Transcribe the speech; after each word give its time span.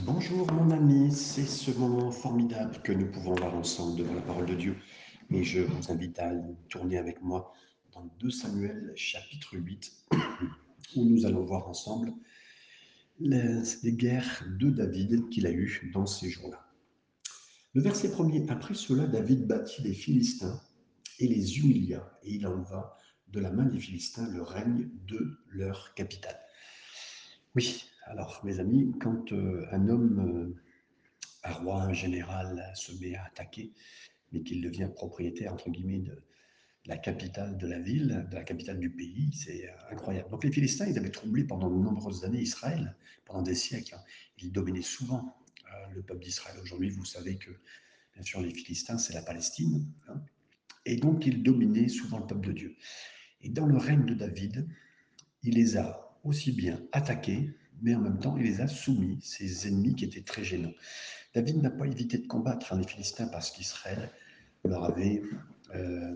Bonjour 0.00 0.50
mon 0.52 0.70
ami, 0.70 1.12
c'est 1.12 1.44
ce 1.44 1.70
moment 1.70 2.10
formidable 2.10 2.80
que 2.82 2.92
nous 2.92 3.10
pouvons 3.10 3.34
voir 3.34 3.54
ensemble 3.54 3.98
devant 3.98 4.14
la 4.14 4.22
parole 4.22 4.46
de 4.46 4.54
Dieu. 4.54 4.76
Et 5.30 5.44
je 5.44 5.60
vous 5.60 5.92
invite 5.92 6.18
à 6.18 6.32
tourner 6.70 6.96
avec 6.96 7.20
moi 7.20 7.52
dans 7.92 8.08
2 8.18 8.30
Samuel 8.30 8.92
chapitre 8.96 9.56
8, 9.56 9.92
où 10.96 11.04
nous 11.04 11.26
allons 11.26 11.44
voir 11.44 11.68
ensemble 11.68 12.12
les, 13.20 13.62
guerres 13.84 14.44
de 14.58 14.70
David 14.70 15.28
qu'il 15.28 15.46
a 15.46 15.52
eues 15.52 15.90
dans 15.92 16.06
ces 16.06 16.30
jours-là. 16.30 16.66
Le 17.74 17.82
verset 17.82 18.10
premier, 18.10 18.48
après 18.48 18.74
cela, 18.74 19.06
David 19.06 19.46
bâtit 19.46 19.82
les 19.82 19.94
Philistins 19.94 20.58
et 21.18 21.28
les 21.28 21.58
humilia, 21.58 22.18
et 22.22 22.32
il 22.32 22.46
en 22.46 22.62
va 22.62 22.96
de 23.28 23.40
la 23.40 23.50
main 23.50 23.66
des 23.66 23.78
Philistins 23.78 24.28
le 24.30 24.42
règne 24.42 24.88
de 25.06 25.38
leur 25.50 25.92
capitale. 25.94 26.40
Oui, 27.54 27.84
alors 28.06 28.40
mes 28.44 28.60
amis, 28.60 28.92
quand 29.00 29.32
euh, 29.32 29.66
un 29.70 29.88
homme, 29.88 30.54
euh, 30.54 31.48
un 31.48 31.52
roi, 31.52 31.82
un 31.82 31.92
général 31.92 32.72
se 32.74 32.92
met 33.00 33.14
à 33.14 33.24
attaquer, 33.24 33.72
mais 34.32 34.42
qu'il 34.42 34.62
devient 34.62 34.88
propriétaire, 34.92 35.52
entre 35.52 35.70
guillemets, 35.70 36.00
de 36.00 36.22
la 36.86 36.96
capitale 36.96 37.56
de 37.58 37.66
la 37.66 37.78
ville, 37.78 38.26
de 38.30 38.34
la 38.34 38.42
capitale 38.42 38.80
du 38.80 38.90
pays, 38.90 39.30
c'est 39.32 39.68
euh, 39.68 39.92
incroyable. 39.92 40.30
Donc 40.30 40.44
les 40.44 40.50
Philistins, 40.50 40.86
ils 40.86 40.98
avaient 40.98 41.10
troublé 41.10 41.44
pendant 41.44 41.70
de 41.70 41.76
nombreuses 41.76 42.24
années 42.24 42.40
Israël, 42.40 42.96
pendant 43.24 43.42
des 43.42 43.54
siècles. 43.54 43.96
Ils 44.38 44.52
dominaient 44.52 44.82
souvent 44.82 45.36
le 45.94 46.02
peuple 46.02 46.22
d'Israël. 46.22 46.58
Aujourd'hui, 46.62 46.90
vous 46.90 47.04
savez 47.04 47.38
que, 47.38 47.50
bien 48.14 48.22
sûr, 48.22 48.40
les 48.40 48.52
Philistins, 48.52 48.98
c'est 48.98 49.14
la 49.14 49.22
Palestine. 49.22 49.86
Hein. 50.08 50.20
Et 50.84 50.96
donc, 50.96 51.24
ils 51.26 51.42
dominaient 51.42 51.88
souvent 51.88 52.18
le 52.18 52.26
peuple 52.26 52.48
de 52.48 52.52
Dieu. 52.52 52.76
Et 53.40 53.48
dans 53.48 53.66
le 53.66 53.78
règne 53.78 54.04
de 54.04 54.14
David, 54.14 54.68
il 55.42 55.54
les 55.54 55.76
a 55.76 56.18
aussi 56.24 56.52
bien 56.52 56.80
attaqués, 56.92 57.54
mais 57.82 57.94
en 57.94 58.00
même 58.00 58.18
temps, 58.18 58.36
il 58.36 58.44
les 58.44 58.60
a 58.60 58.68
soumis, 58.68 59.20
ses 59.22 59.66
ennemis 59.68 59.94
qui 59.94 60.04
étaient 60.04 60.22
très 60.22 60.44
gênants. 60.44 60.72
David 61.34 61.62
n'a 61.62 61.70
pas 61.70 61.86
évité 61.86 62.18
de 62.18 62.26
combattre 62.26 62.74
les 62.76 62.86
Philistins 62.86 63.28
parce 63.28 63.50
qu'Israël 63.50 64.10
leur 64.64 64.84
avait 64.84 65.22
euh, 65.74 66.14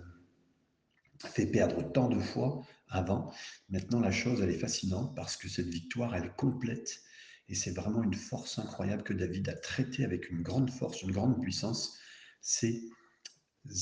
fait 1.19 1.47
perdre 1.47 1.83
tant 1.93 2.09
de 2.09 2.21
fois 2.21 2.63
avant. 2.89 3.33
Maintenant, 3.69 4.01
la 4.01 4.13
chose, 4.13 4.41
elle 4.43 4.51
est 4.51 4.59
fascinante 4.59 5.15
parce 5.17 5.37
que 5.37 5.49
cette 5.49 5.69
victoire, 5.69 6.15
elle 6.15 6.33
complète. 6.35 7.03
Et 7.49 7.55
c'est 7.55 7.73
vraiment 7.73 8.03
une 8.03 8.15
force 8.15 8.59
incroyable 8.59 9.03
que 9.03 9.13
David 9.13 9.49
a 9.49 9.55
traité 9.55 10.05
avec 10.05 10.31
une 10.31 10.43
grande 10.43 10.71
force, 10.71 11.03
une 11.03 11.13
grande 11.13 11.41
puissance, 11.41 11.99
ses 12.41 12.83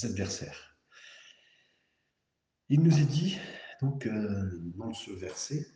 adversaires. 0.03 0.77
Il 2.69 2.81
nous 2.81 2.99
est 2.99 3.07
dit, 3.07 3.39
donc, 3.81 4.07
euh, 4.07 4.51
dans 4.77 4.95
ce 4.95 5.11
verset, 5.11 5.67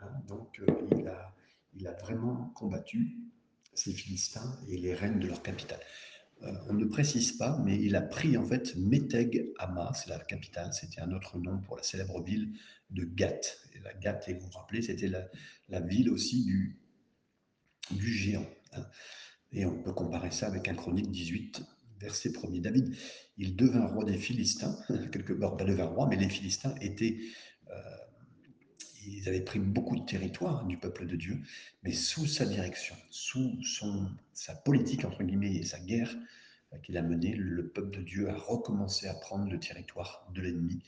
hein, 0.00 0.12
donc, 0.28 0.58
euh, 0.60 0.88
il 0.98 1.06
a 1.08 1.35
il 1.78 1.86
a 1.86 1.92
vraiment 1.92 2.50
combattu 2.54 3.16
ces 3.74 3.92
Philistins 3.92 4.58
et 4.68 4.78
les 4.78 4.94
reines 4.94 5.20
de 5.20 5.28
leur 5.28 5.42
capitale. 5.42 5.80
Euh, 6.42 6.52
on 6.68 6.74
ne 6.74 6.84
précise 6.84 7.32
pas, 7.32 7.58
mais 7.64 7.80
il 7.82 7.96
a 7.96 8.02
pris 8.02 8.36
en 8.36 8.44
fait 8.44 8.74
Meteg 8.76 9.52
Hama, 9.58 9.92
c'est 9.94 10.10
la 10.10 10.18
capitale, 10.18 10.72
c'était 10.72 11.00
un 11.00 11.12
autre 11.12 11.38
nom 11.38 11.60
pour 11.60 11.76
la 11.76 11.82
célèbre 11.82 12.22
ville 12.22 12.52
de 12.90 13.04
Gath. 13.04 13.58
Et 13.74 13.80
la 13.80 13.94
Gath, 13.94 14.28
et 14.28 14.34
vous 14.34 14.46
vous 14.46 14.58
rappelez, 14.58 14.82
c'était 14.82 15.08
la, 15.08 15.80
ville 15.80 16.10
aussi 16.10 16.44
du, 16.44 16.78
du 17.90 18.12
géant. 18.12 18.46
Hein. 18.72 18.86
Et 19.52 19.64
on 19.64 19.82
peut 19.82 19.92
comparer 19.92 20.30
ça 20.30 20.46
avec 20.46 20.68
un 20.68 20.74
chronique 20.74 21.10
18, 21.10 21.62
verset 21.98 22.30
1er. 22.30 22.60
David, 22.60 22.94
il 23.38 23.56
devint 23.56 23.86
roi 23.86 24.04
des 24.04 24.18
Philistins, 24.18 24.76
quelque 25.12 25.32
part, 25.32 25.56
pas 25.56 25.64
devint 25.64 25.86
roi, 25.86 26.06
mais 26.08 26.16
les 26.16 26.28
Philistins 26.28 26.74
étaient 26.80 27.18
ils 29.06 29.28
avaient 29.28 29.40
pris 29.40 29.58
beaucoup 29.58 29.96
de 29.96 30.04
territoire 30.04 30.64
du 30.66 30.76
peuple 30.76 31.06
de 31.06 31.16
Dieu, 31.16 31.38
mais 31.82 31.92
sous 31.92 32.26
sa 32.26 32.44
direction, 32.44 32.96
sous 33.10 33.62
son, 33.62 34.10
sa 34.32 34.54
politique, 34.54 35.04
entre 35.04 35.22
guillemets, 35.22 35.54
et 35.54 35.64
sa 35.64 35.78
guerre 35.80 36.14
euh, 36.72 36.78
qu'il 36.78 36.96
a 36.96 37.02
menée, 37.02 37.34
le 37.34 37.68
peuple 37.68 37.96
de 37.96 38.02
Dieu 38.02 38.28
a 38.28 38.36
recommencé 38.36 39.06
à 39.06 39.14
prendre 39.14 39.50
le 39.50 39.58
territoire 39.60 40.26
de 40.34 40.40
l'ennemi. 40.40 40.82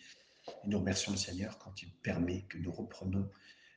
Nous 0.67 0.79
remercions 0.79 1.13
le 1.13 1.19
Seigneur 1.19 1.59
quand 1.59 1.83
il 1.83 1.91
permet 2.03 2.43
que 2.49 2.59
nous 2.59 2.73
reprenons 2.73 3.29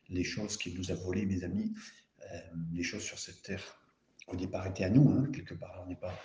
les 0.09 0.23
choses 0.23 0.57
qu'il 0.57 0.75
nous 0.77 0.91
a 0.91 0.95
volées, 0.95 1.25
mes 1.25 1.43
amis, 1.43 1.73
euh, 2.31 2.39
les 2.73 2.83
choses 2.83 3.03
sur 3.03 3.19
cette 3.19 3.41
terre. 3.41 3.77
Au 4.27 4.35
départ 4.35 4.67
était 4.67 4.83
à 4.83 4.89
nous, 4.89 5.09
hein, 5.09 5.29
quelque 5.33 5.53
part, 5.53 5.81
on 5.83 5.89
n'est 5.89 5.95
pas. 5.95 6.17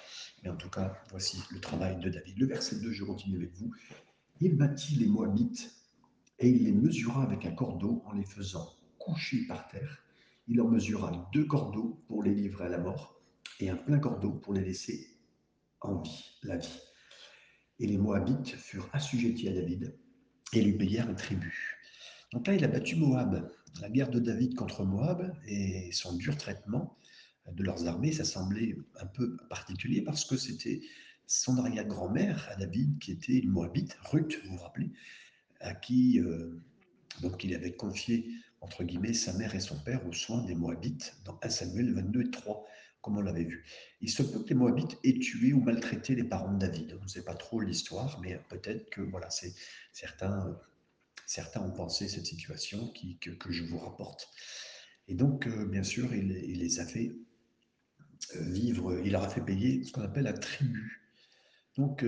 Mais 0.42 0.50
en 0.50 0.56
tout 0.56 0.70
cas, 0.70 1.02
voici 1.10 1.42
le 1.50 1.60
travail 1.60 1.98
de 1.98 2.08
David. 2.08 2.38
Le 2.38 2.46
verset 2.46 2.76
2, 2.76 2.92
je 2.92 3.04
continue 3.04 3.36
avec 3.36 3.52
vous. 3.54 3.72
Il 4.40 4.56
bâtit 4.56 4.96
les 4.96 5.06
Moabites 5.06 5.72
et 6.38 6.48
il 6.48 6.64
les 6.64 6.72
mesura 6.72 7.22
avec 7.22 7.46
un 7.46 7.52
cordeau 7.52 8.02
en 8.06 8.12
les 8.12 8.24
faisant 8.24 8.68
coucher 8.98 9.46
par 9.46 9.68
terre. 9.68 10.04
Il 10.48 10.60
en 10.60 10.68
mesura 10.68 11.28
deux 11.32 11.44
cordeaux 11.44 12.02
pour 12.06 12.22
les 12.22 12.34
livrer 12.34 12.66
à 12.66 12.68
la 12.68 12.78
mort 12.78 13.20
et 13.60 13.70
un 13.70 13.76
plein 13.76 13.98
cordeau 13.98 14.32
pour 14.32 14.54
les 14.54 14.64
laisser 14.64 15.18
en 15.80 16.00
vie, 16.00 16.38
la 16.42 16.56
vie. 16.56 16.80
Et 17.78 17.86
les 17.86 17.98
Moabites 17.98 18.54
furent 18.56 18.88
assujettis 18.92 19.48
à 19.48 19.52
David 19.52 19.96
et 20.52 20.62
lui 20.62 20.72
payèrent 20.72 21.08
un 21.08 21.14
tribut. 21.14 21.78
Donc 22.32 22.46
là, 22.46 22.54
il 22.54 22.64
a 22.64 22.68
battu 22.68 22.96
Moab. 22.96 23.50
La 23.80 23.90
guerre 23.90 24.10
de 24.10 24.18
David 24.18 24.54
contre 24.54 24.84
Moab 24.84 25.34
et 25.46 25.90
son 25.92 26.16
dur 26.16 26.36
traitement 26.36 26.96
de 27.50 27.62
leurs 27.62 27.86
armées, 27.86 28.12
ça 28.12 28.24
semblait 28.24 28.76
un 29.00 29.06
peu 29.06 29.36
particulier 29.48 30.02
parce 30.02 30.24
que 30.24 30.36
c'était 30.36 30.80
son 31.26 31.58
arrière-grand-mère 31.58 32.48
à 32.50 32.56
David 32.56 32.98
qui 32.98 33.12
était 33.12 33.38
une 33.38 33.50
Moabite, 33.50 33.96
Ruth, 34.10 34.40
vous 34.44 34.56
vous 34.56 34.62
rappelez, 34.62 34.90
à 35.60 35.74
qui 35.74 36.20
euh, 36.20 36.60
donc 37.22 37.44
il 37.44 37.54
avait 37.54 37.74
confié, 37.74 38.28
entre 38.60 38.84
guillemets, 38.84 39.14
sa 39.14 39.32
mère 39.32 39.54
et 39.54 39.60
son 39.60 39.78
père 39.78 40.06
aux 40.06 40.12
soins 40.12 40.42
des 40.44 40.54
Moabites 40.54 41.16
dans 41.24 41.38
1 41.42 41.48
Samuel 41.48 41.94
22 41.94 42.22
et 42.22 42.30
3, 42.30 42.66
comme 43.00 43.18
on 43.18 43.22
l'avait 43.22 43.44
vu. 43.44 43.64
Il 44.00 44.10
se 44.10 44.22
peut 44.22 44.42
que 44.42 44.48
les 44.48 44.54
Moabites 44.54 44.98
aient 45.04 45.18
tué 45.18 45.52
ou 45.52 45.60
maltraité 45.60 46.14
les 46.14 46.24
parents 46.24 46.52
de 46.52 46.58
David. 46.58 46.96
On 47.00 47.04
ne 47.04 47.08
sait 47.08 47.24
pas 47.24 47.34
trop 47.34 47.60
l'histoire, 47.60 48.20
mais 48.20 48.38
peut-être 48.48 48.90
que 48.90 49.00
voilà, 49.00 49.30
c'est 49.30 49.54
certains, 49.92 50.58
certains 51.26 51.60
ont 51.62 51.72
pensé 51.72 52.08
cette 52.08 52.26
situation 52.26 52.92
que, 53.20 53.30
que, 53.30 53.52
je 53.52 53.64
vous 53.64 53.78
rapporte. 53.78 54.28
Et 55.08 55.14
donc, 55.14 55.46
euh, 55.46 55.66
bien 55.66 55.84
sûr, 55.84 56.14
il, 56.14 56.32
il, 56.32 56.58
les 56.58 56.80
a 56.80 56.86
fait 56.86 57.14
euh, 58.34 58.42
vivre, 58.42 59.00
il 59.04 59.12
leur 59.12 59.22
a 59.22 59.28
fait 59.28 59.40
payer 59.40 59.84
ce 59.84 59.92
qu'on 59.92 60.02
appelle 60.02 60.24
la 60.24 60.32
tribu. 60.32 61.02
Donc, 61.76 62.06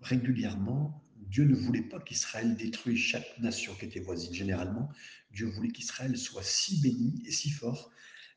régulièrement, 0.00 1.05
Dieu 1.20 1.44
ne 1.44 1.54
voulait 1.54 1.82
pas 1.82 2.00
qu'Israël 2.00 2.56
détruise 2.56 2.98
chaque 2.98 3.38
nation 3.38 3.74
qui 3.74 3.86
était 3.86 4.00
voisine. 4.00 4.32
Généralement, 4.32 4.90
Dieu 5.32 5.46
voulait 5.46 5.70
qu'Israël 5.70 6.16
soit 6.16 6.42
si 6.42 6.80
béni 6.80 7.22
et 7.26 7.32
si 7.32 7.50
fort 7.50 7.90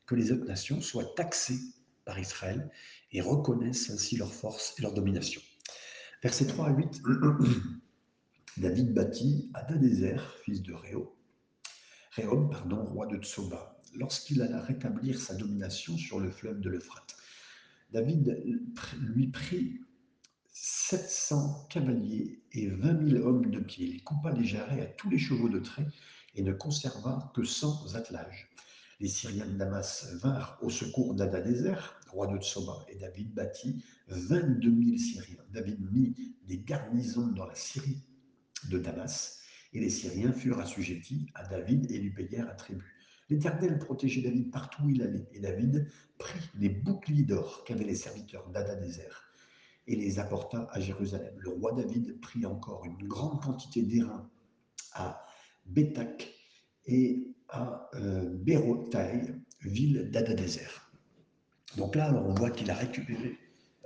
que 0.06 0.14
les 0.14 0.32
autres 0.32 0.46
nations 0.46 0.80
soient 0.80 1.14
taxées 1.14 1.60
par 2.04 2.18
Israël 2.18 2.70
et 3.12 3.20
reconnaissent 3.20 3.90
ainsi 3.90 4.16
leur 4.16 4.32
force 4.32 4.74
et 4.78 4.82
leur 4.82 4.92
domination. 4.92 5.40
Versets 6.22 6.46
3 6.46 6.68
à 6.68 6.72
8, 6.72 7.02
David 8.56 8.92
bâtit 8.92 9.50
Adadézer, 9.54 10.36
fils 10.44 10.62
de 10.62 10.74
Réo, 10.74 11.16
pardon, 12.50 12.84
roi 12.84 13.06
de 13.06 13.16
Tsoba, 13.16 13.80
lorsqu'il 13.94 14.42
alla 14.42 14.60
rétablir 14.60 15.20
sa 15.20 15.34
domination 15.34 15.96
sur 15.96 16.20
le 16.20 16.30
fleuve 16.30 16.60
de 16.60 16.68
l'Euphrate. 16.68 17.16
David 17.92 18.42
lui 18.98 19.28
prit 19.28 19.80
700 20.52 21.68
cavaliers 21.70 22.42
et 22.52 22.68
20 22.68 23.08
000 23.08 23.26
hommes 23.26 23.50
de 23.50 23.60
pied. 23.60 23.86
Il 23.86 24.02
coupa 24.02 24.32
les 24.32 24.44
jarrets 24.44 24.82
à 24.82 24.86
tous 24.86 25.08
les 25.08 25.18
chevaux 25.18 25.48
de 25.48 25.60
trait 25.60 25.86
et 26.34 26.42
ne 26.42 26.52
conserva 26.52 27.32
que 27.34 27.44
100 27.44 27.94
attelages. 27.94 28.50
Les 28.98 29.08
Syriens 29.08 29.46
de 29.46 29.56
Damas 29.56 30.12
vinrent 30.20 30.58
au 30.60 30.68
secours 30.68 31.14
d'Adadézer, 31.14 31.98
roi 32.08 32.26
de 32.26 32.38
Tsoba, 32.38 32.84
et 32.88 32.96
David 32.96 33.32
bâtit 33.32 33.82
22 34.08 34.84
000 34.84 34.98
Syriens. 34.98 35.44
David 35.52 35.80
mit 35.92 36.36
des 36.46 36.58
garnisons 36.58 37.28
dans 37.28 37.46
la 37.46 37.54
Syrie 37.54 38.02
de 38.68 38.78
Damas, 38.78 39.38
et 39.72 39.80
les 39.80 39.88
Syriens 39.88 40.32
furent 40.32 40.58
assujettis 40.58 41.28
à 41.34 41.46
David 41.46 41.90
et 41.90 41.98
lui 41.98 42.10
payèrent 42.10 42.50
un 42.50 42.54
tribut. 42.54 42.94
L'Éternel 43.30 43.78
protégeait 43.78 44.22
David 44.22 44.50
partout 44.50 44.82
où 44.82 44.90
il 44.90 45.00
allait, 45.00 45.28
et 45.32 45.40
David 45.40 45.88
prit 46.18 46.50
les 46.58 46.68
boucliers 46.68 47.22
d'or 47.22 47.64
qu'avaient 47.64 47.84
les 47.84 47.94
serviteurs 47.94 48.50
d'Adadézer 48.50 49.29
et 49.90 49.96
les 49.96 50.20
apporta 50.20 50.68
à 50.70 50.78
Jérusalem. 50.78 51.34
Le 51.38 51.50
roi 51.50 51.72
David 51.72 52.20
prit 52.20 52.46
encore 52.46 52.84
une 52.84 53.08
grande 53.08 53.42
quantité 53.42 53.82
d'airain 53.82 54.30
à 54.92 55.26
Bétac 55.66 56.32
et 56.86 57.34
à 57.48 57.90
euh, 57.94 58.38
ville 59.62 60.08
d'Adadézer. 60.10 60.92
Donc 61.76 61.96
là, 61.96 62.14
on 62.24 62.34
voit 62.34 62.50
qu'il 62.50 62.70
a 62.70 62.74
récupéré 62.74 63.36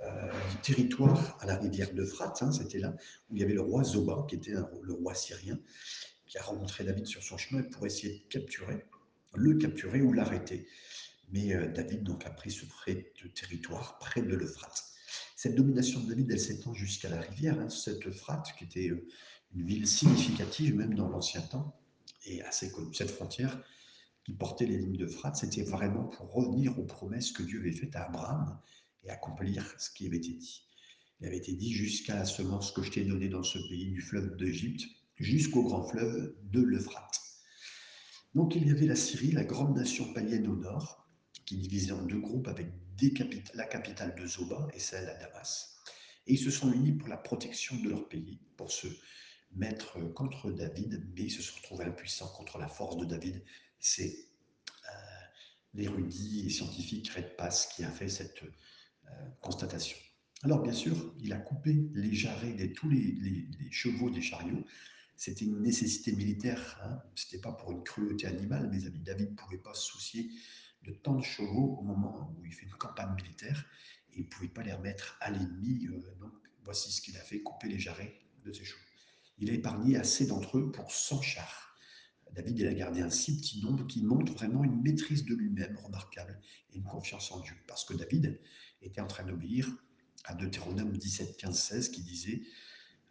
euh, 0.01 0.31
du 0.51 0.57
territoire 0.57 1.37
à 1.41 1.47
la 1.47 1.55
rivière 1.55 1.91
d'Euphrate, 1.91 2.43
hein, 2.43 2.51
c'était 2.51 2.79
là 2.79 2.95
où 3.29 3.35
il 3.35 3.41
y 3.41 3.43
avait 3.43 3.53
le 3.53 3.61
roi 3.61 3.83
Zoba, 3.83 4.25
qui 4.29 4.35
était 4.35 4.53
le 4.53 4.93
roi 4.93 5.15
syrien, 5.15 5.59
qui 6.27 6.37
a 6.37 6.43
rencontré 6.43 6.83
David 6.83 7.07
sur 7.07 7.23
son 7.23 7.37
chemin 7.37 7.63
pour 7.63 7.85
essayer 7.87 8.19
de 8.19 8.23
capturer, 8.29 8.85
le 9.33 9.55
capturer 9.55 10.01
ou 10.03 10.13
l'arrêter. 10.13 10.67
Mais 11.31 11.55
euh, 11.55 11.67
David 11.71 12.03
donc 12.03 12.27
a 12.27 12.29
pris 12.29 12.51
ce 12.51 12.65
territoire 13.27 13.97
près 13.97 14.21
de 14.21 14.35
l'Euphrate. 14.35 14.94
Cette 15.35 15.55
domination 15.55 15.99
de 16.01 16.09
David, 16.09 16.31
elle 16.31 16.39
s'étend 16.39 16.73
jusqu'à 16.73 17.09
la 17.09 17.21
rivière, 17.21 17.59
hein, 17.59 17.69
cette 17.69 18.05
Euphrate, 18.07 18.53
qui 18.57 18.65
était 18.65 18.89
euh, 18.89 19.07
une 19.53 19.65
ville 19.65 19.87
significative 19.87 20.75
même 20.75 20.95
dans 20.95 21.09
l'ancien 21.09 21.41
temps, 21.41 21.79
et 22.25 22.41
assez 22.41 22.71
connue, 22.71 22.93
cette 22.93 23.11
frontière 23.11 23.61
qui 24.25 24.33
portait 24.33 24.65
les 24.65 24.77
lignes 24.77 24.97
de 24.97 25.07
Frat, 25.07 25.35
c'était 25.35 25.63
vraiment 25.63 26.05
pour 26.05 26.33
revenir 26.33 26.77
aux 26.79 26.85
promesses 26.85 27.31
que 27.31 27.43
Dieu 27.43 27.59
avait 27.59 27.71
faites 27.71 27.95
à 27.95 28.05
Abraham 28.05 28.59
et 29.03 29.09
accomplir 29.11 29.71
ce 29.77 29.91
qui 29.91 30.07
avait 30.07 30.17
été 30.17 30.33
dit. 30.33 30.63
Il 31.21 31.27
avait 31.27 31.37
été 31.37 31.53
dit 31.53 31.71
jusqu'à 31.71 32.15
la 32.15 32.25
semence 32.25 32.71
que 32.71 32.81
je 32.81 32.91
t'ai 32.91 33.05
donnée 33.05 33.29
dans 33.29 33.43
ce 33.43 33.59
pays 33.59 33.91
du 33.91 34.01
fleuve 34.01 34.35
d'Égypte, 34.35 34.83
jusqu'au 35.17 35.63
grand 35.63 35.83
fleuve 35.83 36.35
de 36.51 36.59
l'Euphrate. 36.59 37.21
Donc 38.33 38.55
il 38.55 38.67
y 38.67 38.71
avait 38.71 38.87
la 38.87 38.95
Syrie, 38.95 39.31
la 39.31 39.45
grande 39.45 39.77
nation 39.77 40.11
païenne 40.13 40.47
au 40.47 40.55
nord, 40.55 41.04
qui 41.45 41.57
divisait 41.57 41.91
en 41.91 42.01
deux 42.01 42.19
groupes 42.19 42.47
avec 42.47 42.67
la 43.53 43.65
capitale 43.65 44.15
de 44.15 44.25
Zoba 44.25 44.67
et 44.73 44.79
celle 44.79 45.07
à 45.09 45.15
Damas. 45.15 45.75
Et 46.27 46.33
ils 46.33 46.39
se 46.39 46.49
sont 46.49 46.71
unis 46.71 46.93
pour 46.93 47.07
la 47.07 47.17
protection 47.17 47.75
de 47.77 47.89
leur 47.89 48.07
pays, 48.07 48.39
pour 48.57 48.71
se 48.71 48.87
mettre 49.51 49.99
contre 50.13 50.51
David, 50.51 51.05
mais 51.15 51.23
ils 51.23 51.31
se 51.31 51.41
sont 51.41 51.55
retrouvés 51.57 51.85
impuissants 51.85 52.29
contre 52.29 52.57
la 52.57 52.67
force 52.67 52.97
de 52.97 53.05
David. 53.05 53.43
C'est 53.79 54.15
euh, 54.85 54.91
l'érudit 55.73 56.45
et 56.47 56.49
scientifique 56.49 57.09
Red 57.09 57.35
Pass 57.35 57.67
qui 57.67 57.83
a 57.83 57.91
fait 57.91 58.09
cette 58.09 58.43
euh, 58.43 59.09
constatation. 59.41 59.97
Alors 60.43 60.61
bien 60.61 60.73
sûr, 60.73 61.13
il 61.19 61.31
a 61.33 61.37
coupé 61.37 61.89
les 61.93 62.13
jarrets 62.13 62.53
de 62.53 62.67
tous 62.67 62.89
les, 62.89 63.47
chevaux 63.71 64.09
des 64.09 64.21
chariots. 64.21 64.65
C'était 65.15 65.45
une 65.45 65.61
nécessité 65.61 66.11
militaire, 66.11 66.79
hein. 66.83 66.99
ce 67.15 67.25
n'était 67.25 67.41
pas 67.41 67.53
pour 67.53 67.71
une 67.71 67.83
cruauté 67.83 68.27
animale, 68.27 68.69
mes 68.69 68.85
amis. 68.85 68.99
David 68.99 69.31
ne 69.31 69.35
pouvait 69.35 69.57
pas 69.57 69.73
se 69.73 69.83
soucier 69.83 70.29
de 70.85 70.93
tant 70.93 71.15
de 71.15 71.23
chevaux 71.23 71.77
au 71.79 71.83
moment 71.83 72.33
où 72.37 72.45
il 72.45 72.53
fait 72.53 72.65
une 72.65 72.73
campagne 72.73 73.13
militaire, 73.15 73.65
et 74.13 74.19
il 74.19 74.25
ne 74.25 74.29
pouvait 74.29 74.47
pas 74.47 74.63
les 74.63 74.73
remettre 74.73 75.17
à 75.21 75.31
l'ennemi. 75.31 75.87
Euh, 75.87 76.15
donc 76.19 76.33
voici 76.63 76.91
ce 76.91 77.01
qu'il 77.01 77.17
a 77.17 77.21
fait, 77.21 77.41
couper 77.41 77.67
les 77.67 77.79
jarrets 77.79 78.13
de 78.43 78.51
ses 78.51 78.63
chevaux. 78.63 78.81
Il 79.37 79.49
a 79.49 79.53
épargné 79.53 79.97
assez 79.97 80.25
d'entre 80.25 80.57
eux 80.57 80.71
pour 80.71 80.91
100 80.91 81.21
chars. 81.21 81.75
David 82.31 82.59
il 82.59 82.67
a 82.67 82.73
gardé 82.73 83.01
un 83.01 83.09
si 83.09 83.37
petit 83.37 83.61
nombre 83.61 83.87
qui 83.87 84.03
montre 84.03 84.33
vraiment 84.33 84.63
une 84.63 84.81
maîtrise 84.81 85.25
de 85.25 85.35
lui-même 85.35 85.77
remarquable 85.77 86.39
et 86.71 86.77
une 86.77 86.83
confiance 86.83 87.31
en 87.31 87.39
Dieu. 87.39 87.53
Parce 87.67 87.85
que 87.85 87.93
David 87.93 88.39
était 88.81 89.01
en 89.01 89.07
train 89.07 89.23
d'obéir 89.23 89.69
à 90.25 90.33
Deutéronome 90.33 90.97
17, 90.97 91.37
15, 91.37 91.57
16 91.57 91.89
qui 91.89 92.03
disait 92.03 92.41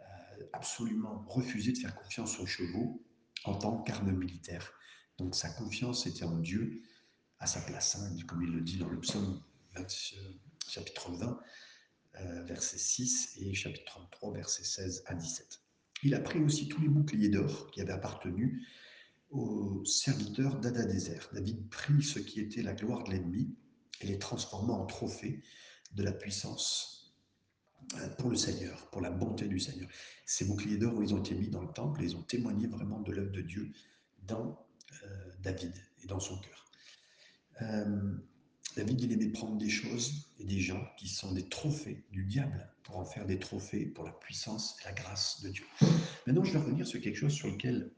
euh, 0.01 0.45
absolument 0.53 1.25
refuser 1.29 1.73
de 1.73 1.79
faire 1.79 1.95
confiance 1.95 2.39
aux 2.39 2.47
chevaux 2.47 3.03
en 3.45 3.55
tant 3.55 3.83
qu'arme 3.83 4.13
militaire. 4.13 4.73
Donc 5.19 5.35
sa 5.35 5.49
confiance 5.49 6.07
était 6.07 6.25
en 6.25 6.39
Dieu 6.39 6.83
à 7.41 7.47
sa 7.47 7.61
place, 7.61 7.99
comme 8.27 8.43
il 8.43 8.51
le 8.51 8.61
dit 8.61 8.79
dans 8.79 8.89
le 8.89 9.01
psaume 9.01 9.43
chapitre 10.69 11.11
20, 11.11 11.41
euh, 12.21 12.43
verset 12.45 12.79
6 12.79 13.39
et 13.41 13.55
chapitre 13.55 13.85
33, 13.87 14.33
verset 14.35 14.65
16 14.65 15.05
à 15.07 15.15
17. 15.15 15.61
Il 16.05 16.15
a 16.15 16.21
pris 16.21 16.39
aussi 16.41 16.69
tous 16.69 16.81
les 16.81 16.89
boucliers 16.89 17.29
d'or 17.29 17.71
qui 17.71 17.81
avaient 17.81 17.93
appartenu 17.93 18.67
aux 19.31 19.85
serviteurs 19.85 20.61
d'Adadézer. 20.61 21.29
David 21.33 21.69
prit 21.69 22.03
ce 22.03 22.19
qui 22.19 22.41
était 22.41 22.63
la 22.63 22.75
gloire 22.75 23.03
de 23.05 23.11
l'ennemi 23.11 23.57
et 24.01 24.07
les 24.07 24.19
transforma 24.19 24.73
en 24.73 24.87
trophées 24.87 25.43
de 25.95 26.03
la 26.03 26.13
puissance 26.13 27.17
euh, 27.97 28.09
pour 28.11 28.31
le 28.31 28.37
Seigneur, 28.37 28.89
pour 28.91 29.01
la 29.01 29.11
bonté 29.11 29.49
du 29.49 29.59
Seigneur. 29.59 29.89
Ces 30.25 30.45
boucliers 30.45 30.79
d'or, 30.79 31.03
ils 31.03 31.15
ont 31.15 31.19
été 31.19 31.35
mis 31.35 31.49
dans 31.49 31.63
le 31.63 31.73
temple, 31.73 32.03
ils 32.03 32.17
ont 32.17 32.23
témoigné 32.23 32.67
vraiment 32.67 33.01
de 33.01 33.13
l'œuvre 33.13 33.33
de 33.33 33.43
Dieu 33.43 33.73
dans 34.23 34.67
euh, 35.03 35.33
David 35.41 35.75
et 36.03 36.07
dans 36.07 36.21
son 36.21 36.39
cœur. 36.39 36.65
Euh, 37.63 38.17
David, 38.77 39.03
il 39.03 39.13
aimait 39.13 39.29
prendre 39.29 39.57
des 39.57 39.69
choses 39.69 40.29
et 40.39 40.45
des 40.45 40.59
gens 40.59 40.85
qui 40.97 41.09
sont 41.09 41.33
des 41.33 41.49
trophées 41.49 42.05
du 42.11 42.25
diable 42.25 42.69
pour 42.83 42.99
en 42.99 43.05
faire 43.05 43.25
des 43.25 43.39
trophées 43.39 43.87
pour 43.87 44.05
la 44.05 44.13
puissance 44.13 44.77
et 44.81 44.85
la 44.87 44.93
grâce 44.93 45.43
de 45.43 45.51
Dieu. 45.51 45.65
Maintenant, 46.27 46.43
je 46.43 46.53
vais 46.53 46.59
revenir 46.59 46.87
sur 46.87 47.01
quelque 47.01 47.17
chose 47.17 47.33
sur 47.33 47.49
lequel 47.49 47.91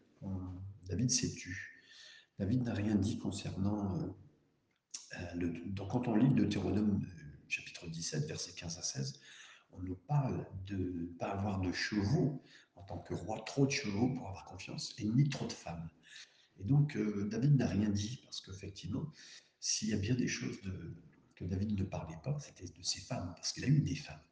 David 0.88 1.10
s'est 1.10 1.32
tu. 1.34 1.82
David 2.38 2.62
n'a 2.62 2.74
rien 2.74 2.94
dit 2.94 3.18
concernant. 3.18 3.98
Euh, 3.98 4.06
euh, 5.18 5.34
le, 5.34 5.48
donc, 5.70 5.90
quand 5.90 6.08
on 6.08 6.16
lit 6.16 6.28
le 6.28 6.34
Deutéronome 6.34 7.06
chapitre 7.48 7.86
17, 7.86 8.26
versets 8.26 8.52
15 8.52 8.78
à 8.78 8.82
16, 8.82 9.20
on 9.72 9.80
nous 9.80 9.94
parle 9.94 10.46
de 10.66 10.76
ne 10.76 11.06
pas 11.18 11.30
avoir 11.30 11.60
de 11.60 11.72
chevaux 11.72 12.42
en 12.74 12.82
tant 12.82 12.98
que 12.98 13.14
roi, 13.14 13.42
trop 13.46 13.64
de 13.64 13.70
chevaux 13.70 14.08
pour 14.14 14.28
avoir 14.28 14.44
confiance, 14.44 14.94
et 14.98 15.04
ni 15.04 15.28
trop 15.28 15.46
de 15.46 15.52
femmes. 15.52 15.88
Et 16.58 16.64
donc, 16.64 16.96
David 17.30 17.56
n'a 17.56 17.68
rien 17.68 17.88
dit, 17.88 18.20
parce 18.24 18.40
qu'effectivement, 18.40 19.06
s'il 19.60 19.88
y 19.88 19.94
a 19.94 19.96
bien 19.96 20.14
des 20.14 20.28
choses 20.28 20.56
que 21.34 21.44
David 21.44 21.78
ne 21.78 21.84
parlait 21.84 22.18
pas, 22.22 22.38
c'était 22.40 22.66
de 22.66 22.82
ses 22.82 23.00
femmes, 23.00 23.32
parce 23.36 23.52
qu'il 23.52 23.64
a 23.64 23.68
eu 23.68 23.80
des 23.80 23.96
femmes. 23.96 24.22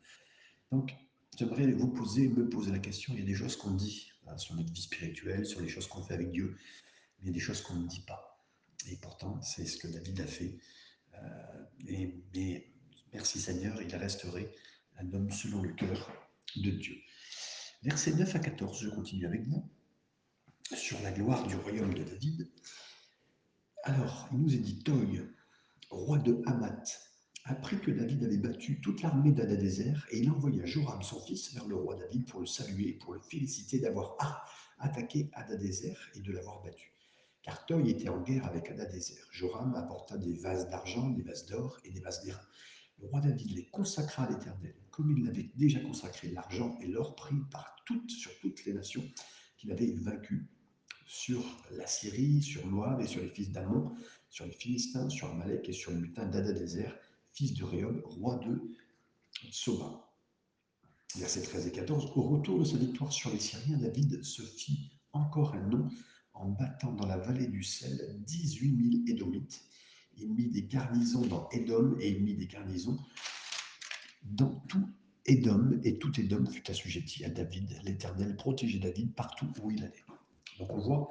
Donc, 0.70 0.94
j'aimerais 1.38 1.70
vous 1.72 1.88
poser, 1.88 2.28
me 2.28 2.48
poser 2.48 2.72
la 2.72 2.78
question, 2.78 3.14
il 3.14 3.20
y 3.20 3.22
a 3.22 3.26
des 3.26 3.34
choses 3.34 3.56
qu'on 3.56 3.72
dit 3.72 4.10
hein, 4.26 4.36
sur 4.38 4.54
notre 4.54 4.72
vie 4.72 4.82
spirituelle, 4.82 5.46
sur 5.46 5.60
les 5.60 5.68
choses 5.68 5.86
qu'on 5.86 6.02
fait 6.02 6.14
avec 6.14 6.30
Dieu, 6.30 6.56
mais 7.18 7.24
il 7.24 7.26
y 7.26 7.30
a 7.30 7.32
des 7.32 7.40
choses 7.40 7.60
qu'on 7.62 7.74
ne 7.74 7.86
dit 7.86 8.00
pas. 8.00 8.44
Et 8.90 8.96
pourtant, 8.96 9.40
c'est 9.42 9.66
ce 9.66 9.76
que 9.78 9.88
David 9.88 10.20
a 10.20 10.26
fait. 10.26 10.58
Euh, 11.14 11.64
mais 11.84 12.72
merci 13.12 13.40
Seigneur, 13.40 13.80
il 13.80 13.94
resterait 13.94 14.50
un 14.98 15.12
homme 15.12 15.30
selon 15.30 15.62
le 15.62 15.72
cœur 15.72 16.10
de 16.56 16.70
Dieu. 16.70 16.96
Versets 17.82 18.14
9 18.14 18.34
à 18.34 18.38
14, 18.38 18.80
je 18.82 18.88
continue 18.88 19.26
avec 19.26 19.46
vous, 19.46 19.70
sur 20.74 21.00
la 21.02 21.12
gloire 21.12 21.46
du 21.46 21.56
royaume 21.56 21.94
de 21.94 22.02
David. 22.02 22.50
Alors, 23.86 24.30
il 24.32 24.38
nous 24.38 24.54
est 24.54 24.60
dit, 24.60 24.82
Toy, 24.82 25.20
roi 25.90 26.16
de 26.16 26.40
Hamath, 26.46 27.02
apprit 27.44 27.78
que 27.78 27.90
David 27.90 28.24
avait 28.24 28.38
battu 28.38 28.80
toute 28.80 29.02
l'armée 29.02 29.30
d'Adadézer 29.30 30.06
et 30.10 30.20
il 30.20 30.30
envoya 30.30 30.64
Joram, 30.64 31.02
son 31.02 31.20
fils, 31.20 31.52
vers 31.52 31.66
le 31.66 31.76
roi 31.76 31.94
David 31.94 32.26
pour 32.26 32.40
le 32.40 32.46
saluer 32.46 32.88
et 32.88 32.92
pour 32.94 33.12
le 33.12 33.20
féliciter 33.20 33.80
d'avoir 33.80 34.16
attaqué 34.78 35.28
Adadézer 35.34 35.98
et 36.14 36.20
de 36.20 36.32
l'avoir 36.32 36.62
battu. 36.62 36.94
Car 37.42 37.66
Toy 37.66 37.90
était 37.90 38.08
en 38.08 38.22
guerre 38.22 38.46
avec 38.46 38.70
Adadézer. 38.70 39.28
Joram 39.30 39.74
apporta 39.74 40.16
des 40.16 40.32
vases 40.32 40.70
d'argent, 40.70 41.10
des 41.10 41.22
vases 41.22 41.44
d'or 41.44 41.78
et 41.84 41.90
des 41.90 42.00
vases 42.00 42.24
d'airain. 42.24 42.40
Le 43.00 43.08
roi 43.08 43.20
David 43.20 43.50
les 43.50 43.66
consacra 43.66 44.24
à 44.24 44.30
l'Éternel, 44.30 44.76
comme 44.90 45.14
il 45.14 45.26
l'avait 45.26 45.50
déjà 45.56 45.80
consacré 45.80 46.30
l'argent 46.30 46.78
et 46.80 46.86
l'or 46.86 47.14
pris 47.16 47.36
par 47.50 47.76
toutes, 47.84 48.10
sur 48.10 48.30
toutes 48.40 48.64
les 48.64 48.72
nations 48.72 49.04
qu'il 49.58 49.70
avait 49.72 49.92
vaincues 49.92 50.48
sur 51.06 51.42
la 51.72 51.86
Syrie, 51.86 52.42
sur 52.42 52.66
Moab 52.66 53.00
et 53.00 53.06
sur 53.06 53.22
les 53.22 53.28
fils 53.28 53.50
d'Amon, 53.50 53.94
sur 54.30 54.46
les 54.46 54.52
Philistins, 54.52 55.08
sur 55.08 55.30
Amalek 55.30 55.68
et 55.68 55.72
sur 55.72 55.92
le 55.92 55.98
butin 55.98 56.26
d'Adadézer, 56.26 56.94
fils 57.32 57.54
de 57.54 57.64
Réhob, 57.64 58.00
roi 58.04 58.36
de 58.36 58.60
Soba. 59.50 60.10
Versets 61.16 61.42
13 61.42 61.66
et 61.68 61.72
14. 61.72 62.12
Au 62.16 62.22
retour 62.22 62.58
de 62.58 62.64
sa 62.64 62.76
victoire 62.76 63.12
sur 63.12 63.30
les 63.30 63.38
Syriens, 63.38 63.78
David 63.78 64.24
se 64.24 64.42
fit 64.42 64.90
encore 65.12 65.54
un 65.54 65.66
nom 65.68 65.88
en 66.32 66.48
battant 66.48 66.92
dans 66.92 67.06
la 67.06 67.18
vallée 67.18 67.46
du 67.46 67.62
sel 67.62 68.20
18 68.26 69.06
000 69.06 69.16
Édomites. 69.16 69.62
Il 70.16 70.32
mit 70.32 70.48
des 70.48 70.64
garnisons 70.64 71.26
dans 71.26 71.48
Édom 71.50 71.96
et 72.00 72.10
il 72.10 72.24
mit 72.24 72.34
des 72.34 72.46
garnisons 72.46 72.98
dans 74.24 74.54
tout 74.68 74.88
Édom, 75.26 75.80
et 75.84 75.98
tout 75.98 76.20
Édom 76.20 76.44
fut 76.46 76.70
assujetti 76.70 77.24
à 77.24 77.30
David. 77.30 77.78
L'Éternel 77.82 78.36
protégeait 78.36 78.78
David 78.78 79.14
partout 79.14 79.50
où 79.62 79.70
il 79.70 79.82
allait. 79.82 80.03
Donc 80.58 80.72
on 80.72 80.78
voit 80.78 81.10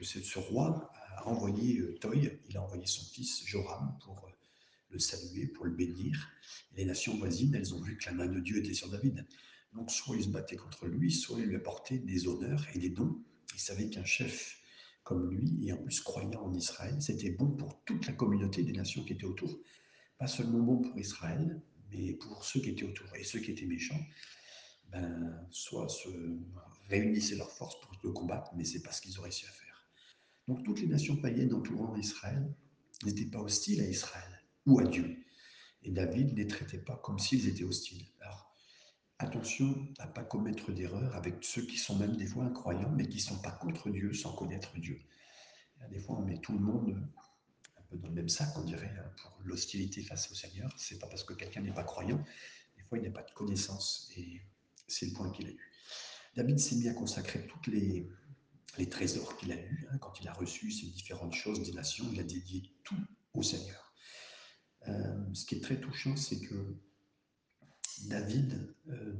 que 0.00 0.04
ce 0.04 0.38
roi 0.38 0.90
a 1.16 1.28
envoyé 1.28 1.78
euh, 1.78 1.94
Toy, 2.00 2.40
il 2.48 2.56
a 2.56 2.62
envoyé 2.62 2.86
son 2.86 3.04
fils 3.04 3.44
Joram 3.46 3.96
pour 4.02 4.24
euh, 4.24 4.30
le 4.88 4.98
saluer, 4.98 5.46
pour 5.46 5.66
le 5.66 5.72
bénir. 5.72 6.30
les 6.76 6.84
nations 6.84 7.16
voisines, 7.16 7.54
elles 7.54 7.74
ont 7.74 7.80
vu 7.80 7.96
que 7.96 8.06
la 8.06 8.12
main 8.12 8.26
de 8.26 8.40
Dieu 8.40 8.58
était 8.58 8.74
sur 8.74 8.88
David. 8.88 9.26
Donc 9.74 9.90
soit 9.90 10.16
ils 10.16 10.24
se 10.24 10.28
battaient 10.28 10.56
contre 10.56 10.86
lui, 10.86 11.12
soit 11.12 11.38
ils 11.38 11.46
lui 11.46 11.56
apportaient 11.56 11.98
des 11.98 12.26
honneurs 12.26 12.66
et 12.74 12.78
des 12.78 12.88
dons. 12.88 13.22
Ils 13.54 13.60
savaient 13.60 13.90
qu'un 13.90 14.04
chef 14.04 14.58
comme 15.02 15.30
lui, 15.30 15.66
et 15.66 15.72
en 15.72 15.78
plus 15.78 16.00
croyant 16.00 16.42
en 16.42 16.54
Israël, 16.54 16.96
c'était 17.00 17.30
bon 17.30 17.50
pour 17.50 17.82
toute 17.84 18.06
la 18.06 18.12
communauté 18.12 18.62
des 18.62 18.72
nations 18.72 19.04
qui 19.04 19.12
étaient 19.12 19.24
autour. 19.24 19.58
Pas 20.18 20.26
seulement 20.26 20.60
bon 20.60 20.78
pour 20.78 20.98
Israël, 20.98 21.60
mais 21.90 22.14
pour 22.14 22.44
ceux 22.44 22.60
qui 22.60 22.70
étaient 22.70 22.84
autour. 22.84 23.06
Et 23.16 23.24
ceux 23.24 23.40
qui 23.40 23.50
étaient 23.50 23.66
méchants, 23.66 24.00
ben, 24.92 25.46
soit 25.50 25.88
se 25.88 26.08
réunissaient 26.88 27.36
leurs 27.36 27.50
forces 27.50 27.80
pour 27.80 27.92
le 28.02 28.12
combattre, 28.12 28.50
mais 28.56 28.64
c'est 28.64 28.82
pas 28.82 28.92
ce 28.92 29.00
qu'ils 29.00 29.18
ont 29.18 29.22
réussi 29.22 29.46
à 29.46 29.50
faire. 29.50 29.88
Donc 30.48 30.64
toutes 30.64 30.80
les 30.80 30.88
nations 30.88 31.16
païennes 31.16 31.54
entourant 31.54 31.96
Israël 31.96 32.52
n'étaient 33.04 33.30
pas 33.30 33.38
hostiles 33.38 33.80
à 33.80 33.86
Israël 33.86 34.42
ou 34.66 34.80
à 34.80 34.84
Dieu. 34.84 35.16
Et 35.82 35.90
David 35.90 36.32
ne 36.32 36.36
les 36.36 36.46
traitait 36.46 36.78
pas 36.78 36.96
comme 36.96 37.18
s'ils 37.18 37.48
étaient 37.48 37.64
hostiles. 37.64 38.06
Alors, 38.20 38.54
attention 39.18 39.88
à 39.98 40.06
ne 40.06 40.12
pas 40.12 40.24
commettre 40.24 40.72
d'erreurs 40.72 41.14
avec 41.14 41.42
ceux 41.42 41.62
qui 41.62 41.78
sont 41.78 41.96
même 41.96 42.16
des 42.16 42.26
fois 42.26 42.44
incroyants, 42.44 42.90
mais 42.90 43.08
qui 43.08 43.16
ne 43.16 43.22
sont 43.22 43.38
pas 43.38 43.52
contre 43.52 43.90
Dieu 43.90 44.12
sans 44.12 44.32
connaître 44.32 44.76
Dieu. 44.78 45.00
Des 45.90 45.98
fois, 45.98 46.18
on 46.18 46.22
met 46.22 46.38
tout 46.38 46.52
le 46.52 46.58
monde 46.58 47.00
un 47.78 47.82
peu 47.88 47.96
dans 47.96 48.08
le 48.08 48.14
même 48.14 48.28
sac, 48.28 48.50
on 48.56 48.62
dirait, 48.62 48.94
hein, 48.98 49.10
pour 49.16 49.40
l'hostilité 49.44 50.02
face 50.02 50.30
au 50.30 50.34
Seigneur. 50.34 50.70
C'est 50.76 50.98
pas 50.98 51.06
parce 51.06 51.24
que 51.24 51.32
quelqu'un 51.32 51.62
n'est 51.62 51.72
pas 51.72 51.84
croyant. 51.84 52.22
Des 52.76 52.82
fois, 52.82 52.98
il 52.98 53.02
n'y 53.02 53.08
a 53.08 53.12
pas 53.12 53.22
de 53.22 53.30
connaissance. 53.30 54.10
Et 54.16 54.42
c'est 54.90 55.06
le 55.06 55.12
point 55.12 55.30
qu'il 55.30 55.46
a 55.46 55.50
eu. 55.50 55.72
David 56.36 56.58
s'est 56.58 56.76
mis 56.76 56.88
à 56.88 56.94
consacrer 56.94 57.46
tous 57.46 57.70
les, 57.70 58.08
trésors 58.88 59.36
qu'il 59.36 59.52
a 59.52 59.56
eus. 59.56 59.88
Hein, 59.90 59.98
quand 59.98 60.20
il 60.20 60.28
a 60.28 60.32
reçu 60.32 60.70
ces 60.70 60.86
différentes 60.86 61.34
choses 61.34 61.62
des 61.62 61.72
nations, 61.72 62.06
il 62.12 62.20
a 62.20 62.22
dédié 62.22 62.62
tout 62.82 62.96
au 63.34 63.42
Seigneur. 63.42 63.92
Euh, 64.88 65.34
ce 65.34 65.44
qui 65.44 65.56
est 65.56 65.60
très 65.60 65.78
touchant, 65.78 66.16
c'est 66.16 66.40
que 66.40 66.76
David 68.06 68.74
euh, 68.88 69.14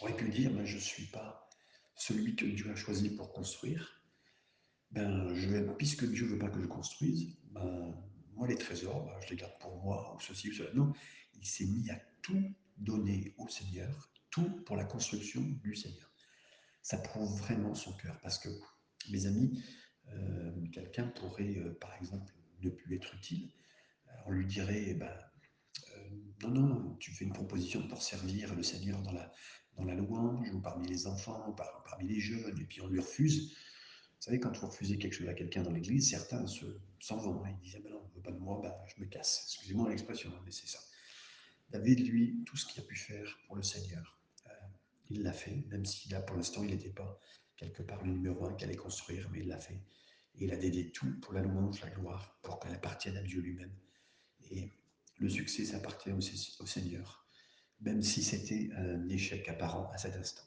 aurait 0.00 0.16
pu 0.16 0.28
dire 0.30 0.50
ben, 0.52 0.64
Je 0.64 0.76
ne 0.76 0.80
suis 0.80 1.06
pas 1.06 1.48
celui 1.96 2.34
que 2.34 2.46
Dieu 2.46 2.70
a 2.70 2.74
choisi 2.74 3.10
pour 3.10 3.32
construire. 3.32 4.00
Ben, 4.92 5.34
je 5.34 5.60
puisque 5.74 6.10
Dieu 6.10 6.26
veut 6.26 6.38
pas 6.38 6.48
que 6.48 6.60
je 6.60 6.66
construise, 6.66 7.36
ben, 7.50 7.94
moi, 8.32 8.48
les 8.48 8.56
trésors, 8.56 9.04
ben, 9.04 9.20
je 9.20 9.30
les 9.30 9.36
garde 9.36 9.58
pour 9.60 9.82
moi, 9.82 10.14
ou 10.16 10.20
ceci 10.20 10.48
ou 10.48 10.54
cela. 10.54 10.72
Non, 10.72 10.92
il 11.34 11.46
s'est 11.46 11.66
mis 11.66 11.90
à 11.90 12.00
tout 12.22 12.54
donner 12.78 13.34
au 13.36 13.48
Seigneur, 13.48 14.09
tout 14.30 14.50
pour 14.64 14.76
la 14.76 14.84
construction 14.84 15.40
du 15.40 15.74
Seigneur. 15.74 16.10
Ça 16.82 16.98
prouve 16.98 17.38
vraiment 17.38 17.74
son 17.74 17.92
cœur, 17.94 18.18
parce 18.22 18.38
que, 18.38 18.48
mes 19.10 19.26
amis, 19.26 19.62
euh, 20.08 20.52
quelqu'un 20.72 21.06
pourrait, 21.08 21.58
euh, 21.58 21.76
par 21.80 21.94
exemple, 21.96 22.32
ne 22.62 22.70
plus 22.70 22.96
être 22.96 23.14
utile. 23.14 23.50
On 24.26 24.32
lui 24.32 24.46
dirait, 24.46 24.84
eh 24.88 24.94
ben, 24.94 25.12
euh, 25.96 26.08
non, 26.42 26.50
non, 26.50 26.96
tu 26.96 27.12
fais 27.12 27.24
une 27.24 27.32
proposition 27.32 27.86
pour 27.88 28.02
servir 28.02 28.54
le 28.54 28.62
Seigneur 28.62 29.02
dans 29.02 29.12
la, 29.12 29.32
dans 29.76 29.84
la 29.84 29.94
louange, 29.94 30.50
ou 30.52 30.60
parmi 30.60 30.86
les 30.88 31.06
enfants, 31.06 31.48
ou 31.48 31.54
parmi 31.84 32.08
les 32.08 32.20
jeunes, 32.20 32.58
et 32.60 32.64
puis 32.64 32.80
on 32.80 32.88
lui 32.88 33.00
refuse. 33.00 33.50
Vous 33.50 34.24
savez, 34.24 34.40
quand 34.40 34.54
vous 34.56 34.66
refusez 34.66 34.98
quelque 34.98 35.14
chose 35.14 35.28
à 35.28 35.34
quelqu'un 35.34 35.62
dans 35.62 35.72
l'église, 35.72 36.10
certains 36.10 36.44
s'en 36.46 37.16
vont. 37.16 37.42
Hein. 37.44 37.56
Ils 37.62 37.64
disent 37.64 37.76
ah 37.78 37.82
ben 37.82 37.90
non, 37.90 38.02
on 38.04 38.08
ne 38.08 38.14
veut 38.14 38.22
pas 38.22 38.32
de 38.32 38.38
moi, 38.38 38.60
ben, 38.62 38.74
je 38.94 39.02
me 39.02 39.06
casse. 39.06 39.44
Excusez-moi 39.46 39.88
l'expression, 39.88 40.30
hein, 40.34 40.42
mais 40.44 40.50
c'est 40.50 40.66
ça. 40.66 40.78
David, 41.70 42.06
lui, 42.06 42.42
tout 42.44 42.56
ce 42.56 42.66
qu'il 42.66 42.82
a 42.82 42.84
pu 42.84 42.96
faire 42.96 43.38
pour 43.46 43.56
le 43.56 43.62
Seigneur, 43.62 44.02
euh, 44.02 44.19
il 45.10 45.22
l'a 45.22 45.32
fait, 45.32 45.64
même 45.70 45.84
si 45.84 46.08
là, 46.08 46.20
pour 46.20 46.36
l'instant, 46.36 46.62
il 46.62 46.70
n'était 46.70 46.90
pas 46.90 47.20
quelque 47.56 47.82
part 47.82 48.02
le 48.04 48.12
numéro 48.12 48.46
un 48.46 48.54
qu'il 48.54 48.68
allait 48.68 48.76
construire, 48.76 49.28
mais 49.30 49.40
il 49.40 49.48
l'a 49.48 49.58
fait. 49.58 49.82
Et 50.36 50.44
il 50.44 50.52
a 50.52 50.56
dédié 50.56 50.90
tout 50.90 51.12
pour 51.20 51.34
la 51.34 51.42
louange, 51.42 51.80
la 51.82 51.90
gloire, 51.90 52.38
pour 52.42 52.58
qu'elle 52.60 52.74
appartienne 52.74 53.16
à 53.16 53.22
Dieu 53.22 53.40
lui-même. 53.40 53.72
Et 54.50 54.70
le 55.18 55.28
succès, 55.28 55.64
ça 55.64 55.76
appartient 55.76 56.10
au, 56.12 56.66
Seigneur, 56.66 57.26
même 57.80 58.02
si 58.02 58.22
c'était 58.22 58.70
un 58.76 59.08
échec 59.08 59.48
apparent 59.48 59.90
à 59.92 59.98
cet 59.98 60.16
instant. 60.16 60.42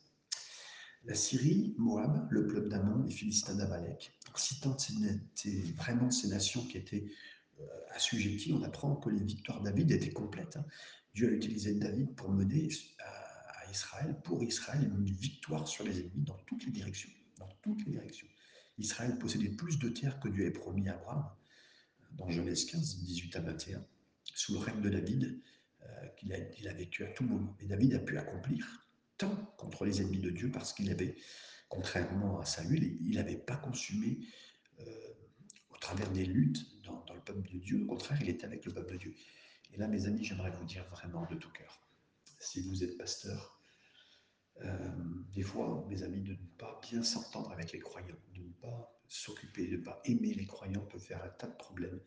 La 1.05 1.15
Syrie, 1.15 1.75
Moab, 1.77 2.27
le 2.31 2.47
peuple 2.47 2.69
d'Amon, 2.69 3.03
les 3.03 3.11
Philistins 3.11 3.55
d'Amalek, 3.55 4.13
en 4.33 4.37
citant 4.37 4.75
vraiment 5.75 6.09
ces 6.09 6.29
nations 6.29 6.65
qui 6.65 6.77
étaient 6.77 7.05
euh, 7.59 7.65
assujetties, 7.91 8.53
on 8.53 8.63
apprend 8.63 8.95
que 8.95 9.09
les 9.09 9.21
victoires 9.21 9.59
de 9.59 9.65
David 9.65 9.91
étaient 9.91 10.13
complètes. 10.13 10.55
Hein. 10.55 10.65
Dieu 11.13 11.27
a 11.27 11.31
utilisé 11.31 11.75
David 11.75 12.15
pour 12.15 12.31
mener 12.31 12.69
à, 12.99 13.22
Israël, 13.73 14.15
pour 14.23 14.43
Israël, 14.43 14.83
une 14.83 15.11
victoire 15.11 15.67
sur 15.67 15.83
les 15.83 15.99
ennemis 15.99 16.23
dans 16.23 16.37
toutes 16.45 16.63
les 16.65 16.71
directions. 16.71 17.09
Dans 17.39 17.49
toutes 17.63 17.83
les 17.85 17.93
directions. 17.93 18.27
Israël 18.77 19.17
possédait 19.17 19.49
plus 19.49 19.79
de 19.79 19.89
terres 19.89 20.19
que 20.19 20.29
Dieu 20.29 20.43
avait 20.43 20.53
promis 20.53 20.87
à 20.89 20.93
Abraham, 20.93 21.27
dans 22.11 22.29
Genèse 22.29 22.65
15, 22.65 23.03
18 23.03 23.35
à 23.35 23.41
21, 23.41 23.83
sous 24.35 24.53
le 24.53 24.59
règne 24.59 24.81
de 24.81 24.89
David, 24.89 25.41
euh, 25.81 26.07
qu'il 26.17 26.33
a, 26.33 26.69
a, 26.69 26.73
vécu 26.73 27.03
à 27.03 27.07
tout 27.07 27.23
moment. 27.23 27.57
Et 27.59 27.65
David 27.65 27.95
a 27.95 27.99
pu 27.99 28.15
accomplir 28.17 28.87
tant 29.17 29.35
contre 29.57 29.85
les 29.85 30.01
ennemis 30.01 30.19
de 30.19 30.29
Dieu 30.29 30.51
parce 30.51 30.71
qu'il 30.71 30.91
avait, 30.91 31.15
contrairement 31.67 32.39
à 32.39 32.45
Saül, 32.45 32.83
il 33.01 33.15
n'avait 33.15 33.37
pas 33.37 33.55
consumé 33.55 34.19
euh, 34.79 34.85
au 35.71 35.77
travers 35.77 36.11
des 36.11 36.25
luttes 36.25 36.63
dans, 36.83 37.03
dans, 37.05 37.15
le 37.15 37.21
peuple 37.21 37.51
de 37.51 37.57
Dieu. 37.57 37.81
Au 37.83 37.87
contraire, 37.87 38.19
il 38.21 38.29
était 38.29 38.45
avec 38.45 38.65
le 38.65 38.71
peuple 38.71 38.93
de 38.93 38.97
Dieu. 38.97 39.15
Et 39.73 39.77
là, 39.77 39.87
mes 39.87 40.05
amis, 40.05 40.23
j'aimerais 40.23 40.51
vous 40.51 40.65
dire 40.65 40.85
vraiment 40.91 41.25
de 41.25 41.35
tout 41.35 41.51
cœur, 41.51 41.81
si 42.37 42.61
vous 42.61 42.83
êtes 42.83 42.97
pasteur, 42.97 43.59
des 45.33 45.41
fois, 45.41 45.85
mes 45.89 46.03
amis, 46.03 46.21
de 46.21 46.33
ne 46.33 46.47
pas 46.57 46.79
bien 46.83 47.03
s'entendre 47.03 47.51
avec 47.51 47.71
les 47.71 47.79
croyants, 47.79 48.15
de 48.35 48.41
ne 48.41 48.53
pas 48.61 48.99
s'occuper, 49.07 49.67
de 49.67 49.77
ne 49.77 49.83
pas 49.83 50.01
aimer 50.05 50.33
les 50.33 50.45
croyants 50.45 50.85
peut 50.85 50.99
faire 50.99 51.23
un 51.23 51.29
tas 51.29 51.47
de 51.47 51.55
problèmes 51.55 51.99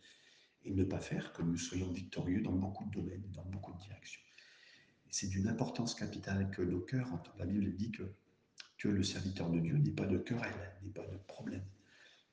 et 0.64 0.72
ne 0.72 0.84
pas 0.84 1.00
faire 1.00 1.32
que 1.32 1.42
nous 1.42 1.56
soyons 1.56 1.90
victorieux 1.92 2.40
dans 2.42 2.52
beaucoup 2.52 2.84
de 2.86 2.90
domaines, 2.90 3.30
dans 3.32 3.44
beaucoup 3.44 3.72
de 3.72 3.78
directions. 3.78 4.20
C'est 5.10 5.28
d'une 5.28 5.48
importance 5.48 5.94
capitale 5.94 6.50
que 6.50 6.62
nos 6.62 6.80
cœurs, 6.80 7.08
la 7.38 7.46
Bible 7.46 7.74
dit 7.76 7.92
que, 7.92 8.14
le 8.84 9.02
serviteur 9.02 9.50
de 9.50 9.58
Dieu 9.58 9.76
n'est 9.78 9.90
pas 9.90 10.06
de 10.06 10.16
querelle, 10.16 10.78
n'est 10.84 10.92
pas 10.92 11.06
de 11.06 11.16
problème. 11.26 11.64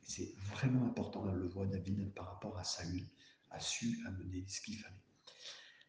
C'est 0.03 0.35
vraiment 0.51 0.85
important, 0.85 1.23
on 1.23 1.31
le 1.31 1.47
voit 1.47 1.65
David 1.65 2.13
par 2.13 2.27
rapport 2.27 2.55
à 2.59 2.63
Saül, 2.63 3.07
a 3.50 3.59
su 3.59 3.97
amener 4.05 4.43
ce 4.47 4.62
qu'il 4.62 4.77
fallait. 4.77 5.02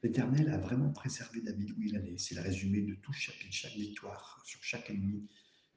L'Éternel 0.04 0.50
a 0.50 0.58
vraiment 0.58 0.90
préservé 0.90 1.40
David 1.40 1.70
où 1.70 1.80
il 1.80 1.96
allait. 1.96 2.18
C'est 2.18 2.34
le 2.34 2.42
résumé 2.42 2.82
de 2.82 2.94
tout 2.96 3.14
chapitre, 3.14 3.50
chaque 3.50 3.73
victoire 3.73 4.42
sur 4.44 4.62
chaque 4.62 4.90
ennemi. 4.90 5.26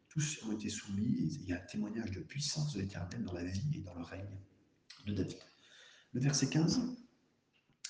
Tous 0.09 0.43
ont 0.43 0.51
été 0.51 0.67
soumis 0.67 1.39
il 1.39 1.45
y 1.45 1.53
a 1.53 1.63
un 1.63 1.65
témoignage 1.65 2.11
de 2.11 2.19
puissance 2.19 2.73
de 2.73 2.81
l'Éternel 2.81 3.23
dans 3.23 3.31
la 3.31 3.45
vie 3.45 3.77
et 3.77 3.79
dans 3.79 3.95
le 3.95 4.03
règne 4.03 4.37
de 5.05 5.13
David. 5.13 5.37
Le 6.11 6.19
verset 6.19 6.49
15, 6.49 6.81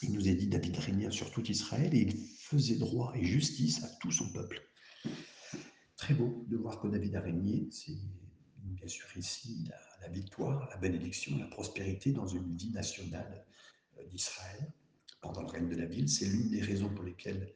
il 0.03 0.11
nous 0.11 0.29
est 0.29 0.35
dit 0.35 0.47
David 0.47 0.77
régnait 0.77 1.09
sur 1.09 1.31
tout 1.31 1.43
Israël 1.49 1.91
et 1.95 2.01
il 2.01 2.15
faisait 2.37 2.77
droit 2.77 3.13
et 3.15 3.25
justice 3.25 3.83
à 3.83 3.87
tout 3.99 4.11
son 4.11 4.31
peuple. 4.31 4.61
Très 5.95 6.13
beau 6.13 6.45
de 6.49 6.55
voir 6.55 6.79
que 6.79 6.87
David 6.87 7.15
a 7.15 7.21
régné. 7.21 7.67
C'est 7.71 7.97
bien 8.59 8.87
sûr 8.87 9.07
ici 9.17 9.65
la, 9.67 10.07
la 10.07 10.13
victoire, 10.13 10.69
la 10.69 10.77
bénédiction, 10.77 11.35
la 11.39 11.47
prospérité 11.47 12.11
dans 12.11 12.27
une 12.27 12.55
vie 12.55 12.69
nationale 12.69 13.43
euh, 13.97 14.05
d'Israël 14.05 14.71
pendant 15.27 15.41
le 15.41 15.47
règne 15.47 15.67
de 15.67 15.75
la 15.75 15.85
ville. 15.85 16.07
C'est 16.07 16.25
l'une 16.25 16.49
des 16.49 16.61
raisons 16.61 16.89
pour 16.89 17.03
lesquelles 17.03 17.53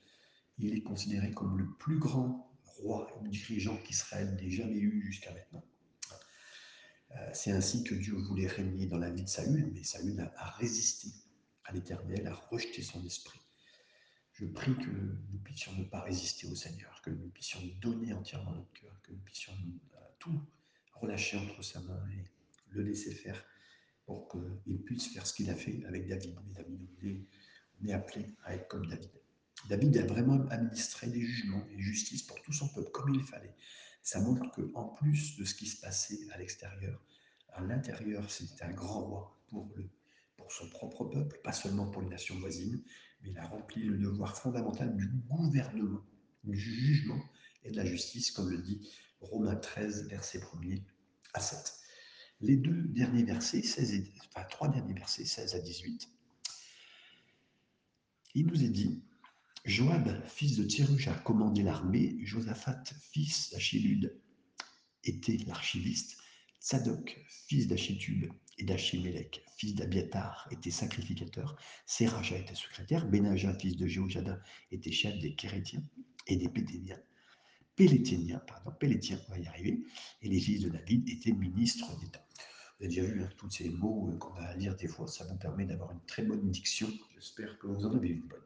il 0.58 0.76
est 0.76 0.82
considéré 0.82 1.32
comme 1.32 1.58
le 1.58 1.68
plus 1.80 1.98
grand 1.98 2.52
roi 2.64 3.08
ou 3.20 3.28
dirigeant 3.28 3.78
qu'Israël 3.78 4.36
n'ait 4.36 4.52
jamais 4.52 4.80
eu 4.80 5.02
jusqu'à 5.04 5.32
maintenant. 5.34 5.64
Euh, 7.12 7.30
c'est 7.34 7.52
ainsi 7.52 7.84
que 7.84 7.96
Dieu 7.96 8.16
voulait 8.16 8.48
régner 8.48 8.86
dans 8.86 8.98
la 8.98 9.10
vie 9.10 9.24
de 9.24 9.30
Saül, 9.30 9.72
mais 9.74 9.84
Saül 9.84 10.20
a, 10.20 10.50
résisté 10.52 11.10
à 11.66 11.74
l'Éternel, 11.74 12.28
a 12.28 12.34
rejeté 12.34 12.82
son 12.82 13.06
esprit. 13.06 13.40
Je 14.34 14.46
prie 14.46 14.76
que 14.76 14.90
nous 14.90 15.40
puissions 15.44 15.74
ne 15.74 15.84
pas 15.84 16.02
résister 16.02 16.48
au 16.48 16.56
Seigneur, 16.56 17.02
que 17.02 17.10
nous 17.10 17.30
puissions 17.30 17.60
donner 17.82 18.14
entièrement 18.14 18.54
notre 18.54 18.72
cœur, 18.74 18.98
que 19.04 19.12
nous 19.12 19.20
puissions 19.20 19.54
euh, 19.54 19.98
tout 20.20 20.42
relâcher 20.94 21.38
entre 21.38 21.62
sa 21.64 21.80
main 21.82 22.04
et 22.12 22.24
le 22.70 22.84
laisser 22.84 23.14
faire 23.14 23.44
pour 24.06 24.30
qu'il 24.30 24.82
puisse 24.84 25.08
faire 25.08 25.26
ce 25.28 25.34
qu'il 25.34 25.50
a 25.50 25.56
fait 25.56 25.84
avec 25.86 26.08
David. 26.08 26.38
Mes 26.48 26.60
amis, 26.60 26.90
on 27.82 27.88
est 27.88 27.94
appelé 27.94 28.26
à 28.44 28.56
être 28.56 28.68
comme 28.68 28.88
David. 28.88 29.10
David 29.70 29.98
a 29.98 30.06
vraiment 30.06 30.48
administré 30.50 31.08
des 31.08 31.22
jugements 31.22 31.64
et 31.72 31.80
justice 31.80 32.24
pour 32.24 32.42
tout 32.42 32.54
son 32.54 32.68
peuple 32.70 32.92
comme 32.92 33.14
il 33.14 33.24
fallait. 33.24 33.56
Ça 34.04 34.20
montre 34.20 34.50
qu'en 34.52 34.86
plus 34.86 35.38
de 35.38 35.46
ce 35.46 35.54
qui 35.54 35.68
se 35.68 35.80
passait 35.80 36.20
à 36.32 36.38
l'extérieur, 36.38 37.00
à 37.54 37.62
l'intérieur, 37.62 38.30
c'était 38.32 38.64
un 38.64 38.72
grand 38.72 39.02
roi 39.02 39.38
pour, 39.48 39.70
le, 39.76 39.90
pour 40.38 40.52
son 40.52 40.68
propre 40.70 41.06
peuple, 41.06 41.40
pas 41.44 41.54
seulement 41.54 41.88
pour 41.88 42.02
les 42.02 42.10
nations 42.10 42.40
voisines, 42.40 42.82
mais 43.22 43.30
il 43.30 43.38
a 43.38 43.46
rempli 43.46 43.84
le 43.84 43.98
devoir 43.98 44.38
fondamental 44.38 44.96
du 44.96 45.08
gouvernement, 45.08 46.02
du 46.44 46.58
jugement 46.58 47.22
et 47.64 47.72
de 47.72 47.78
la 47.78 47.86
justice, 47.86 48.32
comme 48.32 48.50
le 48.50 48.58
dit 48.58 48.90
Romains 49.20 49.56
13, 49.56 50.08
verset 50.08 50.40
1er 50.40 50.82
à 51.34 51.40
7. 51.40 51.74
Les 52.40 52.56
deux 52.56 52.82
derniers 52.88 53.24
versets, 53.24 53.62
16 53.62 53.94
et, 53.94 54.12
enfin 54.30 54.46
trois 54.50 54.70
derniers 54.70 54.96
versets, 54.96 55.26
16 55.26 55.54
à 55.54 55.60
18, 55.60 56.10
il 58.34 58.48
nous 58.48 58.64
est 58.64 58.70
dit 58.70 59.04
Joab, 59.66 60.26
fils 60.28 60.58
de 60.58 60.68
Tseruch, 60.68 61.08
a 61.08 61.14
commandé 61.14 61.64
l'armée, 61.64 62.18
Josaphat, 62.24 62.84
fils 63.12 63.52
d'Achilud, 63.52 64.20
était 65.04 65.38
l'archiviste, 65.46 66.18
Tzadok, 66.60 67.24
fils 67.48 67.68
d'Achitub 67.68 68.32
et 68.58 68.64
d'Achimélec, 68.64 69.44
fils 69.58 69.76
d'Abiatar, 69.76 70.48
était 70.52 70.72
sacrificateur, 70.72 71.58
Seraja 71.86 72.38
était 72.38 72.56
secrétaire, 72.56 73.08
Benaja, 73.08 73.54
fils 73.54 73.78
de 73.78 73.88
Jéhojada, 73.88 74.42
était 74.72 74.92
chef 74.92 75.18
des 75.20 75.36
Kérétiens 75.36 75.84
et 76.28 76.38
des 76.38 76.50
Péténiens, 76.50 77.00
Pélétiens, 77.76 78.40
pardon, 78.48 78.72
Pélétiens, 78.80 79.20
on 79.28 79.32
va 79.32 79.40
y 79.40 79.48
arriver, 79.48 79.84
et 80.22 80.30
les 80.30 80.40
fils 80.40 80.62
de 80.62 80.70
David 80.70 81.08
étaient 81.10 81.32
ministres 81.32 82.00
d'État. 82.00 82.24
Vous 82.82 82.88
avez 82.88 82.96
déjà 82.96 83.08
vu 83.08 83.22
hein, 83.22 83.30
tous 83.38 83.52
ces 83.52 83.70
mots 83.70 84.10
euh, 84.10 84.18
qu'on 84.18 84.34
a 84.38 84.42
à 84.42 84.56
lire 84.56 84.76
des 84.76 84.88
fois, 84.88 85.08
ça 85.08 85.24
vous 85.26 85.36
permet 85.36 85.66
d'avoir 85.66 85.92
une 85.92 86.02
très 86.08 86.24
bonne 86.24 86.50
diction. 86.50 86.92
J'espère 87.14 87.60
que 87.60 87.68
vous 87.68 87.86
en 87.86 87.94
avez 87.96 88.10
une 88.10 88.22
bonne. 88.28 88.42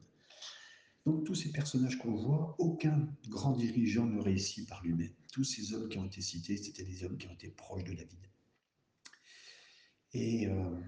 Donc 1.05 1.23
tous 1.23 1.35
ces 1.35 1.53
personnages 1.53 1.97
qu'on 1.97 2.15
voit, 2.15 2.53
aucun 2.59 3.07
grand 3.29 3.53
dirigeant 3.53 4.05
ne 4.05 4.19
réussit 4.19 4.67
par 4.67 4.83
lui-même. 4.83 5.13
Tous 5.31 5.45
ces 5.45 5.73
hommes 5.73 5.87
qui 5.87 5.97
ont 5.99 6.03
été 6.03 6.19
cités, 6.19 6.57
c'était 6.57 6.83
des 6.83 7.05
hommes 7.05 7.17
qui 7.17 7.29
ont 7.29 7.33
été 7.33 7.47
proches 7.47 7.85
de 7.85 7.93
David. 7.93 8.19
Et 10.11 10.47
euh, 10.47 10.81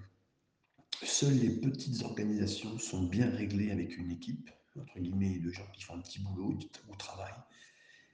seules 1.03 1.39
les 1.39 1.61
petites 1.61 2.03
organisations 2.03 2.77
sont 2.77 3.03
bien 3.03 3.29
réglées 3.29 3.71
avec 3.71 3.97
une 3.97 4.11
équipe, 4.11 4.49
entre 4.77 4.99
guillemets, 4.99 5.39
de 5.39 5.51
gens 5.51 5.71
qui 5.73 5.83
font 5.83 5.93
un 5.93 6.01
petit 6.01 6.19
boulot 6.19 6.59
au 6.89 6.95
travail. 6.97 7.31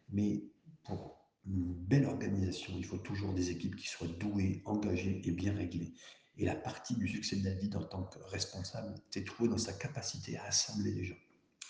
Mais 0.10 0.44
pour 0.84 1.23
une 1.46 1.74
belle 1.74 2.06
organisation, 2.06 2.74
il 2.78 2.86
faut 2.86 2.98
toujours 2.98 3.34
des 3.34 3.50
équipes 3.50 3.76
qui 3.76 3.88
soient 3.88 4.08
douées, 4.08 4.62
engagées 4.66 5.22
et 5.26 5.32
bien 5.32 5.54
réglées. 5.54 5.94
Et 6.38 6.46
la 6.46 6.56
partie 6.56 6.96
du 6.96 7.08
succès 7.08 7.36
de 7.36 7.44
David 7.44 7.76
en 7.76 7.84
tant 7.84 8.04
que 8.04 8.20
responsable, 8.30 8.96
c'est 9.12 9.24
trouvé 9.24 9.50
dans 9.50 9.58
sa 9.58 9.74
capacité 9.74 10.38
à 10.38 10.46
assembler 10.46 10.92
les 10.92 11.04
gens, 11.04 11.20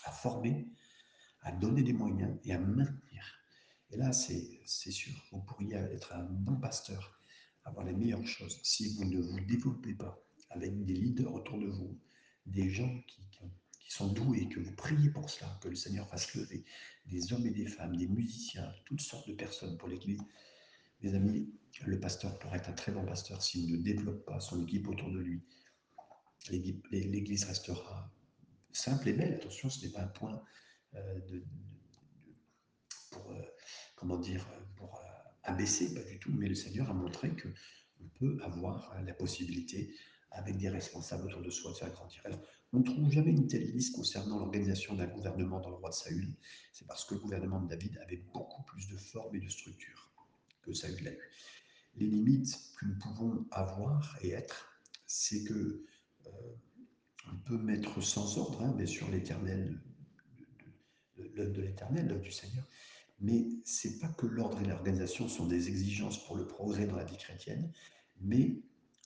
à 0.04 0.12
former, 0.12 0.68
à 1.42 1.52
donner 1.52 1.82
des 1.82 1.92
moyens 1.92 2.38
et 2.44 2.52
à 2.52 2.58
maintenir. 2.58 3.22
Et 3.90 3.96
là, 3.96 4.12
c'est 4.12 4.90
sûr, 4.90 5.12
vous 5.32 5.42
pourriez 5.42 5.74
être 5.74 6.12
un 6.14 6.24
bon 6.24 6.56
pasteur, 6.56 7.20
avoir 7.64 7.84
les 7.84 7.92
meilleures 7.92 8.26
choses, 8.26 8.60
si 8.62 8.94
vous 8.94 9.04
ne 9.04 9.20
vous 9.20 9.40
développez 9.40 9.94
pas 9.94 10.18
avec 10.50 10.84
des 10.84 10.94
leaders 10.94 11.32
autour 11.32 11.58
de 11.58 11.66
vous, 11.66 11.98
des 12.46 12.70
gens 12.70 13.00
qui, 13.06 13.28
qui 13.30 13.44
sont 13.92 14.12
doués, 14.12 14.48
que 14.48 14.60
vous 14.60 14.74
priez 14.74 15.10
pour 15.10 15.28
cela, 15.30 15.58
que 15.60 15.68
le 15.68 15.76
Seigneur 15.76 16.08
fasse 16.08 16.34
lever 16.34 16.64
des 17.06 17.32
hommes 17.32 17.46
et 17.46 17.50
des 17.50 17.66
femmes, 17.66 17.96
des 17.96 18.08
musiciens, 18.08 18.72
toutes 18.86 19.00
sortes 19.00 19.28
de 19.28 19.34
personnes 19.34 19.76
pour 19.76 19.88
l'Église, 19.88 20.20
Mes 21.00 21.14
amis, 21.14 21.52
le 21.84 22.00
pasteur 22.00 22.38
pourrait 22.38 22.58
être 22.58 22.70
un 22.70 22.74
très 22.74 22.92
bon 22.92 23.04
pasteur 23.04 23.42
s'il 23.42 23.70
ne 23.70 23.76
développe 23.76 24.24
pas 24.24 24.40
son 24.40 24.62
équipe 24.62 24.88
autour 24.88 25.10
de 25.10 25.18
lui. 25.18 25.42
L'Église 26.50 27.44
restera 27.44 28.10
simple 28.72 29.08
et 29.08 29.12
belle. 29.12 29.34
Attention, 29.34 29.68
ce 29.68 29.84
n'est 29.84 29.92
pas 29.92 30.02
un 30.02 30.08
point 30.08 30.42
euh, 30.94 31.20
de, 31.20 31.44
pour, 33.10 33.30
euh, 33.30 33.42
comment 33.96 34.18
dire, 34.18 34.46
pour 34.76 34.98
euh, 34.98 35.08
abaisser, 35.42 35.94
pas 35.94 36.02
du 36.02 36.18
tout, 36.18 36.32
mais 36.32 36.48
le 36.48 36.54
Seigneur 36.54 36.90
a 36.90 36.94
montré 36.94 37.30
que 37.34 37.48
on 38.00 38.08
peut 38.18 38.38
avoir 38.42 38.94
la 39.02 39.14
possibilité, 39.14 39.94
avec 40.34 40.56
des 40.58 40.68
responsables 40.68 41.26
autour 41.26 41.42
de 41.42 41.50
soi, 41.50 41.72
de 41.72 41.76
faire 41.76 41.92
grandir. 41.92 42.22
On 42.72 42.80
ne 42.80 42.84
trouve 42.84 43.10
jamais 43.10 43.30
une 43.30 43.46
telle 43.46 43.70
liste 43.70 43.94
concernant 43.94 44.38
l'organisation 44.38 44.94
d'un 44.94 45.06
gouvernement 45.06 45.60
dans 45.60 45.70
le 45.70 45.76
roi 45.76 45.90
de 45.90 45.94
Saül. 45.94 46.34
C'est 46.72 46.86
parce 46.86 47.04
que 47.04 47.14
le 47.14 47.20
gouvernement 47.20 47.60
de 47.60 47.68
David 47.68 47.98
avait 47.98 48.22
beaucoup 48.32 48.62
plus 48.64 48.88
de 48.88 48.96
forme 48.96 49.36
et 49.36 49.40
de 49.40 49.48
structure 49.48 50.10
que 50.62 50.72
Saül 50.72 51.02
l'a 51.04 51.12
eu. 51.12 51.30
Les 51.96 52.06
limites 52.06 52.58
que 52.78 52.86
nous 52.86 52.98
pouvons 52.98 53.46
avoir 53.52 54.18
et 54.22 54.30
être, 54.30 54.80
c'est 55.06 55.44
que 55.44 55.84
euh, 56.26 56.30
on 57.32 57.36
peut 57.36 57.58
mettre 57.58 58.02
sans 58.02 58.38
ordre, 58.38 58.62
hein, 58.62 58.72
bien 58.72 58.86
sûr, 58.86 59.08
l'éternel, 59.10 59.80
l'œuvre 61.16 61.52
de 61.52 61.62
l'éternel, 61.62 62.08
l'œuvre 62.08 62.22
du 62.22 62.32
Seigneur, 62.32 62.64
mais 63.20 63.46
c'est 63.64 64.00
pas 64.00 64.08
que 64.08 64.26
l'ordre 64.26 64.60
et 64.60 64.64
l'organisation 64.64 65.28
sont 65.28 65.46
des 65.46 65.68
exigences 65.68 66.24
pour 66.26 66.36
le 66.36 66.46
progrès 66.46 66.86
dans 66.86 66.96
la 66.96 67.04
vie 67.04 67.16
chrétienne, 67.16 67.72
mais 68.20 68.60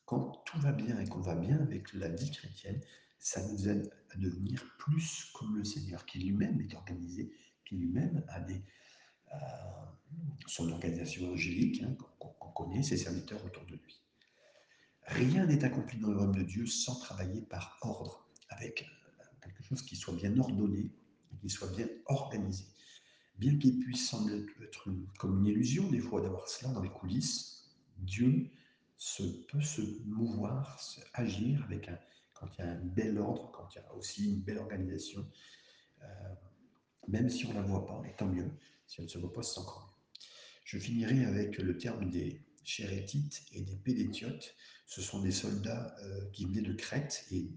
quand 0.08 0.42
tout 0.46 0.58
va 0.60 0.72
bien 0.72 0.98
et 1.00 1.06
qu'on 1.06 1.20
va 1.20 1.34
bien 1.34 1.58
avec 1.58 1.92
la 1.92 2.08
vie 2.08 2.30
chrétienne, 2.30 2.80
ça 3.18 3.46
nous 3.46 3.68
aide 3.68 3.92
à 4.10 4.16
devenir 4.16 4.64
plus 4.78 5.30
comme 5.34 5.58
le 5.58 5.64
Seigneur, 5.64 6.06
qui 6.06 6.18
lui-même 6.18 6.58
est 6.62 6.74
organisé, 6.74 7.30
qui 7.66 7.76
lui-même 7.76 8.24
a 8.28 8.40
des, 8.40 8.64
son 10.46 10.72
organisation 10.72 11.30
angélique, 11.30 11.82
hein, 11.82 11.94
qu'on 12.18 12.52
connaît, 12.52 12.82
ses 12.82 12.96
serviteurs 12.96 13.44
autour 13.44 13.66
de 13.66 13.72
lui. 13.72 14.00
Rien 15.08 15.44
n'est 15.44 15.62
accompli 15.62 15.98
dans 15.98 16.08
le 16.08 16.16
royaume 16.16 16.36
de 16.36 16.42
Dieu 16.42 16.64
sans 16.64 16.98
travailler 17.00 17.42
par 17.42 17.76
ordre, 17.82 18.26
avec 18.48 18.86
quelque 19.42 19.62
chose 19.62 19.82
qui 19.82 19.94
soit 19.94 20.14
bien 20.14 20.38
ordonné, 20.38 20.90
qui 21.38 21.50
soit 21.50 21.68
bien 21.76 21.86
organisé. 22.06 22.64
Bien 23.36 23.58
qu'il 23.58 23.78
puisse 23.80 24.08
sembler 24.08 24.46
être 24.62 24.88
comme 25.18 25.40
une 25.40 25.46
illusion 25.48 25.86
des 25.90 26.00
fois 26.00 26.22
d'avoir 26.22 26.48
cela 26.48 26.72
dans 26.72 26.80
les 26.80 26.88
coulisses, 26.88 27.68
Dieu 27.98 28.50
se, 28.98 29.22
peut 29.22 29.62
se 29.62 29.80
mouvoir, 30.04 30.80
se 30.80 31.00
agir 31.14 31.62
avec 31.64 31.88
un, 31.88 31.98
quand 32.34 32.48
il 32.58 32.64
y 32.64 32.68
a 32.68 32.72
un 32.72 32.80
bel 32.80 33.18
ordre, 33.18 33.50
quand 33.52 33.68
il 33.74 33.78
y 33.78 33.80
a 33.80 33.94
aussi 33.94 34.30
une 34.32 34.40
belle 34.40 34.58
organisation, 34.58 35.26
euh, 36.02 36.06
même 37.06 37.30
si 37.30 37.46
on 37.46 37.50
ne 37.50 37.54
la 37.54 37.62
voit 37.62 37.86
pas, 37.86 38.02
et 38.06 38.14
tant 38.16 38.26
mieux, 38.26 38.50
si 38.86 39.00
elle 39.00 39.06
ne 39.06 39.10
se 39.10 39.18
voit 39.18 39.32
pas, 39.32 39.42
c'est 39.42 39.60
encore 39.60 39.86
mieux. 39.86 40.20
Je 40.64 40.78
finirai 40.78 41.24
avec 41.24 41.58
le 41.58 41.78
terme 41.78 42.10
des 42.10 42.42
Chérétites 42.64 43.46
et 43.52 43.62
des 43.62 43.76
Pélétiotes. 43.76 44.54
Ce 44.86 45.00
sont 45.00 45.22
des 45.22 45.32
soldats 45.32 45.96
euh, 46.02 46.28
qui 46.32 46.44
venaient 46.44 46.60
de 46.60 46.74
Crète 46.74 47.24
et 47.30 47.48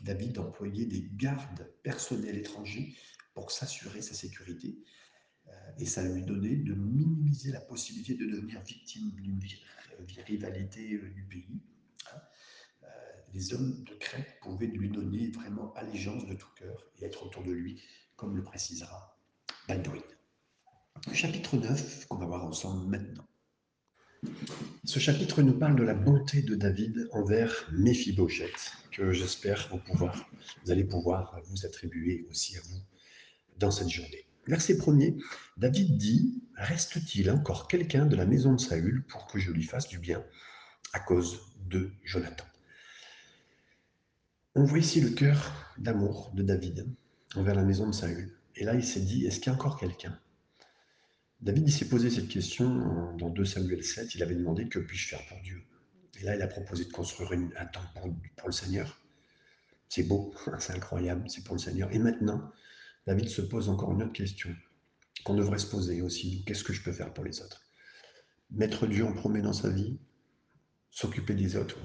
David 0.00 0.38
employait 0.38 0.86
des 0.86 1.10
gardes 1.14 1.70
personnels 1.82 2.38
étrangers 2.38 2.94
pour 3.34 3.50
s'assurer 3.50 4.00
sa 4.00 4.14
sécurité. 4.14 4.78
Euh, 5.48 5.52
et 5.78 5.86
ça 5.86 6.02
lui 6.02 6.22
donnait 6.22 6.56
de 6.56 6.74
minimiser 6.74 7.52
la 7.52 7.60
possibilité 7.60 8.14
de 8.14 8.26
devenir 8.26 8.60
victime 8.62 9.10
d'une 9.10 9.40
rivalité 10.26 10.94
euh, 10.94 11.10
du 11.10 11.22
pays. 11.24 11.60
Hein. 12.12 12.20
Les 13.34 13.52
hommes 13.52 13.84
de 13.84 13.94
Crète 13.94 14.38
pouvaient 14.40 14.66
lui 14.66 14.88
donner 14.88 15.28
vraiment 15.30 15.74
allégeance 15.74 16.26
de 16.26 16.34
tout 16.34 16.48
cœur 16.56 16.84
et 16.98 17.04
être 17.04 17.26
autour 17.26 17.42
de 17.44 17.52
lui, 17.52 17.82
comme 18.16 18.36
le 18.36 18.42
précisera 18.42 19.18
Baldwin. 19.68 20.02
Chapitre 21.12 21.56
9, 21.56 22.06
qu'on 22.06 22.16
va 22.16 22.26
voir 22.26 22.44
ensemble 22.44 22.88
maintenant. 22.88 23.26
Ce 24.84 24.98
chapitre 24.98 25.42
nous 25.42 25.58
parle 25.58 25.76
de 25.76 25.82
la 25.82 25.94
bonté 25.94 26.42
de 26.42 26.54
David 26.54 27.08
envers 27.12 27.68
Méphibosheth, 27.72 28.72
que 28.90 29.12
j'espère 29.12 29.68
vous, 29.70 30.08
vous 30.64 30.70
allez 30.70 30.84
pouvoir 30.84 31.38
vous 31.44 31.66
attribuer 31.66 32.26
aussi 32.30 32.56
à 32.56 32.60
vous 32.62 32.80
dans 33.58 33.70
cette 33.70 33.90
journée. 33.90 34.25
Verset 34.46 34.74
1er, 34.74 35.20
David 35.56 35.96
dit 35.96 36.42
Reste-t-il 36.56 37.30
encore 37.30 37.68
quelqu'un 37.68 38.06
de 38.06 38.16
la 38.16 38.26
maison 38.26 38.54
de 38.54 38.60
Saül 38.60 39.04
pour 39.08 39.26
que 39.26 39.38
je 39.38 39.50
lui 39.50 39.64
fasse 39.64 39.88
du 39.88 39.98
bien 39.98 40.24
à 40.92 41.00
cause 41.00 41.40
de 41.66 41.90
Jonathan? 42.04 42.44
On 44.54 44.64
voit 44.64 44.78
ici 44.78 45.00
le 45.00 45.10
cœur 45.10 45.74
d'amour 45.78 46.30
de 46.34 46.42
David 46.42 46.86
envers 47.34 47.54
la 47.54 47.64
maison 47.64 47.86
de 47.86 47.92
Saül. 47.92 48.32
Et 48.54 48.64
là, 48.64 48.74
il 48.74 48.84
s'est 48.84 49.00
dit 49.00 49.26
Est-ce 49.26 49.40
qu'il 49.40 49.52
y 49.52 49.54
a 49.54 49.58
encore 49.58 49.78
quelqu'un? 49.78 50.18
David 51.40 51.68
s'est 51.68 51.88
posé 51.88 52.08
cette 52.08 52.28
question 52.28 53.14
dans 53.18 53.28
2 53.28 53.44
Samuel 53.44 53.84
7. 53.84 54.14
Il 54.14 54.22
avait 54.22 54.34
demandé 54.34 54.68
Que 54.68 54.78
puis-je 54.78 55.08
faire 55.08 55.26
pour 55.26 55.38
Dieu? 55.42 55.62
Et 56.18 56.24
là, 56.24 56.34
il 56.36 56.42
a 56.42 56.46
proposé 56.46 56.84
de 56.84 56.92
construire 56.92 57.32
un 57.32 57.66
temple 57.66 57.88
pour, 58.36 58.46
le 58.46 58.52
Seigneur. 58.52 59.00
C'est 59.88 60.04
beau, 60.04 60.32
c'est 60.58 60.72
incroyable, 60.72 61.28
c'est 61.28 61.44
pour 61.44 61.54
le 61.56 61.60
Seigneur. 61.60 61.92
Et 61.92 61.98
maintenant, 61.98 62.50
David 63.06 63.28
se 63.28 63.42
pose 63.42 63.68
encore 63.68 63.92
une 63.92 64.02
autre 64.02 64.12
question 64.12 64.54
qu'on 65.24 65.34
devrait 65.34 65.58
se 65.58 65.66
poser 65.66 66.02
aussi. 66.02 66.44
Qu'est-ce 66.44 66.64
que 66.64 66.72
je 66.72 66.82
peux 66.82 66.92
faire 66.92 67.12
pour 67.12 67.24
les 67.24 67.40
autres? 67.40 67.62
Mettre 68.50 68.86
Dieu 68.86 69.04
en 69.04 69.12
premier 69.12 69.42
dans 69.42 69.52
sa 69.52 69.70
vie, 69.70 69.98
s'occuper 70.90 71.34
des 71.34 71.56
autres, 71.56 71.78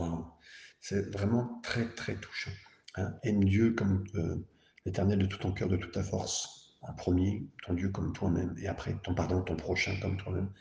c'est 0.80 1.12
vraiment 1.12 1.60
très 1.64 1.94
très 1.94 2.16
touchant. 2.16 2.52
Hein. 2.96 3.14
Aime 3.24 3.44
Dieu 3.44 3.74
comme 3.74 4.04
euh, 4.16 4.38
l'éternel 4.86 5.20
de 5.20 5.26
tout 5.26 5.38
ton 5.38 5.52
cœur, 5.52 5.70
de 5.70 5.78
toute 5.78 5.92
ta 5.92 6.04
force, 6.04 6.76
en 6.82 6.94
premier, 6.94 7.48
ton 7.66 7.74
Dieu 7.74 7.90
comme 7.90 8.14
toi-même, 8.14 8.56
et 8.58 8.68
après, 8.68 8.96
ton 9.04 9.14
pardon, 9.14 9.42
ton 9.42 9.56
prochain 9.56 9.96
comme 10.02 10.18
toi-même. 10.18 10.52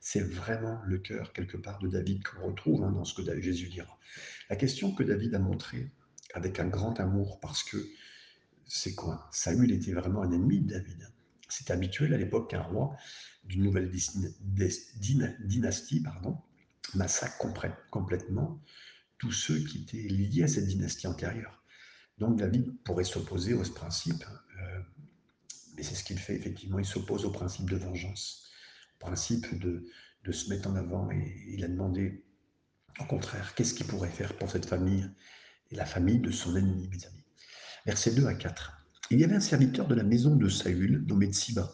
C'est 0.00 0.20
vraiment 0.20 0.80
le 0.84 0.98
cœur, 0.98 1.32
quelque 1.32 1.56
part, 1.56 1.78
de 1.78 1.88
David 1.88 2.22
qu'on 2.24 2.46
retrouve 2.46 2.84
hein, 2.84 2.92
dans 2.92 3.04
ce 3.04 3.14
que 3.14 3.40
Jésus 3.40 3.68
dira. 3.68 3.98
La 4.50 4.56
question 4.56 4.94
que 4.94 5.02
David 5.02 5.34
a 5.34 5.38
montrée 5.38 5.90
avec 6.34 6.60
un 6.60 6.66
grand 6.66 7.00
amour, 7.00 7.40
parce 7.40 7.62
que 7.62 7.78
c'est 8.66 8.94
quoi 8.94 9.28
Saül 9.32 9.72
était 9.72 9.92
vraiment 9.92 10.22
un 10.22 10.32
ennemi 10.32 10.60
de 10.60 10.74
David. 10.74 11.12
C'est 11.48 11.70
habituel 11.70 12.14
à 12.14 12.16
l'époque 12.16 12.50
qu'un 12.50 12.62
roi 12.62 12.96
d'une 13.44 13.62
nouvelle 13.62 13.90
dynastie 15.44 16.00
pardon, 16.00 16.38
massacre 16.94 17.46
complètement 17.90 18.60
tous 19.18 19.32
ceux 19.32 19.58
qui 19.58 19.82
étaient 19.82 20.08
liés 20.08 20.44
à 20.44 20.48
cette 20.48 20.66
dynastie 20.66 21.06
antérieure. 21.06 21.62
Donc 22.18 22.38
David 22.38 22.72
pourrait 22.84 23.04
s'opposer 23.04 23.58
à 23.58 23.64
ce 23.64 23.70
principe 23.70 24.24
euh, 24.60 24.80
mais 25.76 25.82
c'est 25.82 25.94
ce 25.94 26.04
qu'il 26.04 26.18
fait 26.18 26.34
effectivement. 26.34 26.78
Il 26.78 26.84
s'oppose 26.84 27.24
au 27.24 27.30
principe 27.30 27.70
de 27.70 27.76
vengeance, 27.76 28.50
au 28.96 29.06
principe 29.06 29.58
de, 29.58 29.84
de 30.24 30.32
se 30.32 30.48
mettre 30.50 30.68
en 30.68 30.76
avant. 30.76 31.10
Et 31.10 31.44
il 31.48 31.64
a 31.64 31.68
demandé, 31.68 32.24
au 33.00 33.04
contraire, 33.04 33.54
qu'est-ce 33.54 33.74
qu'il 33.74 33.86
pourrait 33.86 34.10
faire 34.10 34.36
pour 34.36 34.50
cette 34.50 34.66
famille 34.66 35.08
et 35.70 35.76
la 35.76 35.86
famille 35.86 36.18
de 36.18 36.30
son 36.30 36.56
ennemi, 36.56 36.88
mes 36.88 37.06
amis. 37.06 37.23
Versets 37.86 38.14
2 38.14 38.26
à 38.26 38.34
4. 38.34 38.72
Il 39.10 39.20
y 39.20 39.24
avait 39.24 39.34
un 39.34 39.40
serviteur 39.40 39.86
de 39.86 39.94
la 39.94 40.04
maison 40.04 40.36
de 40.36 40.48
Saül, 40.48 41.04
nommé 41.06 41.26
Tsiba, 41.26 41.70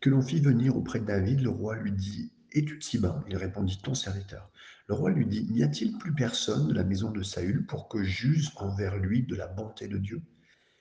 que 0.00 0.10
l'on 0.10 0.20
fit 0.20 0.40
venir 0.40 0.76
auprès 0.76 0.98
de 0.98 1.04
David. 1.04 1.42
Le 1.42 1.50
roi 1.50 1.76
lui 1.76 1.92
dit 1.92 2.32
Es-tu 2.50 2.80
Tsiba 2.80 3.22
Il 3.28 3.36
répondit 3.36 3.80
Ton 3.80 3.94
serviteur. 3.94 4.50
Le 4.88 4.96
roi 4.96 5.10
lui 5.10 5.26
dit 5.26 5.46
N'y 5.52 5.62
a-t-il 5.62 5.96
plus 5.96 6.12
personne 6.12 6.66
de 6.66 6.72
la 6.72 6.82
maison 6.82 7.12
de 7.12 7.22
Saül 7.22 7.64
pour 7.66 7.88
que 7.88 8.02
j'use 8.02 8.50
envers 8.56 8.96
lui 8.96 9.22
de 9.22 9.36
la 9.36 9.46
bonté 9.46 9.86
de 9.86 9.96
Dieu? 9.96 10.20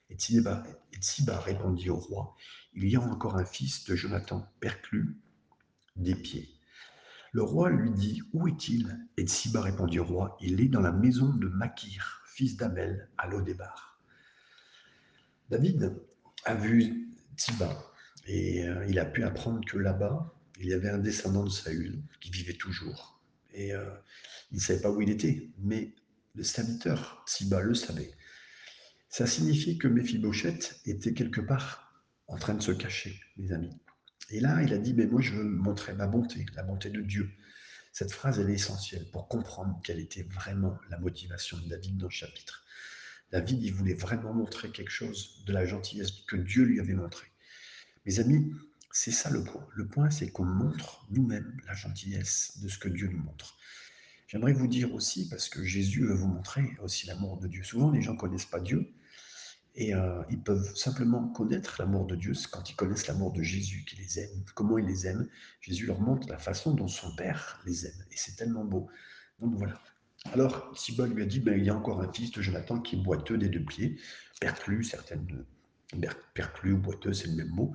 Et 0.10 0.16
Tsiba, 0.16 0.64
répondit 1.42 1.92
au 1.92 1.98
roi, 1.98 2.36
Il 2.74 2.90
y 2.90 2.96
a 2.96 3.00
encore 3.00 3.38
un 3.38 3.46
fils 3.46 3.86
de 3.86 3.96
Jonathan 3.96 4.52
perclus 4.60 5.16
des 5.98 6.16
pieds. 6.16 6.50
Le 7.32 7.44
roi 7.44 7.70
lui 7.70 7.92
dit, 7.92 8.24
Où 8.34 8.48
est-il? 8.48 9.08
Et 9.18 9.28
Tsiba 9.28 9.62
répondit 9.62 10.00
au 10.00 10.06
roi, 10.06 10.36
Il 10.42 10.62
est 10.62 10.70
dans 10.70 10.82
la 10.82 10.92
maison 10.92 11.32
de 11.32 11.48
Makir, 11.48 12.23
fils 12.34 12.58
d'Amel, 12.58 13.10
à 13.18 13.28
l'Odébar. 13.28 14.02
David 15.50 15.94
a 16.46 16.56
vu 16.56 17.10
Tsiba 17.38 17.92
et 18.26 18.68
euh, 18.68 18.86
il 18.88 19.00
a 19.00 19.06
pu 19.06 19.24
apprendre 19.24 19.62
que 19.66 19.78
là-bas, 19.78 20.34
il 20.60 20.68
y 20.68 20.74
avait 20.74 20.90
un 20.90 20.98
descendant 20.98 21.44
de 21.44 21.50
Saül 21.50 22.02
qui 22.22 22.32
vivait 22.32 22.54
toujours. 22.54 23.22
Et 23.54 23.74
euh, 23.74 23.90
il 24.52 24.56
ne 24.56 24.62
savait 24.62 24.82
pas 24.82 24.90
où 24.90 25.02
il 25.02 25.10
était, 25.10 25.50
mais 25.60 25.94
le 26.36 26.44
serviteur 26.44 27.24
Tsiba 27.28 27.62
le 27.62 27.76
savait. 27.76 28.12
Ça 29.10 29.28
signifiait 29.28 29.78
que 29.78 29.88
Méphibosheth 29.88 30.82
était 30.86 31.14
quelque 31.14 31.42
part 31.42 32.04
en 32.28 32.38
train 32.38 32.56
de 32.56 32.64
se 32.64 32.72
cacher, 32.72 33.20
mes 33.38 33.52
amis. 33.52 33.78
Et 34.32 34.40
là, 34.40 34.64
il 34.64 34.74
a 34.74 34.78
dit, 34.80 34.94
mais 34.96 35.06
moi, 35.06 35.22
je 35.22 35.34
veux 35.34 35.44
montrer 35.44 35.94
ma 35.94 36.08
bonté, 36.08 36.46
la 36.56 36.64
bonté 36.64 36.90
de 36.90 37.02
Dieu. 37.02 37.30
Cette 37.94 38.12
phrase, 38.12 38.40
est 38.40 38.52
essentielle 38.52 39.06
pour 39.12 39.28
comprendre 39.28 39.80
quelle 39.84 40.00
était 40.00 40.24
vraiment 40.24 40.80
la 40.90 40.98
motivation 40.98 41.60
de 41.60 41.70
David 41.70 41.98
dans 41.98 42.08
le 42.08 42.12
chapitre. 42.12 42.66
David, 43.32 43.62
il 43.62 43.72
voulait 43.72 43.94
vraiment 43.94 44.34
montrer 44.34 44.72
quelque 44.72 44.90
chose 44.90 45.44
de 45.46 45.54
la 45.54 45.68
gentillesse 45.68 46.12
que 46.28 46.36
Dieu 46.36 46.64
lui 46.64 46.80
avait 46.80 46.96
montré. 46.96 47.28
Mes 48.08 48.20
amis, 48.20 48.52
c'est 48.92 49.12
ça 49.12 49.30
le 49.30 49.44
point. 49.44 49.68
Le 49.76 49.88
point, 49.88 50.10
c'est 50.10 50.32
qu'on 50.32 50.44
montre 50.44 51.06
nous-mêmes 51.12 51.62
la 51.68 51.76
gentillesse 51.76 52.60
de 52.64 52.68
ce 52.68 52.80
que 52.80 52.90
Dieu 52.90 53.08
nous 53.08 53.22
montre. 53.22 53.58
J'aimerais 54.26 54.54
vous 54.54 54.68
dire 54.68 54.92
aussi, 54.96 55.30
parce 55.30 55.48
que 55.48 55.64
Jésus 55.64 56.04
veut 56.04 56.16
vous 56.16 56.28
montrer 56.28 56.76
aussi 56.82 57.06
l'amour 57.06 57.38
de 57.38 57.48
Dieu. 57.48 57.62
Souvent, 57.62 57.92
les 57.92 58.02
gens 58.02 58.14
ne 58.14 58.18
connaissent 58.18 58.46
pas 58.46 58.60
Dieu, 58.60 58.92
Et 59.76 59.96
euh, 59.96 60.22
ils 60.30 60.40
peuvent 60.40 60.76
simplement 60.76 61.28
connaître 61.30 61.76
l'amour 61.80 62.06
de 62.06 62.16
Dieu 62.16 62.34
quand 62.52 62.70
ils 62.70 62.76
connaissent 62.76 63.08
l'amour 63.08 63.34
de 63.34 63.42
Jésus, 63.42 63.84
qui 63.86 63.96
les 63.96 64.20
aime, 64.20 64.44
comment 64.54 64.78
il 64.78 64.86
les 64.86 65.08
aime. 65.08 65.28
Jésus 65.62 65.88
leur 65.88 66.00
montre 66.00 66.28
la 66.30 66.38
façon 66.38 66.74
dont 66.74 66.88
son 66.88 67.16
Père 67.16 67.60
les 67.66 67.88
aime. 67.88 68.06
Et 68.12 68.18
c'est 68.18 68.36
tellement 68.36 68.66
beau. 68.66 68.88
Donc 69.40 69.56
voilà. 69.56 69.80
Alors, 70.32 70.72
Siba 70.78 71.08
lui 71.08 71.24
a 71.24 71.26
dit, 71.26 71.40
ben, 71.40 71.58
il 71.58 71.66
y 71.66 71.70
a 71.70 71.76
encore 71.76 72.02
un 72.02 72.12
fils 72.14 72.32
de 72.32 72.42
Jonathan 72.42 72.80
qui 72.80 72.96
est 72.96 73.00
boiteux 73.00 73.38
des 73.38 73.50
deux 73.50 73.64
pieds, 73.64 73.98
perclus, 74.40 74.84
certaines 74.84 75.46
perclus 76.34 76.74
ou 76.74 76.78
boiteux, 76.78 77.14
c'est 77.14 77.28
le 77.28 77.36
même 77.36 77.50
mot. 77.50 77.74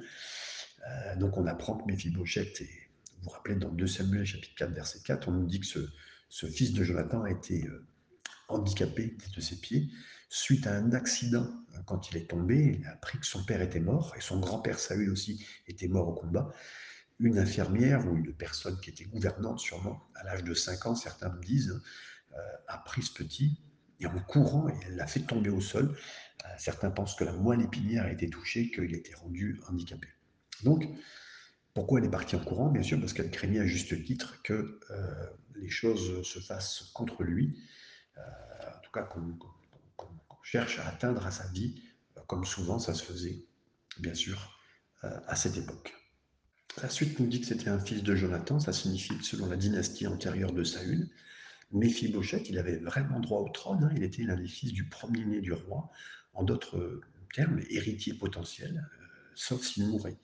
Euh, 0.86 1.16
donc 1.16 1.36
on 1.36 1.46
apprend 1.46 1.76
que 1.76 1.86
Méphibosheth, 1.86 2.60
et 2.60 2.70
vous 3.16 3.24
vous 3.24 3.30
rappelez 3.30 3.56
dans 3.56 3.70
2 3.70 3.86
Samuel 3.86 4.24
chapitre 4.24 4.54
4 4.56 4.72
verset 4.72 5.00
4, 5.04 5.28
on 5.28 5.32
nous 5.32 5.46
dit 5.46 5.60
que 5.60 5.66
ce, 6.28 6.46
fils 6.46 6.72
de 6.72 6.84
Jonathan 6.84 7.22
a 7.22 7.30
été 7.30 7.66
euh, 7.66 7.86
handicapé 8.48 9.16
de 9.34 9.40
ses 9.40 9.56
pieds 9.56 9.90
suite 10.28 10.66
à 10.66 10.74
un 10.74 10.92
accident. 10.92 11.46
Quand 11.86 12.10
il 12.10 12.16
est 12.16 12.28
tombé, 12.28 12.78
il 12.80 12.86
a 12.86 12.92
appris 12.92 13.18
que 13.18 13.26
son 13.26 13.44
père 13.44 13.62
était 13.62 13.80
mort 13.80 14.14
et 14.16 14.20
son 14.20 14.40
grand-père 14.40 14.78
Saül 14.78 15.10
aussi 15.10 15.46
était 15.66 15.88
mort 15.88 16.08
au 16.08 16.12
combat. 16.12 16.52
Une 17.18 17.38
infirmière 17.38 18.06
ou 18.06 18.16
une 18.16 18.32
personne 18.34 18.78
qui 18.80 18.90
était 18.90 19.04
gouvernante 19.04 19.58
sûrement, 19.58 20.08
à 20.14 20.24
l'âge 20.24 20.44
de 20.44 20.54
5 20.54 20.86
ans, 20.86 20.94
certains 20.94 21.30
me 21.30 21.42
disent, 21.42 21.80
euh, 22.34 22.38
a 22.68 22.78
pris 22.78 23.02
ce 23.02 23.12
petit 23.12 23.58
et 24.00 24.06
en 24.06 24.18
courant, 24.20 24.68
elle 24.86 24.96
l'a 24.96 25.06
fait 25.06 25.20
tomber 25.20 25.50
au 25.50 25.60
sol. 25.60 25.96
Euh, 26.44 26.48
certains 26.58 26.90
pensent 26.90 27.16
que 27.16 27.24
la 27.24 27.32
moelle 27.32 27.62
épinière 27.62 28.04
a 28.04 28.12
été 28.12 28.30
touchée, 28.30 28.70
qu'il 28.70 28.94
était 28.94 29.14
rendu 29.14 29.60
handicapé. 29.68 30.08
Donc, 30.62 30.86
pourquoi 31.74 31.98
elle 31.98 32.06
est 32.06 32.10
partie 32.10 32.36
en 32.36 32.40
courant? 32.40 32.70
Bien 32.70 32.82
sûr, 32.82 33.00
parce 33.00 33.12
qu'elle 33.12 33.30
craignait 33.30 33.60
à 33.60 33.66
juste 33.66 34.04
titre 34.04 34.40
que 34.42 34.78
euh, 34.90 35.26
les 35.56 35.70
choses 35.70 36.22
se 36.22 36.38
fassent 36.38 36.90
contre 36.94 37.22
lui, 37.22 37.58
en 38.66 38.80
tout 38.80 38.90
cas 38.92 39.02
qu'on 39.02 39.36
cherche 40.42 40.78
à 40.78 40.88
atteindre 40.88 41.26
à 41.26 41.30
sa 41.30 41.46
vie, 41.48 41.82
comme 42.26 42.44
souvent 42.44 42.78
ça 42.78 42.94
se 42.94 43.02
faisait, 43.02 43.44
bien 43.98 44.14
sûr, 44.14 44.58
à 45.02 45.36
cette 45.36 45.56
époque. 45.56 45.94
La 46.82 46.88
suite 46.88 47.18
nous 47.18 47.26
dit 47.26 47.40
que 47.40 47.46
c'était 47.46 47.70
un 47.70 47.78
fils 47.78 48.02
de 48.02 48.14
Jonathan, 48.14 48.60
ça 48.60 48.72
signifie 48.72 49.14
selon 49.22 49.46
la 49.46 49.56
dynastie 49.56 50.06
antérieure 50.06 50.52
de 50.52 50.64
Saül, 50.64 51.08
Méphibosheth, 51.72 52.48
il 52.48 52.58
avait 52.58 52.78
vraiment 52.78 53.20
droit 53.20 53.40
au 53.40 53.48
trône, 53.50 53.84
hein. 53.84 53.90
il 53.94 54.02
était 54.02 54.22
l'un 54.22 54.36
des 54.36 54.46
fils 54.46 54.72
du 54.72 54.84
premier-né 54.84 55.40
du 55.40 55.52
roi, 55.52 55.90
en 56.32 56.42
d'autres 56.42 57.00
termes, 57.34 57.60
héritier 57.68 58.14
potentiel, 58.14 58.88
euh, 59.00 59.04
sauf 59.34 59.62
s'il 59.62 59.86
mourait. 59.88 60.16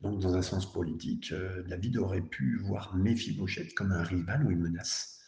Donc, 0.00 0.20
dans 0.20 0.34
un 0.34 0.42
sens 0.42 0.72
politique, 0.72 1.30
euh, 1.32 1.62
David 1.64 1.98
aurait 1.98 2.22
pu 2.22 2.58
voir 2.58 2.96
Méphibosheth 2.96 3.74
comme 3.74 3.92
un 3.92 4.02
rival 4.02 4.46
ou 4.46 4.50
une 4.50 4.60
menace. 4.60 5.20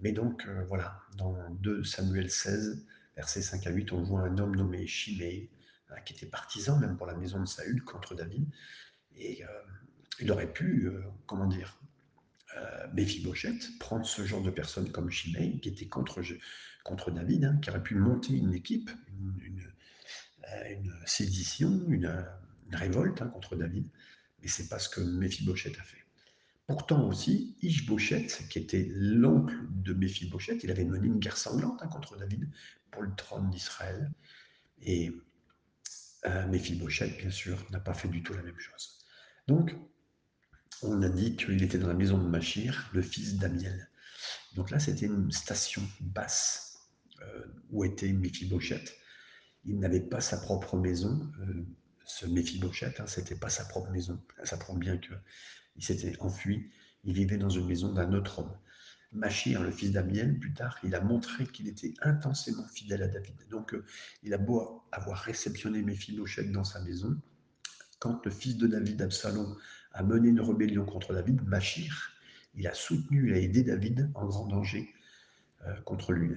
Mais 0.00 0.12
donc, 0.12 0.46
euh, 0.46 0.64
voilà, 0.68 1.00
dans 1.16 1.36
2 1.60 1.84
Samuel 1.84 2.30
16, 2.30 2.84
versets 3.16 3.42
5 3.42 3.66
à 3.66 3.70
8, 3.70 3.92
on 3.92 4.02
voit 4.02 4.20
un 4.20 4.38
homme 4.38 4.56
nommé 4.56 4.86
Shimei, 4.86 5.48
hein, 5.90 5.96
qui 6.04 6.14
était 6.14 6.26
partisan 6.26 6.78
même 6.78 6.96
pour 6.96 7.06
la 7.06 7.14
maison 7.14 7.40
de 7.40 7.46
Saül 7.46 7.82
contre 7.84 8.14
David. 8.14 8.46
Et 9.16 9.44
il 10.18 10.32
aurait 10.32 10.52
pu, 10.52 10.90
comment 11.26 11.46
dire, 11.46 11.78
euh, 12.56 12.86
prendre 13.80 14.06
ce 14.06 14.24
genre 14.24 14.42
de 14.42 14.50
personne 14.50 14.90
comme 14.92 15.10
Shimei, 15.10 15.58
qui 15.60 15.68
était 15.70 15.86
contre, 15.86 16.22
contre 16.84 17.10
David, 17.10 17.44
hein, 17.44 17.58
qui 17.62 17.70
aurait 17.70 17.82
pu 17.82 17.94
monter 17.96 18.34
une 18.34 18.54
équipe, 18.54 18.90
une, 19.40 19.72
euh, 20.52 20.74
sédition, 21.06 21.84
une, 21.88 22.24
révolte 22.72 23.22
hein, 23.22 23.28
contre 23.28 23.56
David, 23.56 23.88
mais 24.42 24.48
c'est 24.48 24.68
pas 24.68 24.78
ce 24.78 24.88
que 24.88 25.00
Mephibosheth 25.00 25.78
a 25.78 25.82
fait. 25.82 26.03
Pourtant 26.66 27.06
aussi, 27.06 27.56
Ishbosheth, 27.60 28.48
qui 28.48 28.58
était 28.58 28.88
l'oncle 28.90 29.54
de 29.70 29.92
Mephibosheth, 29.92 30.64
il 30.64 30.70
avait 30.70 30.84
mené 30.84 31.08
une 31.08 31.18
guerre 31.18 31.36
sanglante 31.36 31.82
hein, 31.82 31.88
contre 31.88 32.16
David 32.16 32.48
pour 32.90 33.02
le 33.02 33.14
trône 33.14 33.50
d'Israël. 33.50 34.10
Et 34.80 35.12
euh, 36.26 36.46
bien 36.46 37.30
sûr, 37.30 37.66
n'a 37.70 37.80
pas 37.80 37.92
fait 37.92 38.08
du 38.08 38.22
tout 38.22 38.32
la 38.32 38.42
même 38.42 38.58
chose. 38.58 38.98
Donc, 39.46 39.76
on 40.82 41.02
a 41.02 41.08
dit 41.08 41.36
qu'il 41.36 41.62
était 41.62 41.78
dans 41.78 41.88
la 41.88 41.94
maison 41.94 42.16
de 42.16 42.26
Machir, 42.26 42.90
le 42.94 43.02
fils 43.02 43.36
d'Amiel. 43.36 43.88
Donc 44.54 44.70
là, 44.70 44.78
c'était 44.78 45.06
une 45.06 45.30
station 45.32 45.82
basse 46.00 46.78
euh, 47.20 47.44
où 47.70 47.84
était 47.84 48.12
Mephibosheth. 48.12 48.96
Il 49.66 49.78
n'avait 49.80 50.00
pas 50.00 50.20
sa 50.20 50.38
propre 50.38 50.76
maison. 50.76 51.30
Euh, 51.40 51.64
ce 52.06 52.26
Mephibosheth, 52.26 53.00
hein, 53.00 53.06
c'était 53.06 53.36
pas 53.36 53.50
sa 53.50 53.64
propre 53.64 53.90
maison. 53.90 54.18
Ça 54.44 54.56
prouve 54.56 54.78
bien 54.78 54.96
qu'il 55.74 55.84
s'était 55.84 56.18
enfui. 56.20 56.70
Il 57.04 57.12
vivait 57.12 57.36
dans 57.36 57.50
une 57.50 57.66
maison 57.66 57.92
d'un 57.92 58.12
autre 58.12 58.40
homme. 58.40 58.56
Machir, 59.12 59.62
le 59.62 59.70
fils 59.70 59.92
d'Amiel, 59.92 60.38
plus 60.38 60.54
tard, 60.54 60.78
il 60.82 60.94
a 60.94 61.00
montré 61.00 61.46
qu'il 61.46 61.68
était 61.68 61.94
intensément 62.02 62.66
fidèle 62.66 63.02
à 63.02 63.08
David. 63.08 63.36
Donc, 63.48 63.74
euh, 63.74 63.84
il 64.24 64.34
a 64.34 64.38
beau 64.38 64.82
avoir 64.90 65.18
réceptionné 65.18 65.82
Mephibosheth 65.82 66.50
dans 66.50 66.64
sa 66.64 66.80
maison, 66.80 67.16
quand 68.00 68.24
le 68.24 68.30
fils 68.30 68.56
de 68.56 68.66
David, 68.66 69.00
Absalom, 69.02 69.56
a 69.92 70.02
mené 70.02 70.28
une 70.28 70.40
rébellion 70.40 70.84
contre 70.84 71.14
David, 71.14 71.42
Machir, 71.46 72.12
il 72.56 72.66
a 72.66 72.74
soutenu 72.74 73.34
et 73.34 73.44
aidé 73.44 73.62
David 73.62 74.10
en 74.14 74.26
grand 74.26 74.46
danger 74.46 74.92
euh, 75.66 75.80
contre 75.82 76.12
lui. 76.12 76.34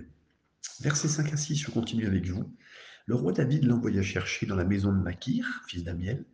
Versets 0.80 1.08
5 1.08 1.34
à 1.34 1.38
6, 1.38 1.56
je 1.56 1.72
continue 1.72 2.06
avec 2.06 2.26
vous. 2.28 2.56
Le 3.06 3.16
roi 3.16 3.34
David 3.34 3.66
l'envoya 3.66 4.02
chercher 4.02 4.46
dans 4.46 4.56
la 4.56 4.66
maison 4.66 4.92
de 4.92 5.00
Machir, 5.00 5.64
fils 5.68 5.84
d'Amiel, 5.84 6.26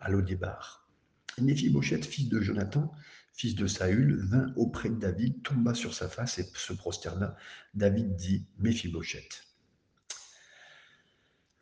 à 0.00 0.10
Lodébar. 0.10 0.81
Méphibosheth, 1.40 2.04
fils 2.04 2.28
de 2.28 2.40
Jonathan, 2.40 2.92
fils 3.32 3.54
de 3.54 3.66
Saül, 3.66 4.16
vint 4.26 4.52
auprès 4.56 4.90
de 4.90 4.96
David, 4.96 5.42
tomba 5.42 5.74
sur 5.74 5.94
sa 5.94 6.08
face 6.08 6.38
et 6.38 6.46
se 6.54 6.72
prosterna. 6.72 7.36
David 7.74 8.14
dit 8.16 8.46
Méphibosheth. 8.58 9.46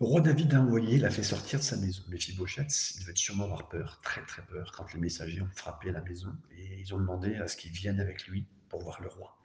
Le 0.00 0.06
roi 0.06 0.22
David 0.22 0.54
a 0.54 0.62
envoyé, 0.62 0.96
l'a 0.96 1.10
fait 1.10 1.22
sortir 1.22 1.58
de 1.58 1.64
sa 1.64 1.76
maison. 1.76 2.02
Mephibosheth, 2.08 2.92
il 2.94 3.00
devait 3.02 3.14
sûrement 3.14 3.44
avoir 3.44 3.68
peur, 3.68 4.00
très 4.02 4.24
très 4.24 4.42
peur, 4.46 4.72
quand 4.72 4.92
les 4.94 4.98
messagers 4.98 5.42
ont 5.42 5.50
frappé 5.54 5.92
la 5.92 6.00
maison 6.00 6.34
et 6.56 6.80
ils 6.80 6.94
ont 6.94 6.98
demandé 6.98 7.36
à 7.36 7.48
ce 7.48 7.56
qu'il 7.56 7.70
vienne 7.70 8.00
avec 8.00 8.26
lui 8.26 8.46
pour 8.70 8.80
voir 8.80 9.02
le 9.02 9.08
roi. 9.08 9.36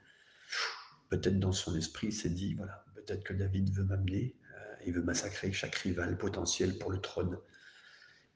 Peut-être 1.10 1.38
dans 1.38 1.52
son 1.52 1.76
esprit, 1.76 2.06
il 2.06 2.12
s'est 2.12 2.30
dit, 2.30 2.54
voilà, 2.54 2.84
peut-être 2.94 3.22
que 3.22 3.34
David 3.34 3.70
veut 3.70 3.84
m'amener, 3.84 4.34
euh, 4.54 4.74
il 4.86 4.94
veut 4.94 5.02
massacrer 5.02 5.52
chaque 5.52 5.74
rival 5.74 6.16
potentiel 6.16 6.78
pour 6.78 6.90
le 6.90 7.00
trône. 7.00 7.38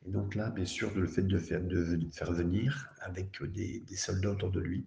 Et 0.07 0.11
donc 0.11 0.35
là, 0.35 0.51
bien 0.51 0.65
sûr, 0.65 0.95
le 0.95 1.07
fait 1.07 1.23
de 1.23 1.39
faire, 1.39 1.63
faire 2.13 2.33
venir 2.33 2.91
avec 3.01 3.43
des, 3.43 3.85
soldats 3.97 4.31
autour 4.31 4.51
de 4.51 4.61
lui, 4.61 4.87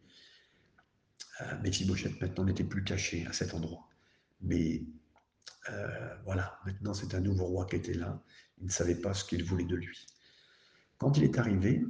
euh, 1.42 1.62
Mephibosheth 1.62 2.20
maintenant 2.22 2.46
n'était 2.46 2.64
plus 2.64 2.84
caché 2.84 3.26
à 3.28 3.34
cet 3.34 3.54
endroit. 3.54 3.88
Mais 4.42 4.84
euh, 5.70 6.16
voilà, 6.26 6.60
maintenant 6.66 6.94
c'est 6.94 7.14
un 7.16 7.20
nouveau 7.22 7.46
roi 7.46 7.66
qui 7.66 7.76
était 7.76 7.94
là. 7.94 8.22
Il 8.60 8.66
ne 8.66 8.72
savait 8.72 8.96
pas 8.96 9.14
ce 9.14 9.24
qu'il 9.24 9.44
voulait 9.44 9.66
de 9.66 9.76
lui. 9.76 10.06
Quand 10.98 11.18
il 11.18 11.24
est 11.24 11.38
arrivé, 11.38 11.84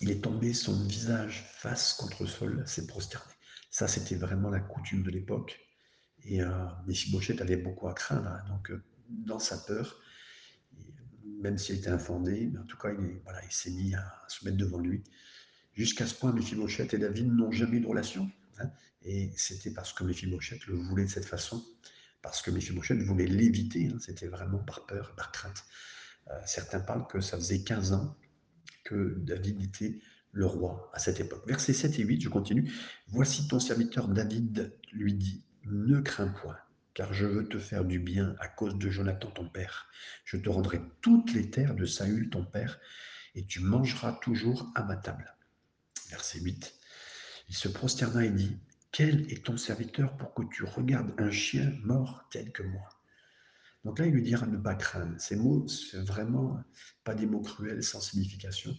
il 0.00 0.10
est 0.10 0.22
tombé 0.22 0.52
son 0.52 0.84
visage 0.86 1.44
face 1.54 1.94
contre 1.94 2.22
le 2.22 2.28
sol, 2.28 2.62
s'est 2.66 2.86
prosterné. 2.86 3.32
Ça, 3.70 3.88
c'était 3.88 4.16
vraiment 4.16 4.50
la 4.50 4.60
coutume 4.60 5.02
de 5.02 5.10
l'époque. 5.10 5.58
Et 6.24 6.42
euh, 6.42 6.66
Mephibosheth 6.86 7.40
avait 7.40 7.56
beaucoup 7.56 7.88
à 7.88 7.94
craindre. 7.94 8.28
Hein. 8.28 8.44
donc, 8.48 8.70
euh, 8.70 8.82
dans 9.08 9.38
sa 9.38 9.58
peur, 9.58 10.00
même 11.44 11.58
s'il 11.58 11.76
était 11.76 11.90
infondé, 11.90 12.48
mais 12.50 12.58
en 12.58 12.64
tout 12.64 12.78
cas, 12.78 12.88
il, 12.90 13.52
s'est 13.52 13.70
mis 13.70 13.94
à, 13.94 14.24
se 14.28 14.44
mettre 14.46 14.56
devant 14.56 14.78
lui. 14.78 15.04
Jusqu'à 15.74 16.06
ce 16.06 16.14
point, 16.14 16.32
Mephibosheth 16.32 16.94
et 16.94 16.98
David 16.98 17.30
n'ont 17.30 17.52
jamais 17.52 17.76
eu 17.76 17.80
de 17.80 17.86
relation. 17.86 18.30
Hein. 18.58 18.70
et 19.02 19.32
c'était 19.36 19.72
parce 19.72 19.92
que 19.92 20.04
Mephibosheth 20.04 20.66
le 20.66 20.76
voulait 20.76 21.04
de 21.04 21.10
cette 21.10 21.24
façon 21.24 21.64
parce 22.22 22.40
que 22.40 22.52
Mephibosheth 22.52 23.02
voulait 23.02 23.26
l'éviter, 23.26 23.88
hein, 23.88 23.98
c'était 24.00 24.28
vraiment 24.28 24.58
par 24.58 24.86
peur, 24.86 25.14
par 25.16 25.32
crainte. 25.32 25.64
Euh, 26.30 26.40
certains 26.46 26.80
parlent 26.80 27.06
que 27.08 27.20
ça 27.20 27.36
faisait 27.36 27.62
15 27.62 27.92
ans 27.92 28.16
que 28.84 29.16
David 29.18 29.60
était 29.62 29.98
le 30.32 30.46
roi 30.46 30.90
à 30.94 30.98
cette 30.98 31.20
époque. 31.20 31.46
Versets 31.46 31.74
7 31.74 31.98
et 31.98 32.04
8, 32.04 32.22
je 32.22 32.28
continue. 32.30 32.72
Voici 33.08 33.46
ton 33.48 33.60
serviteur 33.60 34.08
David 34.08 34.72
lui 34.92 35.12
dit, 35.12 35.44
ne 35.64 36.00
crains 36.00 36.28
point, 36.28 36.56
car 36.94 37.12
je 37.12 37.26
veux 37.26 37.48
te 37.48 37.58
faire 37.58 37.84
du 37.84 37.98
bien 37.98 38.36
à 38.38 38.48
cause 38.48 38.76
de 38.76 38.88
Jonathan 38.88 39.30
ton 39.30 39.48
père. 39.48 39.88
Je 40.24 40.36
te 40.36 40.48
rendrai 40.48 40.80
toutes 41.02 41.32
les 41.34 41.50
terres 41.50 41.74
de 41.74 41.84
Saül 41.84 42.30
ton 42.30 42.44
père, 42.44 42.78
et 43.34 43.44
tu 43.44 43.60
mangeras 43.60 44.12
toujours 44.22 44.70
à 44.76 44.84
ma 44.84 44.96
table. 44.96 45.34
Verset 46.08 46.40
8. 46.40 46.74
Il 47.48 47.56
se 47.56 47.68
prosterna 47.68 48.24
et 48.24 48.30
dit, 48.30 48.56
quel 48.92 49.30
est 49.32 49.44
ton 49.44 49.56
serviteur 49.56 50.16
pour 50.16 50.34
que 50.34 50.42
tu 50.44 50.62
regardes 50.62 51.12
un 51.18 51.32
chien 51.32 51.72
mort 51.82 52.28
tel 52.30 52.52
que 52.52 52.62
moi 52.62 52.88
Donc 53.84 53.98
là, 53.98 54.06
il 54.06 54.12
lui 54.12 54.22
dira 54.22 54.46
ne 54.46 54.56
pas 54.56 54.76
craindre. 54.76 55.20
Ces 55.20 55.34
mots, 55.34 55.66
c'est 55.66 55.98
vraiment 55.98 56.62
pas 57.02 57.14
des 57.14 57.26
mots 57.26 57.42
cruels 57.42 57.82
sans 57.82 58.00
signification, 58.00 58.76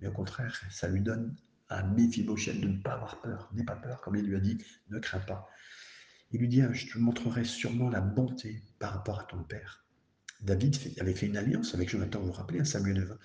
mais 0.00 0.08
au 0.08 0.12
contraire, 0.12 0.60
ça 0.70 0.86
lui 0.88 1.00
donne 1.00 1.34
à 1.70 1.82
Méphibosheth 1.82 2.60
de 2.60 2.68
ne 2.68 2.82
pas 2.82 2.92
avoir 2.92 3.22
peur. 3.22 3.48
N'aie 3.54 3.64
pas 3.64 3.76
peur, 3.76 4.02
comme 4.02 4.16
il 4.16 4.26
lui 4.26 4.36
a 4.36 4.40
dit, 4.40 4.58
ne 4.90 4.98
crains 4.98 5.20
pas. 5.20 5.48
Il 6.34 6.40
lui 6.40 6.48
dit, 6.48 6.62
je 6.72 6.88
te 6.88 6.98
montrerai 6.98 7.44
sûrement 7.44 7.88
la 7.88 8.00
bonté 8.00 8.60
par 8.80 8.92
rapport 8.92 9.20
à 9.20 9.22
ton 9.22 9.44
père. 9.44 9.86
David 10.40 10.76
avait 10.98 11.14
fait 11.14 11.26
une 11.26 11.36
alliance 11.36 11.76
avec 11.76 11.88
Jonathan, 11.88 12.18
vous 12.18 12.26
vous 12.26 12.32
rappelez, 12.32 12.64
Samuel 12.64 13.04
20. 13.04 13.18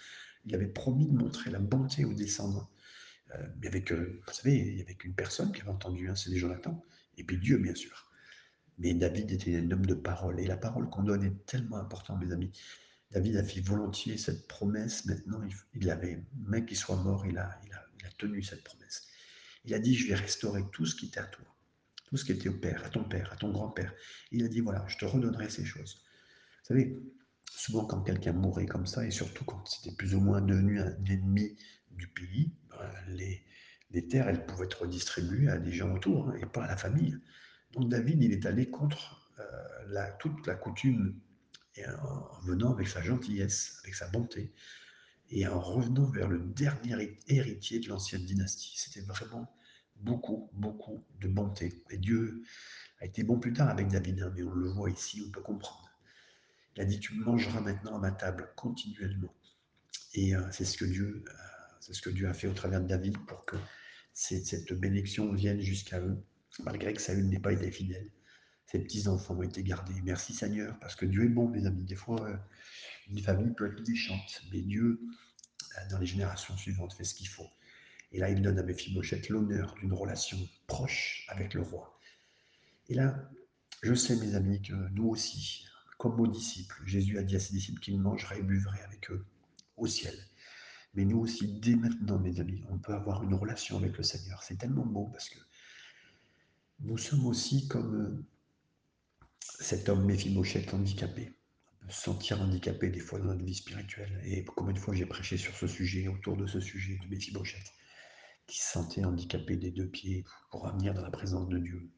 Il 0.46 0.54
avait 0.54 0.68
promis 0.68 1.08
de 1.08 1.14
montrer 1.18 1.50
la 1.50 1.58
bonté 1.58 2.06
aux 2.06 2.14
descendants. 2.14 2.70
Euh, 3.34 3.48
avec, 3.66 3.92
vous 3.92 4.32
savez, 4.32 4.58
il 4.58 4.78
y 4.78 4.82
avait 4.84 4.94
qu'une 4.94 5.16
personne 5.16 5.52
qui 5.52 5.62
avait 5.62 5.72
entendu, 5.72 6.08
hein, 6.08 6.16
c'est 6.16 6.36
Jonathan, 6.36 6.86
et 7.18 7.24
puis 7.24 7.40
Dieu, 7.40 7.58
bien 7.58 7.74
sûr. 7.74 8.12
Mais 8.78 8.94
David 8.94 9.32
était 9.32 9.58
un 9.58 9.72
homme 9.72 9.88
de 9.88 9.96
parole. 9.96 10.40
Et 10.40 10.46
la 10.46 10.58
parole 10.58 10.88
qu'on 10.92 11.02
donne 11.02 11.24
est 11.24 11.46
tellement 11.48 11.78
importante, 11.78 12.24
mes 12.24 12.32
amis. 12.32 12.52
David 13.10 13.38
a 13.38 13.44
fait 13.44 13.60
volontiers 13.62 14.18
cette 14.18 14.48
promesse. 14.48 15.06
Maintenant, 15.06 15.42
il 15.74 15.90
avait, 15.90 16.24
même 16.46 16.64
qu'il 16.64 16.78
soit 16.78 16.96
mort, 16.96 17.26
il 17.26 17.40
a, 17.40 17.60
tenu 18.20 18.44
cette 18.44 18.64
promesse. 18.64 19.08
Il 19.66 19.74
a 19.74 19.80
dit, 19.80 19.96
je 19.96 20.08
vais 20.10 20.16
restaurer 20.16 20.62
tout 20.72 20.86
ce 20.86 20.94
qui 20.96 21.08
était 21.08 21.22
à 21.22 21.26
toi, 21.26 21.46
tout 22.10 22.18
ce 22.18 22.26
qui 22.26 22.32
était 22.32 22.50
au 22.50 22.54
père, 22.58 22.84
à 22.84 22.90
ton 22.90 23.04
père, 23.04 23.32
à 23.32 23.36
ton 23.36 23.52
grand-père. 23.52 23.94
Il 24.32 24.44
a 24.44 24.48
dit, 24.48 24.62
voilà, 24.62 24.84
je 24.88 24.98
te 24.98 25.06
redonnerai 25.06 25.50
ces 25.50 25.64
choses. 25.64 26.02
Vous 26.62 26.68
savez, 26.68 26.98
souvent 27.52 27.86
quand 27.86 28.02
quelqu'un 28.02 28.34
mourait 28.34 28.66
comme 28.66 28.88
ça, 28.88 29.06
et 29.06 29.12
surtout 29.12 29.46
quand 29.46 29.64
c'était 29.68 29.96
plus 29.96 30.16
ou 30.16 30.20
moins 30.20 30.42
devenu 30.42 30.80
un 30.80 30.96
ennemi 31.06 31.56
du 31.92 32.08
pays, 32.08 32.52
ben, 32.70 32.92
les, 33.10 33.44
les 33.92 34.08
terres, 34.08 34.28
elles 34.28 34.46
pouvaient 34.46 34.66
être 34.66 34.82
redistribuées 34.82 35.50
à 35.50 35.60
des 35.60 35.72
gens 35.72 35.94
autour, 35.94 36.30
hein, 36.30 36.36
et 36.42 36.46
pas 36.48 36.64
à 36.64 36.68
la 36.68 36.78
famille. 36.78 37.18
Donc 37.74 37.90
David, 37.90 38.24
il 38.24 38.34
est 38.34 38.46
allé 38.48 38.70
contre 38.70 39.32
euh, 39.40 39.44
la, 39.90 40.12
toute 40.14 40.48
la 40.48 40.56
coutume, 40.56 41.20
et 41.76 41.86
en 41.88 42.40
venant 42.44 42.74
avec 42.74 42.88
sa 42.88 43.04
gentillesse, 43.04 43.80
avec 43.84 43.94
sa 43.94 44.08
bonté, 44.10 44.52
et 45.30 45.48
en 45.48 45.60
revenant 45.60 46.10
vers 46.10 46.28
le 46.28 46.40
dernier 46.40 47.20
héritier 47.28 47.80
de 47.80 47.88
l'ancienne 47.88 48.26
dynastie. 48.26 48.74
C'était 48.76 49.06
vraiment 49.06 49.48
beaucoup, 50.00 50.50
beaucoup 50.54 51.04
de 51.20 51.28
bonté. 51.28 51.84
Et 51.90 51.98
Dieu 51.98 52.44
a 53.00 53.06
été 53.06 53.24
bon 53.24 53.40
plus 53.40 53.54
tard 53.54 53.70
avec 53.70 53.88
David, 53.88 54.22
hein, 54.22 54.34
mais 54.36 54.44
on 54.44 54.54
le 54.54 54.70
voit 54.70 54.90
ici, 54.90 55.24
on 55.26 55.32
peut 55.32 55.42
comprendre. 55.42 55.90
Il 56.76 56.82
a 56.82 56.86
dit, 56.86 57.00
tu 57.00 57.14
mangeras 57.16 57.62
maintenant 57.62 57.98
à 57.98 58.00
ma 58.00 58.12
table 58.12 58.52
continuellement. 58.56 59.34
Et 60.14 60.36
euh, 60.36 60.42
c'est 60.52 60.66
ce 60.66 60.78
que 60.78 60.86
Dieu, 60.86 61.24
euh, 61.28 61.32
c'est 61.80 61.94
ce 61.94 62.02
que 62.02 62.10
Dieu 62.10 62.28
a 62.28 62.34
fait 62.34 62.48
au 62.48 62.54
travers 62.54 62.82
de 62.82 62.88
David 62.88 63.18
pour 63.26 63.46
que 63.46 63.56
cette 64.14 64.74
bénédiction 64.74 65.32
vienne 65.34 65.62
jusqu'à 65.62 66.00
eux, 66.00 66.18
malgré 66.64 66.94
que 66.94 67.02
Saül 67.02 67.28
n'ait 67.28 67.40
pas 67.40 67.54
été 67.54 67.72
fidèle. 67.72 68.10
Ses 68.66 68.80
petits-enfants 68.80 69.36
ont 69.36 69.44
été 69.44 69.64
gardés. 69.64 70.00
Merci 70.04 70.34
Seigneur, 70.34 70.78
parce 70.80 70.96
que 70.96 71.06
Dieu 71.06 71.24
est 71.24 71.30
bon, 71.30 71.48
mes 71.48 71.66
amis. 71.66 71.84
Des 71.84 71.96
fois, 71.96 72.22
euh, 72.28 72.36
une 73.10 73.20
famille 73.20 73.54
peut 73.54 73.72
être 73.72 73.88
méchante, 73.88 74.42
mais 74.52 74.62
Dieu, 74.62 75.02
dans 75.90 75.98
les 75.98 76.06
générations 76.06 76.56
suivantes, 76.58 76.94
fait 76.94 77.04
ce 77.04 77.16
qu'il 77.16 77.28
faut. 77.28 77.50
Et 78.12 78.20
là, 78.20 78.30
il 78.30 78.42
donne 78.42 78.58
à 78.58 78.64
Mephibosheth 78.64 79.30
l'honneur 79.30 79.76
d'une 79.76 79.94
relation 79.94 80.38
proche 80.68 81.26
avec 81.30 81.54
le 81.54 81.62
roi. 81.62 82.00
Et 82.88 82.96
là, 82.96 83.30
je 83.84 83.94
sais, 83.94 84.16
mes 84.16 84.36
amis, 84.36 84.62
que 84.62 84.74
nous 84.90 85.10
aussi, 85.10 85.66
comme 85.98 86.20
aux 86.20 86.28
disciples, 86.28 86.82
Jésus 86.86 87.18
a 87.20 87.24
dit 87.24 87.36
à 87.36 87.40
ses 87.40 87.54
disciples 87.54 87.80
qu'il 87.80 88.00
mangerait 88.00 88.40
et 88.40 88.44
buvrait 88.44 88.82
avec 88.82 89.12
eux 89.12 89.26
au 89.78 89.86
ciel. 89.86 90.18
Mais 90.96 91.06
nous 91.06 91.20
aussi, 91.20 91.60
dès 91.60 91.76
maintenant, 91.76 92.18
mes 92.20 92.40
amis, 92.40 92.64
on 92.70 92.80
peut 92.80 92.94
avoir 92.94 93.24
une 93.24 93.36
relation 93.36 93.78
avec 93.78 93.96
le 93.96 94.04
Seigneur. 94.04 94.42
C'est 94.42 94.58
tellement 94.58 94.86
beau 94.86 95.08
parce 95.08 95.30
que 95.30 95.40
nous 96.80 96.98
sommes 96.98 97.26
aussi 97.26 97.68
comme 97.68 97.96
euh, 97.96 98.26
cet 99.60 99.88
homme 99.88 100.06
Méphibosheth 100.06 100.74
handicapé. 100.74 101.36
On 101.74 101.86
peut 101.86 101.92
se 101.92 102.02
sentir 102.02 102.42
handicapé 102.42 102.90
des 102.90 103.00
fois 103.00 103.20
dans 103.20 103.26
notre 103.26 103.46
vie 103.46 103.56
spirituelle. 103.56 104.20
Et 104.26 104.44
combien 104.44 104.74
de 104.74 104.80
fois 104.80 104.96
j'ai 104.96 105.06
prêché 105.06 105.38
sur 105.38 105.56
ce 105.56 105.68
sujet, 105.68 106.08
autour 106.08 106.38
de 106.38 106.48
ce 106.48 106.60
sujet 106.60 106.98
de 106.98 107.08
Méphibosheth, 107.08 107.72
qui 108.50 108.62
se 108.62 108.72
sentait 108.72 109.06
handicapé 109.06 109.56
des 109.56 109.72
deux 109.72 109.88
pieds 109.88 110.26
pour 110.52 110.68
venir 110.68 110.94
dans 110.94 111.04
la 111.04 111.12
présence 111.12 111.48
de 111.48 111.60
Dieu 111.60 111.90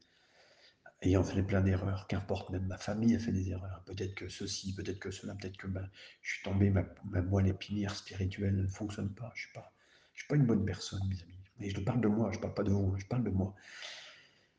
ayant 1.02 1.24
fait 1.24 1.42
plein 1.42 1.62
d'erreurs, 1.62 2.08
qu'importe, 2.08 2.50
même 2.52 2.66
ma 2.68 2.78
famille 2.78 3.16
a 3.16 3.20
fait 3.20 3.32
des 3.32 3.50
erreurs, 3.50 3.84
peut-être 3.86 4.14
que 4.16 4.30
ceci, 4.30 4.74
peut-être 4.76 5.00
que 5.00 5.12
cela, 5.12 5.34
peut-être 5.36 5.58
que 5.58 5.68
ben, 5.68 5.90
je 6.22 6.34
suis 6.34 6.44
tombé, 6.44 6.70
ma, 6.70 6.86
ma 7.10 7.22
moelle 7.22 7.48
épinière 7.48 7.96
spirituelle 7.96 8.56
ne 8.56 8.68
fonctionne 8.68 9.14
pas, 9.14 9.32
je 9.34 9.42
ne 9.42 9.46
suis, 9.46 9.54
pas, 9.54 9.74
suis 10.14 10.28
pas 10.28 10.36
une 10.36 10.46
bonne 10.46 10.66
personne, 10.66 11.02
mes 11.10 11.22
amis. 11.24 11.40
Mais 11.60 11.70
je 11.70 11.80
parle 11.80 12.02
de 12.02 12.08
moi, 12.08 12.30
je 12.32 12.38
ne 12.38 12.42
parle 12.42 12.54
pas 12.54 12.64
de 12.64 12.72
vous, 12.72 12.96
je 12.98 13.06
parle 13.06 13.24
de 13.24 13.30
moi. 13.30 13.56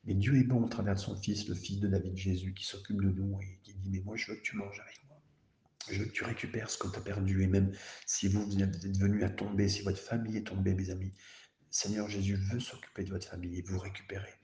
Mais 0.04 0.14
Dieu 0.14 0.36
est 0.36 0.44
bon 0.44 0.64
au 0.64 0.68
travers 0.68 0.94
de 0.94 1.00
son 1.00 1.16
Fils, 1.16 1.48
le 1.48 1.54
Fils 1.54 1.78
de 1.78 1.88
David, 1.88 2.16
Jésus, 2.16 2.54
qui 2.54 2.64
s'occupe 2.64 3.00
de 3.00 3.10
nous 3.10 3.40
et 3.40 3.60
qui 3.62 3.74
dit, 3.74 3.90
mais 3.90 4.00
moi 4.00 4.16
je 4.16 4.30
veux 4.30 4.36
que 4.36 4.42
tu 4.42 4.56
manges 4.56 4.80
avec 4.80 5.00
moi. 5.06 5.20
Je 5.90 6.00
veux 6.00 6.06
que 6.06 6.12
tu 6.12 6.24
récupères 6.24 6.70
ce 6.70 6.78
que 6.78 6.88
tu 6.88 6.96
as 6.96 7.02
perdu. 7.02 7.42
Et 7.42 7.46
même 7.46 7.72
si 8.06 8.28
vous, 8.28 8.44
vous 8.44 8.62
êtes 8.62 8.84
venu 8.98 9.22
à 9.24 9.30
tomber, 9.30 9.68
si 9.68 9.82
votre 9.82 9.98
famille 9.98 10.36
est 10.36 10.46
tombée, 10.46 10.74
mes 10.74 10.90
amis, 10.90 11.12
Seigneur 11.72 12.08
Jésus 12.08 12.36
veut 12.36 12.60
s'occuper 12.60 13.02
de 13.02 13.10
votre 13.10 13.26
famille 13.26 13.58
et 13.58 13.62
vous 13.62 13.78
récupérer 13.78 14.34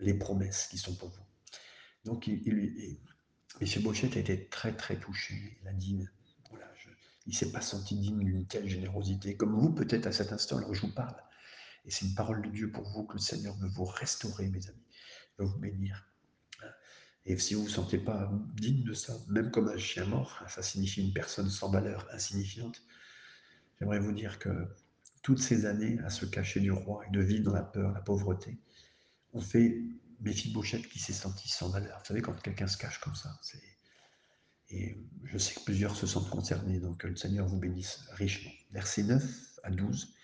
les 0.00 0.14
promesses 0.14 0.66
qui 0.66 0.78
sont 0.78 0.94
pour 0.96 1.08
vous. 1.08 1.24
Donc, 2.04 2.26
il, 2.26 2.42
il, 2.46 2.98
M. 3.60 3.84
a 3.86 4.18
été 4.18 4.48
très, 4.48 4.76
très 4.76 4.98
touché. 4.98 5.58
Il 5.62 5.68
a 5.68 5.72
dit, 5.72 6.04
voilà, 6.50 6.66
il 7.26 7.30
ne 7.30 7.34
s'est 7.34 7.52
pas 7.52 7.60
senti 7.60 7.96
digne 7.96 8.24
d'une 8.24 8.46
telle 8.46 8.68
générosité, 8.68 9.36
comme 9.36 9.58
vous, 9.58 9.72
peut-être 9.72 10.06
à 10.06 10.12
cet 10.12 10.32
instant, 10.32 10.58
alors 10.58 10.74
je 10.74 10.82
vous 10.82 10.92
parle. 10.92 11.16
Et 11.84 11.90
c'est 11.90 12.04
une 12.04 12.14
parole 12.14 12.42
de 12.42 12.50
Dieu 12.50 12.70
pour 12.70 12.82
vous 12.82 13.04
que 13.04 13.14
le 13.14 13.20
Seigneur 13.20 13.56
veut 13.56 13.68
vous 13.68 13.84
restaurer, 13.84 14.48
mes 14.48 14.68
amis, 14.68 14.86
veut 15.38 15.46
vous 15.46 15.58
bénir. 15.58 16.04
Et 17.26 17.38
si 17.38 17.54
vous 17.54 17.62
ne 17.62 17.66
vous 17.66 17.72
sentez 17.72 17.98
pas 17.98 18.30
digne 18.54 18.84
de 18.84 18.92
ça, 18.92 19.16
même 19.28 19.50
comme 19.50 19.68
un 19.68 19.78
chien 19.78 20.04
mort, 20.04 20.42
ça 20.48 20.62
signifie 20.62 21.00
une 21.00 21.12
personne 21.12 21.48
sans 21.48 21.70
valeur, 21.70 22.08
insignifiante, 22.12 22.82
j'aimerais 23.78 23.98
vous 23.98 24.12
dire 24.12 24.38
que 24.38 24.68
toutes 25.26 25.40
ces 25.40 25.66
années 25.66 25.98
à 26.04 26.08
se 26.08 26.24
cacher 26.24 26.60
du 26.60 26.70
roi 26.70 27.04
et 27.04 27.10
de 27.10 27.20
vivre 27.20 27.46
dans 27.46 27.52
la 27.52 27.64
peur, 27.64 27.90
la 27.90 28.00
pauvreté, 28.00 28.60
ont 29.32 29.40
fait 29.40 29.82
Méphibosheth 30.20 30.88
qui 30.88 31.00
s'est 31.00 31.12
senti 31.12 31.48
sans 31.48 31.68
valeur. 31.68 31.98
Vous 31.98 32.04
savez, 32.04 32.22
quand 32.22 32.40
quelqu'un 32.40 32.68
se 32.68 32.78
cache 32.78 33.00
comme 33.00 33.16
ça, 33.16 33.36
c'est... 33.42 33.60
Et 34.70 35.04
je 35.24 35.36
sais 35.36 35.54
que 35.54 35.64
plusieurs 35.64 35.96
se 35.96 36.06
sentent 36.06 36.30
concernés, 36.30 36.78
donc 36.78 37.02
le 37.02 37.16
Seigneur 37.16 37.44
vous 37.48 37.58
bénisse 37.58 38.04
richement. 38.12 38.52
Verset 38.70 39.02
9 39.02 39.58
à 39.64 39.72
12. 39.72 40.14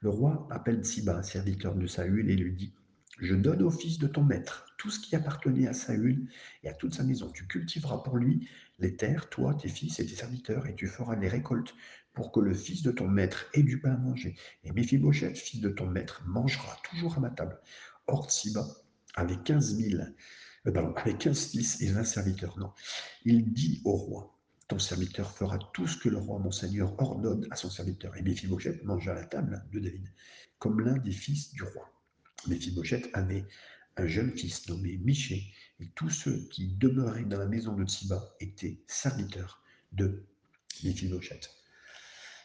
Le 0.00 0.10
roi 0.10 0.46
appelle 0.52 0.84
Siba, 0.84 1.24
serviteur 1.24 1.74
de 1.74 1.88
Saül, 1.88 2.30
et 2.30 2.36
lui 2.36 2.52
dit 2.52 2.72
Je 3.18 3.34
donne 3.34 3.62
au 3.62 3.70
fils 3.70 3.98
de 3.98 4.06
ton 4.06 4.24
maître 4.24 4.66
tout 4.78 4.90
ce 4.90 4.98
qui 4.98 5.14
appartenait 5.14 5.68
à 5.68 5.74
Saül 5.74 6.28
et 6.62 6.68
à 6.68 6.72
toute 6.72 6.94
sa 6.94 7.04
maison. 7.04 7.30
Tu 7.30 7.46
cultiveras 7.46 7.98
pour 7.98 8.16
lui 8.16 8.48
les 8.78 8.96
terres, 8.96 9.28
toi, 9.28 9.54
tes 9.54 9.68
fils 9.68 10.00
et 10.00 10.06
tes 10.06 10.16
serviteurs, 10.16 10.66
et 10.66 10.74
tu 10.74 10.88
feras 10.88 11.14
les 11.14 11.28
récoltes 11.28 11.74
pour 12.14 12.32
que 12.32 12.40
le 12.40 12.52
fils 12.52 12.82
de 12.82 12.90
ton 12.90 13.06
maître 13.06 13.46
ait 13.54 13.62
du 13.62 13.80
pain 13.80 13.92
à 13.92 13.96
manger. 13.96 14.34
Et 14.64 14.72
Méphibosheth, 14.72 15.36
fils 15.36 15.60
de 15.60 15.68
ton 15.68 15.86
maître, 15.86 16.22
mangera 16.26 16.76
toujours 16.90 17.16
à 17.16 17.20
ma 17.20 17.30
table. 17.30 17.60
Or, 18.06 18.30
Siba 18.30 18.66
avec 19.14 19.44
15 19.44 19.76
000, 19.76 20.02
euh, 20.66 20.72
pardon, 20.72 20.94
avec 20.94 21.18
15 21.18 21.46
fils 21.46 21.80
et 21.82 21.90
20 21.92 22.04
serviteurs. 22.04 22.58
Non. 22.58 22.72
Il 23.24 23.52
dit 23.52 23.82
au 23.84 23.92
roi, 23.92 24.38
ton 24.68 24.78
serviteur 24.78 25.30
fera 25.30 25.58
tout 25.72 25.86
ce 25.86 25.98
que 25.98 26.08
le 26.08 26.18
roi, 26.18 26.38
mon 26.38 26.50
seigneur, 26.50 26.94
ordonne 27.00 27.46
à 27.50 27.56
son 27.56 27.70
serviteur. 27.70 28.16
Et 28.16 28.22
Méphibosheth 28.22 28.82
mangea 28.84 29.12
à 29.12 29.16
la 29.16 29.24
table 29.24 29.64
de 29.70 29.80
David, 29.80 30.08
comme 30.58 30.80
l'un 30.80 30.96
des 30.96 31.12
fils 31.12 31.52
du 31.52 31.62
roi. 31.62 31.88
Méphibosheth 32.48 33.08
avait 33.12 33.44
un 33.96 34.06
jeune 34.06 34.30
fils 34.30 34.68
nommé 34.68 34.98
Miché, 34.98 35.52
et 35.80 35.88
tous 35.94 36.10
ceux 36.10 36.48
qui 36.50 36.68
demeuraient 36.76 37.24
dans 37.24 37.38
la 37.38 37.46
maison 37.46 37.74
de 37.74 37.84
Tsiba 37.84 38.34
étaient 38.40 38.82
serviteurs 38.86 39.62
de 39.92 40.24
Méphibosheth. 40.82 41.50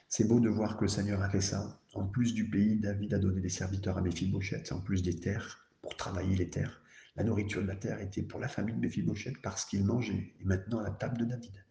C'est 0.10 0.28
beau 0.28 0.40
de 0.40 0.50
voir 0.50 0.78
que 0.78 0.84
le 0.84 0.90
Seigneur 0.90 1.22
a 1.22 1.30
fait 1.30 1.42
ça. 1.42 1.82
En 1.94 2.06
plus 2.06 2.34
du 2.34 2.50
pays, 2.50 2.80
David 2.80 3.14
a 3.14 3.20
donné 3.20 3.42
des 3.42 3.50
serviteurs 3.50 3.98
à 3.98 4.02
Méphibosheth, 4.02 4.72
en 4.72 4.80
plus 4.80 5.04
des 5.04 5.20
terres 5.20 5.68
pour 5.82 5.96
travailler 5.98 6.36
les 6.36 6.50
terres. 6.50 6.82
La 7.16 7.24
nourriture 7.24 7.62
de 7.62 7.68
la 7.68 7.76
terre 7.76 8.00
était 8.00 8.22
pour 8.22 8.40
la 8.40 8.48
famille 8.48 8.76
de 8.76 8.80
Méphibosheth 8.80 9.42
parce 9.42 9.66
qu'il 9.66 9.84
mangeait, 9.84 10.34
et 10.40 10.46
maintenant 10.46 10.80
à 10.80 10.84
la 10.84 10.92
table 10.92 11.18
de 11.18 11.26
David. 11.26 11.66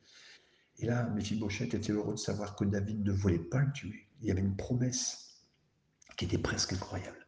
Et 0.78 0.86
là, 0.86 1.08
Méphibosheth 1.10 1.74
était 1.74 1.92
heureux 1.92 2.14
de 2.14 2.18
savoir 2.18 2.56
que 2.56 2.64
David 2.64 3.04
ne 3.04 3.12
voulait 3.12 3.38
pas 3.38 3.60
le 3.60 3.72
tuer. 3.72 4.08
Il 4.20 4.28
y 4.28 4.30
avait 4.30 4.40
une 4.40 4.56
promesse 4.56 5.44
qui 6.16 6.24
était 6.24 6.38
presque 6.38 6.72
incroyable. 6.72 7.25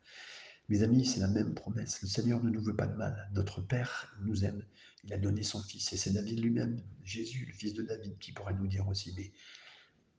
Mes 0.69 0.83
amis, 0.83 1.07
c'est 1.07 1.21
la 1.21 1.29
même 1.29 1.55
promesse. 1.55 2.03
Le 2.03 2.09
Seigneur 2.09 2.43
ne 2.43 2.51
nous 2.51 2.61
veut 2.61 2.77
pas 2.77 2.87
de 2.87 2.95
mal. 2.95 3.31
Notre 3.33 3.63
Père 3.63 4.15
nous 4.21 4.45
aime. 4.45 4.63
Il 5.05 5.13
a 5.13 5.19
donné 5.19 5.43
son 5.43 5.63
Fils. 5.63 5.93
Et 5.93 5.97
c'est 5.97 6.13
David 6.13 6.41
lui-même, 6.41 6.83
Jésus, 7.05 7.47
le 7.47 7.53
Fils 7.55 7.75
de 7.75 7.83
David, 7.83 8.19
qui 8.19 8.33
pourra 8.33 8.53
nous 8.53 8.67
dire 8.67 8.87
aussi, 8.89 9.15
mais 9.17 9.33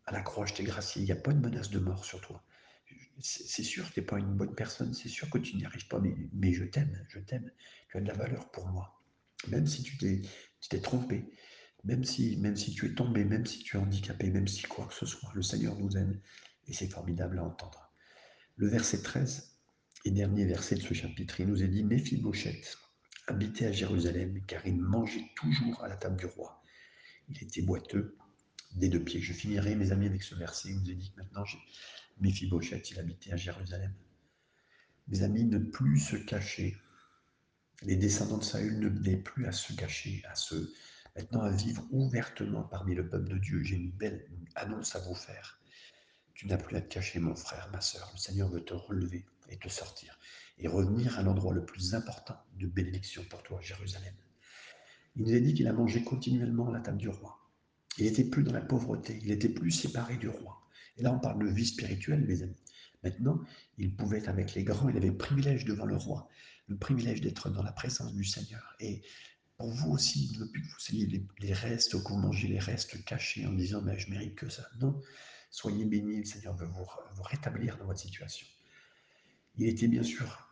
à 0.05 0.11
la 0.11 0.21
croix, 0.21 0.45
je 0.45 0.55
t'ai 0.55 0.63
gracié, 0.63 1.01
il 1.01 1.05
n'y 1.05 1.11
a 1.11 1.15
pas 1.15 1.33
de 1.33 1.39
menace 1.39 1.69
de 1.69 1.79
mort 1.79 2.03
sur 2.03 2.19
toi 2.21 2.43
c'est 3.21 3.63
sûr 3.63 3.87
que 3.89 3.93
tu 3.93 3.99
n'es 3.99 4.05
pas 4.05 4.19
une 4.19 4.35
bonne 4.35 4.55
personne, 4.55 4.93
c'est 4.93 5.09
sûr 5.09 5.29
que 5.29 5.37
tu 5.37 5.55
n'y 5.57 5.65
arrives 5.65 5.87
pas, 5.87 5.99
mais, 5.99 6.53
je 6.53 6.63
t'aime, 6.63 7.05
je 7.09 7.19
t'aime, 7.19 7.51
tu 7.89 7.97
as 7.97 8.01
de 8.01 8.07
la 8.07 8.13
valeur 8.13 8.49
pour 8.51 8.67
moi. 8.67 9.01
Même 9.47 9.67
si 9.67 9.83
tu 9.83 9.97
t'es 9.97 10.79
trompé, 10.79 11.29
même 11.83 12.03
si, 12.03 12.37
même 12.37 12.55
si 12.55 12.73
tu 12.73 12.85
es 12.87 12.93
tombé, 12.93 13.25
même 13.25 13.45
si 13.45 13.59
tu 13.59 13.77
es 13.77 13.79
handicapé, 13.79 14.29
même 14.29 14.47
si 14.47 14.63
quoi 14.63 14.85
que 14.87 14.93
ce 14.93 15.05
soit, 15.05 15.31
le 15.33 15.41
Seigneur 15.41 15.77
nous 15.77 15.97
aime 15.97 16.19
et 16.67 16.73
c'est 16.73 16.87
formidable 16.87 17.39
à 17.39 17.43
entendre. 17.43 17.93
Le 18.57 18.67
verset 18.67 19.01
13 19.01 19.58
et 20.05 20.11
dernier 20.11 20.45
verset 20.45 20.75
de 20.75 20.81
ce 20.81 20.93
chapitre, 20.93 21.39
il 21.39 21.47
nous 21.47 21.63
est 21.63 21.67
dit 21.67 21.83
Méphibosheth 21.83 22.77
habitait 23.27 23.67
à 23.67 23.71
Jérusalem 23.71 24.41
car 24.47 24.65
il 24.65 24.81
mangeait 24.81 25.29
toujours 25.35 25.83
à 25.83 25.87
la 25.87 25.97
table 25.97 26.17
du 26.17 26.25
roi. 26.25 26.63
Il 27.27 27.41
était 27.43 27.61
boiteux 27.61 28.17
des 28.75 28.89
deux 28.89 29.03
pieds. 29.03 29.21
Je 29.21 29.33
finirai, 29.33 29.75
mes 29.75 29.91
amis, 29.91 30.07
avec 30.07 30.23
ce 30.23 30.35
verset. 30.35 30.69
Il 30.69 30.79
nous 30.79 30.91
est 30.91 30.95
dit 30.95 31.11
que 31.11 31.17
maintenant, 31.17 31.43
Méphibosheth, 32.19 32.91
il 32.91 32.99
habitait 32.99 33.33
à 33.33 33.37
Jérusalem. 33.37 33.93
Mes 35.07 35.21
amis, 35.23 35.43
ne 35.43 35.59
plus 35.59 35.99
se 35.99 36.15
cacher. 36.15 36.77
Les 37.83 37.95
descendants 37.95 38.37
de 38.37 38.43
Saül 38.43 38.79
ne 38.79 38.89
venaient 38.89 39.17
plus 39.17 39.45
à 39.45 39.51
se 39.51 39.73
cacher, 39.73 40.21
à 40.29 40.35
se 40.35 40.73
maintenant 41.15 41.41
à 41.41 41.51
vivre 41.51 41.85
ouvertement 41.91 42.63
parmi 42.63 42.95
le 42.95 43.07
peuple 43.07 43.29
de 43.29 43.37
Dieu. 43.37 43.63
J'ai 43.63 43.75
une 43.75 43.91
belle 43.91 44.27
annonce 44.55 44.95
à 44.95 44.99
vous 44.99 45.15
faire. 45.15 45.59
Tu 46.39 46.47
n'as 46.47 46.55
plus 46.55 46.77
à 46.77 46.81
te 46.81 46.87
cacher, 46.87 47.19
mon 47.19 47.35
frère, 47.35 47.67
ma 47.73 47.81
soeur. 47.81 48.09
Le 48.13 48.17
Seigneur 48.17 48.47
veut 48.47 48.63
te 48.63 48.73
relever 48.73 49.25
et 49.49 49.57
te 49.57 49.67
sortir 49.67 50.17
et 50.57 50.69
revenir 50.69 51.19
à 51.19 51.21
l'endroit 51.21 51.53
le 51.53 51.65
plus 51.65 51.95
important 51.95 52.37
de 52.57 52.65
bénédiction 52.65 53.25
pour 53.29 53.43
toi, 53.43 53.59
Jérusalem. 53.61 54.13
Il 55.17 55.23
nous 55.23 55.33
a 55.33 55.39
dit 55.41 55.53
qu'il 55.53 55.67
a 55.67 55.73
mangé 55.73 56.01
continuellement 56.01 56.69
à 56.69 56.71
la 56.71 56.79
table 56.79 56.97
du 56.97 57.09
roi. 57.09 57.37
Il 57.97 58.05
n'était 58.05 58.23
plus 58.23 58.43
dans 58.43 58.53
la 58.53 58.61
pauvreté, 58.61 59.19
il 59.21 59.27
n'était 59.27 59.49
plus 59.49 59.71
séparé 59.71 60.15
du 60.15 60.29
roi. 60.29 60.61
Et 60.95 61.03
là, 61.03 61.11
on 61.11 61.19
parle 61.19 61.45
de 61.45 61.51
vie 61.51 61.65
spirituelle, 61.65 62.23
mes 62.25 62.41
amis. 62.41 62.63
Maintenant, 63.03 63.41
il 63.77 63.93
pouvait 63.93 64.19
être 64.19 64.29
avec 64.29 64.53
les 64.55 64.63
grands, 64.63 64.87
il 64.87 64.95
avait 64.95 65.07
le 65.07 65.17
privilège 65.17 65.65
devant 65.65 65.85
le 65.85 65.97
roi, 65.97 66.29
le 66.67 66.77
privilège 66.77 67.19
d'être 67.19 67.49
dans 67.49 67.63
la 67.63 67.73
présence 67.73 68.13
du 68.13 68.23
Seigneur. 68.23 68.77
Et 68.79 69.01
pour 69.57 69.71
vous 69.71 69.91
aussi, 69.91 70.37
ne 70.39 70.45
plus 70.45 70.61
que 70.61 70.67
vous 70.67 70.95
ayez 70.95 71.27
les, 71.39 71.53
restes, 71.53 72.01
que 72.01 72.07
vous 72.07 72.17
mangez 72.17 72.47
les 72.47 72.59
restes 72.59 73.03
cachés 73.03 73.45
en 73.45 73.51
disant, 73.51 73.81
mais 73.81 73.99
je 73.99 74.09
mérite 74.09 74.35
que 74.35 74.47
ça. 74.47 74.63
Non, 74.79 75.01
soyez 75.49 75.85
bénis, 75.85 76.19
le 76.19 76.25
Seigneur 76.25 76.55
veut 76.55 76.67
vous, 76.67 77.23
rétablir 77.23 77.77
dans 77.77 77.85
votre 77.85 77.99
situation. 77.99 78.47
Il 79.55 79.67
était 79.67 79.87
bien 79.87 80.03
sûr 80.03 80.47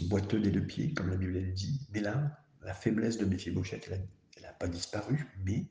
boiteux 0.00 0.40
des 0.40 0.50
deux 0.50 0.66
pieds, 0.66 0.94
comme 0.94 1.10
la 1.10 1.16
Bible 1.16 1.32
le 1.32 1.52
dit, 1.52 1.80
mais 1.90 2.00
là, 2.00 2.44
la 2.62 2.74
faiblesse 2.74 3.18
de 3.18 3.24
Méphibosheth, 3.24 3.88
elle 3.88 4.42
n'a 4.42 4.52
pas 4.52 4.68
disparu, 4.68 5.26
mais 5.44 5.66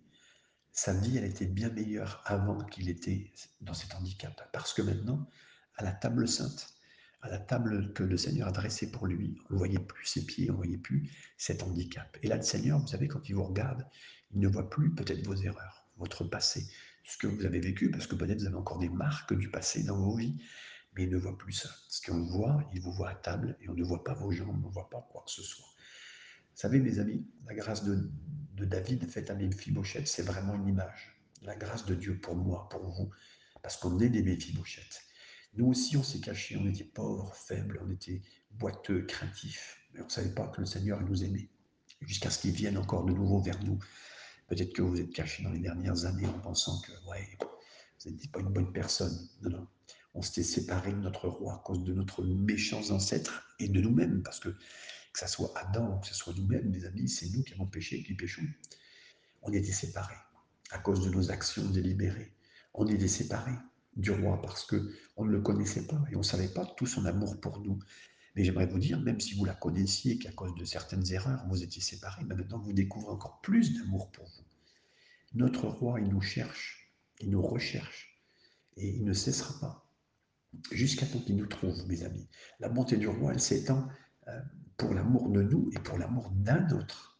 sa 0.71 0.93
vie, 0.93 1.17
elle 1.17 1.25
était 1.25 1.45
bien 1.45 1.69
meilleure 1.69 2.21
avant 2.25 2.63
qu'il 2.65 2.89
était 2.89 3.31
dans 3.61 3.73
cet 3.73 3.95
handicap. 3.95 4.49
Parce 4.53 4.73
que 4.73 4.81
maintenant, 4.81 5.27
à 5.75 5.83
la 5.83 5.91
table 5.91 6.27
sainte, 6.27 6.75
à 7.21 7.29
la 7.29 7.39
table 7.39 7.93
que 7.93 8.03
le 8.03 8.17
Seigneur 8.17 8.47
a 8.47 8.51
dressée 8.51 8.91
pour 8.91 9.07
lui, 9.07 9.37
on 9.49 9.53
ne 9.53 9.57
voyait 9.57 9.79
plus 9.79 10.05
ses 10.05 10.25
pieds, 10.25 10.49
on 10.49 10.53
ne 10.53 10.57
voyait 10.57 10.77
plus 10.77 11.11
cet 11.37 11.63
handicap. 11.63 12.17
Et 12.21 12.27
là, 12.27 12.35
le 12.35 12.43
Seigneur, 12.43 12.79
vous 12.79 12.87
savez, 12.87 13.07
quand 13.07 13.27
il 13.27 13.35
vous 13.35 13.43
regarde, 13.43 13.87
il 14.31 14.39
ne 14.39 14.47
voit 14.47 14.69
plus 14.69 14.93
peut-être 14.93 15.25
vos 15.25 15.35
erreurs, 15.35 15.87
votre 15.97 16.23
passé, 16.25 16.67
ce 17.07 17.17
que 17.17 17.27
vous 17.27 17.45
avez 17.45 17.59
vécu, 17.59 17.89
parce 17.89 18.05
que 18.05 18.15
peut-être 18.15 18.39
vous 18.39 18.47
avez 18.47 18.55
encore 18.55 18.79
des 18.79 18.89
marques 18.89 19.33
du 19.33 19.49
passé 19.49 19.83
dans 19.83 19.97
vos 19.97 20.15
vies, 20.15 20.37
mais 20.93 21.03
il 21.03 21.09
ne 21.09 21.17
voit 21.17 21.37
plus 21.37 21.53
ça. 21.53 21.69
Ce 21.87 22.01
qu'on 22.05 22.21
voit, 22.23 22.69
il 22.73 22.81
vous 22.81 22.91
voit 22.91 23.09
à 23.09 23.15
table 23.15 23.57
et 23.61 23.69
on 23.69 23.73
ne 23.73 23.83
voit 23.83 24.03
pas 24.03 24.13
vos 24.13 24.31
jambes, 24.31 24.61
on 24.63 24.67
ne 24.67 24.73
voit 24.73 24.89
pas 24.89 25.07
quoi 25.09 25.23
que 25.25 25.31
ce 25.31 25.41
soit. 25.41 25.65
Vous 25.65 26.61
savez, 26.61 26.79
mes 26.79 26.99
amis, 26.99 27.25
la 27.45 27.53
grâce 27.53 27.83
de, 27.83 28.11
David 28.55 29.07
faite 29.09 29.29
à 29.29 29.35
Méphibosheth, 29.35 30.07
c'est 30.07 30.23
vraiment 30.23 30.55
une 30.55 30.67
image. 30.67 31.15
La 31.43 31.55
grâce 31.55 31.85
de 31.85 31.95
Dieu 31.95 32.19
pour 32.19 32.35
moi, 32.35 32.67
pour 32.69 32.83
vous, 32.89 33.11
parce 33.61 33.77
qu'on 33.77 33.99
est 33.99 34.09
des 34.09 34.23
Méphibosheth. 34.23 35.01
Nous 35.53 35.67
aussi, 35.67 35.95
on 35.95 36.03
s'est 36.03 36.19
cachés, 36.19 36.57
on 36.57 36.67
était 36.67 36.83
pauvres, 36.83 37.33
faibles, 37.33 37.79
on 37.85 37.89
était 37.91 38.21
boiteux, 38.51 39.03
craintifs, 39.03 39.79
mais 39.93 40.01
on 40.01 40.05
ne 40.05 40.09
savait 40.09 40.33
pas 40.33 40.47
que 40.47 40.59
le 40.59 40.65
Seigneur 40.65 40.99
nous 41.01 41.23
aimait, 41.23 41.49
jusqu'à 42.01 42.29
ce 42.29 42.39
qu'il 42.39 42.51
vienne 42.51 42.77
encore 42.77 43.05
de 43.05 43.13
nouveau 43.13 43.39
vers 43.39 43.63
nous. 43.63 43.79
Peut-être 44.47 44.73
que 44.73 44.81
vous 44.81 44.99
êtes 44.99 45.11
cachés 45.11 45.43
dans 45.43 45.51
les 45.51 45.59
dernières 45.59 46.05
années 46.05 46.25
en 46.25 46.39
pensant 46.39 46.79
que, 46.81 46.91
vous 46.91 48.11
n'êtes 48.11 48.31
pas 48.31 48.39
une 48.39 48.49
bonne 48.49 48.71
personne. 48.71 49.29
Non, 49.41 49.49
non. 49.49 49.67
On 50.13 50.21
s'était 50.21 50.43
séparés 50.43 50.93
de 50.93 50.97
notre 50.97 51.27
roi 51.27 51.55
à 51.55 51.57
cause 51.59 51.83
de 51.83 51.93
notre 51.93 52.23
méchants 52.23 52.89
ancêtres 52.89 53.55
et 53.59 53.67
de 53.67 53.81
nous-mêmes, 53.81 54.23
parce 54.23 54.39
que 54.39 54.49
que 54.49 55.19
ce 55.19 55.27
soit 55.27 55.51
Adam, 55.55 55.99
que 55.99 56.07
ce 56.07 56.13
soit 56.13 56.33
nous-mêmes, 56.33 56.69
mes 56.69 56.85
amis, 56.85 57.09
c'est 57.09 57.29
nous 57.29 57.43
qui 57.43 57.53
avons 57.53 57.65
péché, 57.65 58.03
qui 58.03 58.13
péchons. 58.13 58.45
On 59.41 59.51
était 59.51 59.71
séparés 59.71 60.15
à 60.71 60.77
cause 60.79 61.03
de 61.03 61.09
nos 61.09 61.31
actions 61.31 61.67
délibérées. 61.69 62.33
On 62.73 62.87
était 62.87 63.07
séparés 63.07 63.57
du 63.95 64.11
roi 64.11 64.39
parce 64.41 64.63
que 64.63 64.93
on 65.15 65.25
ne 65.25 65.31
le 65.31 65.41
connaissait 65.41 65.87
pas 65.87 65.99
et 66.11 66.15
on 66.15 66.19
ne 66.19 66.23
savait 66.23 66.49
pas 66.49 66.65
tout 66.77 66.85
son 66.85 67.05
amour 67.05 67.39
pour 67.41 67.59
nous. 67.61 67.79
Mais 68.37 68.43
j'aimerais 68.43 68.67
vous 68.67 68.77
dire, 68.77 68.99
même 69.01 69.19
si 69.19 69.33
vous 69.33 69.45
la 69.45 69.55
connaissiez, 69.55 70.19
qu'à 70.19 70.31
cause 70.31 70.53
de 70.53 70.63
certaines 70.63 71.11
erreurs, 71.11 71.43
vous 71.49 71.63
étiez 71.63 71.81
séparés, 71.81 72.23
maintenant 72.23 72.59
vous 72.59 72.71
découvrez 72.71 73.11
encore 73.11 73.41
plus 73.41 73.73
d'amour 73.73 74.11
pour 74.11 74.25
vous. 74.25 74.43
Notre 75.33 75.65
roi, 75.65 75.99
il 75.99 76.09
nous 76.09 76.21
cherche, 76.21 76.93
il 77.19 77.31
nous 77.31 77.41
recherche 77.41 78.21
et 78.75 78.89
il 78.89 79.05
ne 79.05 79.13
cessera 79.13 79.59
pas 79.59 79.91
jusqu'à 80.71 81.07
temps 81.07 81.19
qu'il 81.19 81.35
nous 81.35 81.47
trouve, 81.47 81.87
mes 81.87 82.03
amis. 82.03 82.29
La 82.59 82.69
bonté 82.69 82.97
du 82.97 83.07
roi, 83.07 83.33
elle 83.33 83.41
s'étend 83.41 83.87
euh, 84.27 84.39
pour 84.77 84.93
l'amour 84.93 85.29
de 85.29 85.41
nous 85.41 85.71
et 85.75 85.79
pour 85.79 85.97
l'amour 85.97 86.29
d'un 86.29 86.69
autre. 86.77 87.19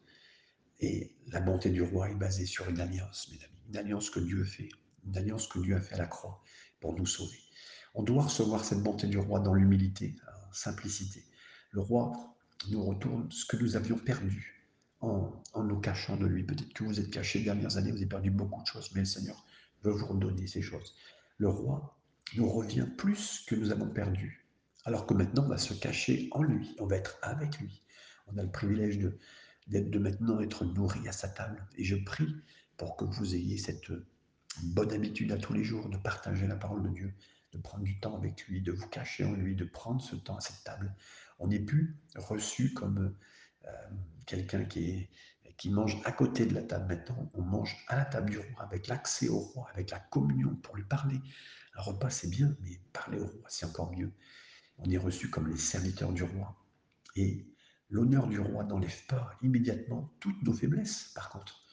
Et 0.78 1.16
la 1.26 1.40
bonté 1.40 1.70
du 1.70 1.82
roi 1.82 2.10
est 2.10 2.14
basée 2.14 2.46
sur 2.46 2.68
une 2.68 2.78
alliance, 2.78 3.28
mes 3.32 3.44
amis, 3.44 3.58
une 3.70 3.76
alliance 3.76 4.08
que 4.08 4.20
Dieu 4.20 4.44
fait, 4.44 4.68
une 5.04 5.16
alliance 5.16 5.48
que 5.48 5.58
Dieu 5.58 5.74
a 5.74 5.80
fait 5.80 5.96
à 5.96 5.98
la 5.98 6.06
croix 6.06 6.44
pour 6.78 6.94
nous 6.94 7.06
sauver. 7.06 7.40
On 7.94 8.04
doit 8.04 8.22
recevoir 8.22 8.64
cette 8.64 8.84
bonté 8.84 9.08
du 9.08 9.18
roi 9.18 9.40
dans 9.40 9.54
l'humilité, 9.54 10.14
en 10.36 10.37
simplicité. 10.52 11.24
Le 11.72 11.80
roi 11.80 12.34
nous 12.70 12.84
retourne 12.84 13.30
ce 13.30 13.44
que 13.44 13.56
nous 13.56 13.76
avions 13.76 13.98
perdu 13.98 14.66
en, 15.00 15.32
en 15.52 15.64
nous 15.64 15.80
cachant 15.80 16.16
de 16.16 16.26
lui. 16.26 16.44
Peut-être 16.44 16.72
que 16.72 16.84
vous 16.84 17.00
êtes 17.00 17.10
cachés 17.10 17.40
les 17.40 17.44
dernières 17.46 17.76
années, 17.76 17.90
vous 17.90 17.98
avez 17.98 18.06
perdu 18.06 18.30
beaucoup 18.30 18.62
de 18.62 18.66
choses, 18.66 18.90
mais 18.94 19.00
le 19.00 19.06
Seigneur 19.06 19.44
veut 19.82 19.92
vous 19.92 20.06
redonner 20.06 20.46
ces 20.46 20.62
choses. 20.62 20.94
Le 21.38 21.48
roi 21.48 21.96
nous 22.36 22.48
revient 22.48 22.86
plus 22.96 23.44
que 23.46 23.54
nous 23.54 23.70
avons 23.70 23.88
perdu. 23.88 24.46
Alors 24.84 25.06
que 25.06 25.14
maintenant, 25.14 25.44
on 25.44 25.48
va 25.48 25.58
se 25.58 25.74
cacher 25.74 26.28
en 26.32 26.42
lui, 26.42 26.74
on 26.78 26.86
va 26.86 26.96
être 26.96 27.18
avec 27.22 27.58
lui. 27.58 27.82
On 28.26 28.38
a 28.38 28.42
le 28.42 28.50
privilège 28.50 28.98
de, 28.98 29.18
de 29.68 29.98
maintenant 29.98 30.40
être 30.40 30.64
nourri 30.64 31.06
à 31.08 31.12
sa 31.12 31.28
table. 31.28 31.66
Et 31.76 31.84
je 31.84 31.96
prie 31.96 32.34
pour 32.76 32.96
que 32.96 33.04
vous 33.04 33.34
ayez 33.34 33.58
cette 33.58 33.90
bonne 34.62 34.92
habitude 34.92 35.32
à 35.32 35.36
tous 35.36 35.52
les 35.52 35.64
jours 35.64 35.88
de 35.88 35.96
partager 35.96 36.46
la 36.46 36.56
parole 36.56 36.82
de 36.82 36.88
Dieu, 36.88 37.14
de 37.52 37.58
prendre 37.58 37.84
du 37.84 37.98
temps 38.00 38.16
avec 38.16 38.46
lui, 38.46 38.60
de 38.60 38.72
vous 38.72 38.88
cacher 38.88 39.24
en 39.24 39.32
lui, 39.32 39.54
de 39.56 39.64
prendre 39.64 40.00
ce 40.00 40.16
temps 40.16 40.36
à 40.36 40.40
cette 40.40 40.62
table. 40.64 40.94
On 41.38 41.48
n'est 41.48 41.60
plus 41.60 41.96
reçu 42.16 42.72
comme 42.74 43.14
euh, 43.66 43.70
quelqu'un 44.26 44.64
qui, 44.64 45.08
qui 45.56 45.70
mange 45.70 46.00
à 46.04 46.12
côté 46.12 46.46
de 46.46 46.54
la 46.54 46.62
table. 46.62 46.86
Maintenant, 46.88 47.30
on 47.34 47.42
mange 47.42 47.76
à 47.88 47.96
la 47.96 48.04
table 48.04 48.30
du 48.30 48.38
roi, 48.38 48.62
avec 48.62 48.88
l'accès 48.88 49.28
au 49.28 49.38
roi, 49.38 49.68
avec 49.72 49.90
la 49.90 49.98
communion 49.98 50.54
pour 50.56 50.76
lui 50.76 50.84
parler. 50.84 51.20
Un 51.74 51.82
repas, 51.82 52.10
c'est 52.10 52.28
bien, 52.28 52.56
mais 52.60 52.80
parler 52.92 53.18
au 53.18 53.26
roi, 53.26 53.46
c'est 53.48 53.66
encore 53.66 53.92
mieux 53.92 54.12
on 54.78 54.90
est 54.90 54.98
reçu 54.98 55.28
comme 55.30 55.48
les 55.48 55.56
serviteurs 55.56 56.12
du 56.12 56.22
roi. 56.22 56.56
Et 57.16 57.46
l'honneur 57.90 58.28
du 58.28 58.40
roi 58.40 58.64
n'enlève 58.64 59.06
pas 59.06 59.36
immédiatement 59.42 60.12
toutes 60.20 60.42
nos 60.42 60.52
faiblesses, 60.52 61.10
par 61.14 61.30
contre, 61.30 61.64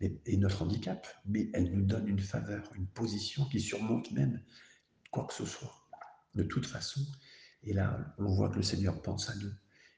et 0.00 0.36
notre 0.36 0.62
handicap, 0.62 1.06
mais 1.24 1.50
elle 1.54 1.72
nous 1.72 1.84
donne 1.84 2.08
une 2.08 2.20
faveur, 2.20 2.70
une 2.74 2.86
position 2.86 3.46
qui 3.46 3.60
surmonte 3.60 4.10
même 4.12 4.42
quoi 5.14 5.24
que 5.28 5.34
ce 5.34 5.46
soit. 5.46 5.72
De 6.34 6.42
toute 6.42 6.66
façon, 6.66 7.00
et 7.62 7.72
là, 7.72 8.14
on 8.18 8.34
voit 8.34 8.50
que 8.50 8.56
le 8.56 8.64
Seigneur 8.64 9.00
pense 9.00 9.30
à 9.30 9.36
nous, 9.36 9.52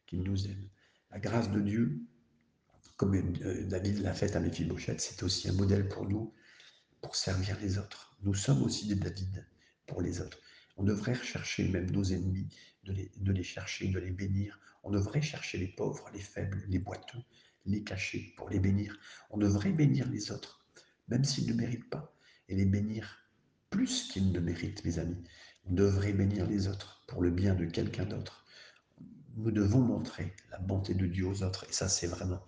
qu'il 0.06 0.22
nous 0.22 0.46
aime. 0.46 0.68
La 1.10 1.18
grâce 1.18 1.50
de 1.50 1.60
Dieu, 1.60 2.02
comme 2.98 3.32
David 3.66 4.02
l'a 4.02 4.12
fait 4.12 4.36
à 4.36 4.40
Méphibosheth, 4.40 5.00
c'est 5.00 5.22
aussi 5.22 5.48
un 5.48 5.54
modèle 5.54 5.88
pour 5.88 6.06
nous, 6.06 6.34
pour 7.00 7.16
servir 7.16 7.58
les 7.60 7.78
autres. 7.78 8.14
Nous 8.24 8.34
sommes 8.34 8.62
aussi 8.62 8.88
des 8.88 8.94
David 8.94 9.46
pour 9.86 10.02
les 10.02 10.20
autres. 10.20 10.38
On 10.76 10.84
devrait 10.84 11.14
rechercher 11.14 11.66
même 11.68 11.90
nos 11.90 12.04
ennemis, 12.04 12.48
de 12.84 13.32
les, 13.32 13.42
chercher, 13.42 13.88
de 13.88 13.98
les 13.98 14.10
bénir. 14.10 14.60
On 14.82 14.90
devrait 14.90 15.22
chercher 15.22 15.56
les 15.56 15.68
pauvres, 15.68 16.10
les 16.12 16.20
faibles, 16.20 16.62
les 16.68 16.78
boiteux, 16.78 17.22
les 17.64 17.82
cacher 17.82 18.34
pour 18.36 18.50
les 18.50 18.60
bénir. 18.60 18.98
On 19.30 19.38
devrait 19.38 19.72
bénir 19.72 20.08
les 20.10 20.30
autres, 20.30 20.60
même 21.08 21.24
s'ils 21.24 21.48
ne 21.48 21.54
méritent 21.54 21.88
pas, 21.88 22.14
et 22.48 22.54
les 22.54 22.66
bénir 22.66 23.25
plus 23.70 24.08
qu'ils 24.08 24.32
ne 24.32 24.40
méritent, 24.40 24.84
mes 24.84 24.98
amis. 24.98 25.22
On 25.64 25.74
devrait 25.74 26.12
bénir 26.12 26.46
les 26.46 26.68
autres 26.68 27.02
pour 27.06 27.22
le 27.22 27.30
bien 27.30 27.54
de 27.54 27.64
quelqu'un 27.64 28.04
d'autre. 28.04 28.44
Nous 29.36 29.50
devons 29.50 29.80
montrer 29.80 30.34
la 30.50 30.58
bonté 30.58 30.94
de 30.94 31.06
Dieu 31.06 31.26
aux 31.26 31.42
autres, 31.42 31.66
et 31.68 31.72
ça 31.72 31.88
c'est 31.88 32.06
vraiment 32.06 32.44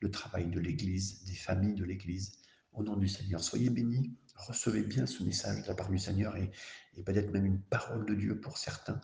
le 0.00 0.10
travail 0.10 0.46
de 0.46 0.60
l'Église, 0.60 1.24
des 1.24 1.34
familles 1.34 1.74
de 1.74 1.84
l'Église. 1.84 2.32
Au 2.72 2.82
nom 2.82 2.96
du 2.96 3.08
Seigneur, 3.08 3.42
soyez 3.42 3.68
bénis, 3.68 4.16
recevez 4.36 4.82
bien 4.82 5.06
ce 5.06 5.22
message 5.22 5.62
de 5.62 5.68
la 5.68 5.74
part 5.74 5.90
du 5.90 5.98
Seigneur 5.98 6.36
et, 6.36 6.50
peut-être 7.04 7.32
même 7.32 7.46
une 7.46 7.60
parole 7.60 8.06
de 8.06 8.14
Dieu 8.14 8.40
pour 8.40 8.58
certains, 8.58 9.00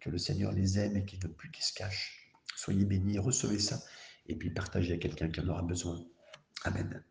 que 0.00 0.10
le 0.10 0.18
Seigneur 0.18 0.52
les 0.52 0.78
aime 0.78 0.96
et 0.96 1.04
qu'ils 1.04 1.20
ne 1.24 1.28
plus 1.28 1.50
qu'ils 1.50 1.64
se 1.64 1.74
cachent. 1.74 2.32
Soyez 2.56 2.84
bénis, 2.84 3.18
recevez 3.18 3.58
ça 3.58 3.82
et 4.26 4.36
puis 4.36 4.50
partagez 4.50 4.94
à 4.94 4.98
quelqu'un 4.98 5.28
qui 5.28 5.40
en 5.40 5.48
aura 5.48 5.62
besoin. 5.62 6.04
Amen. 6.64 7.02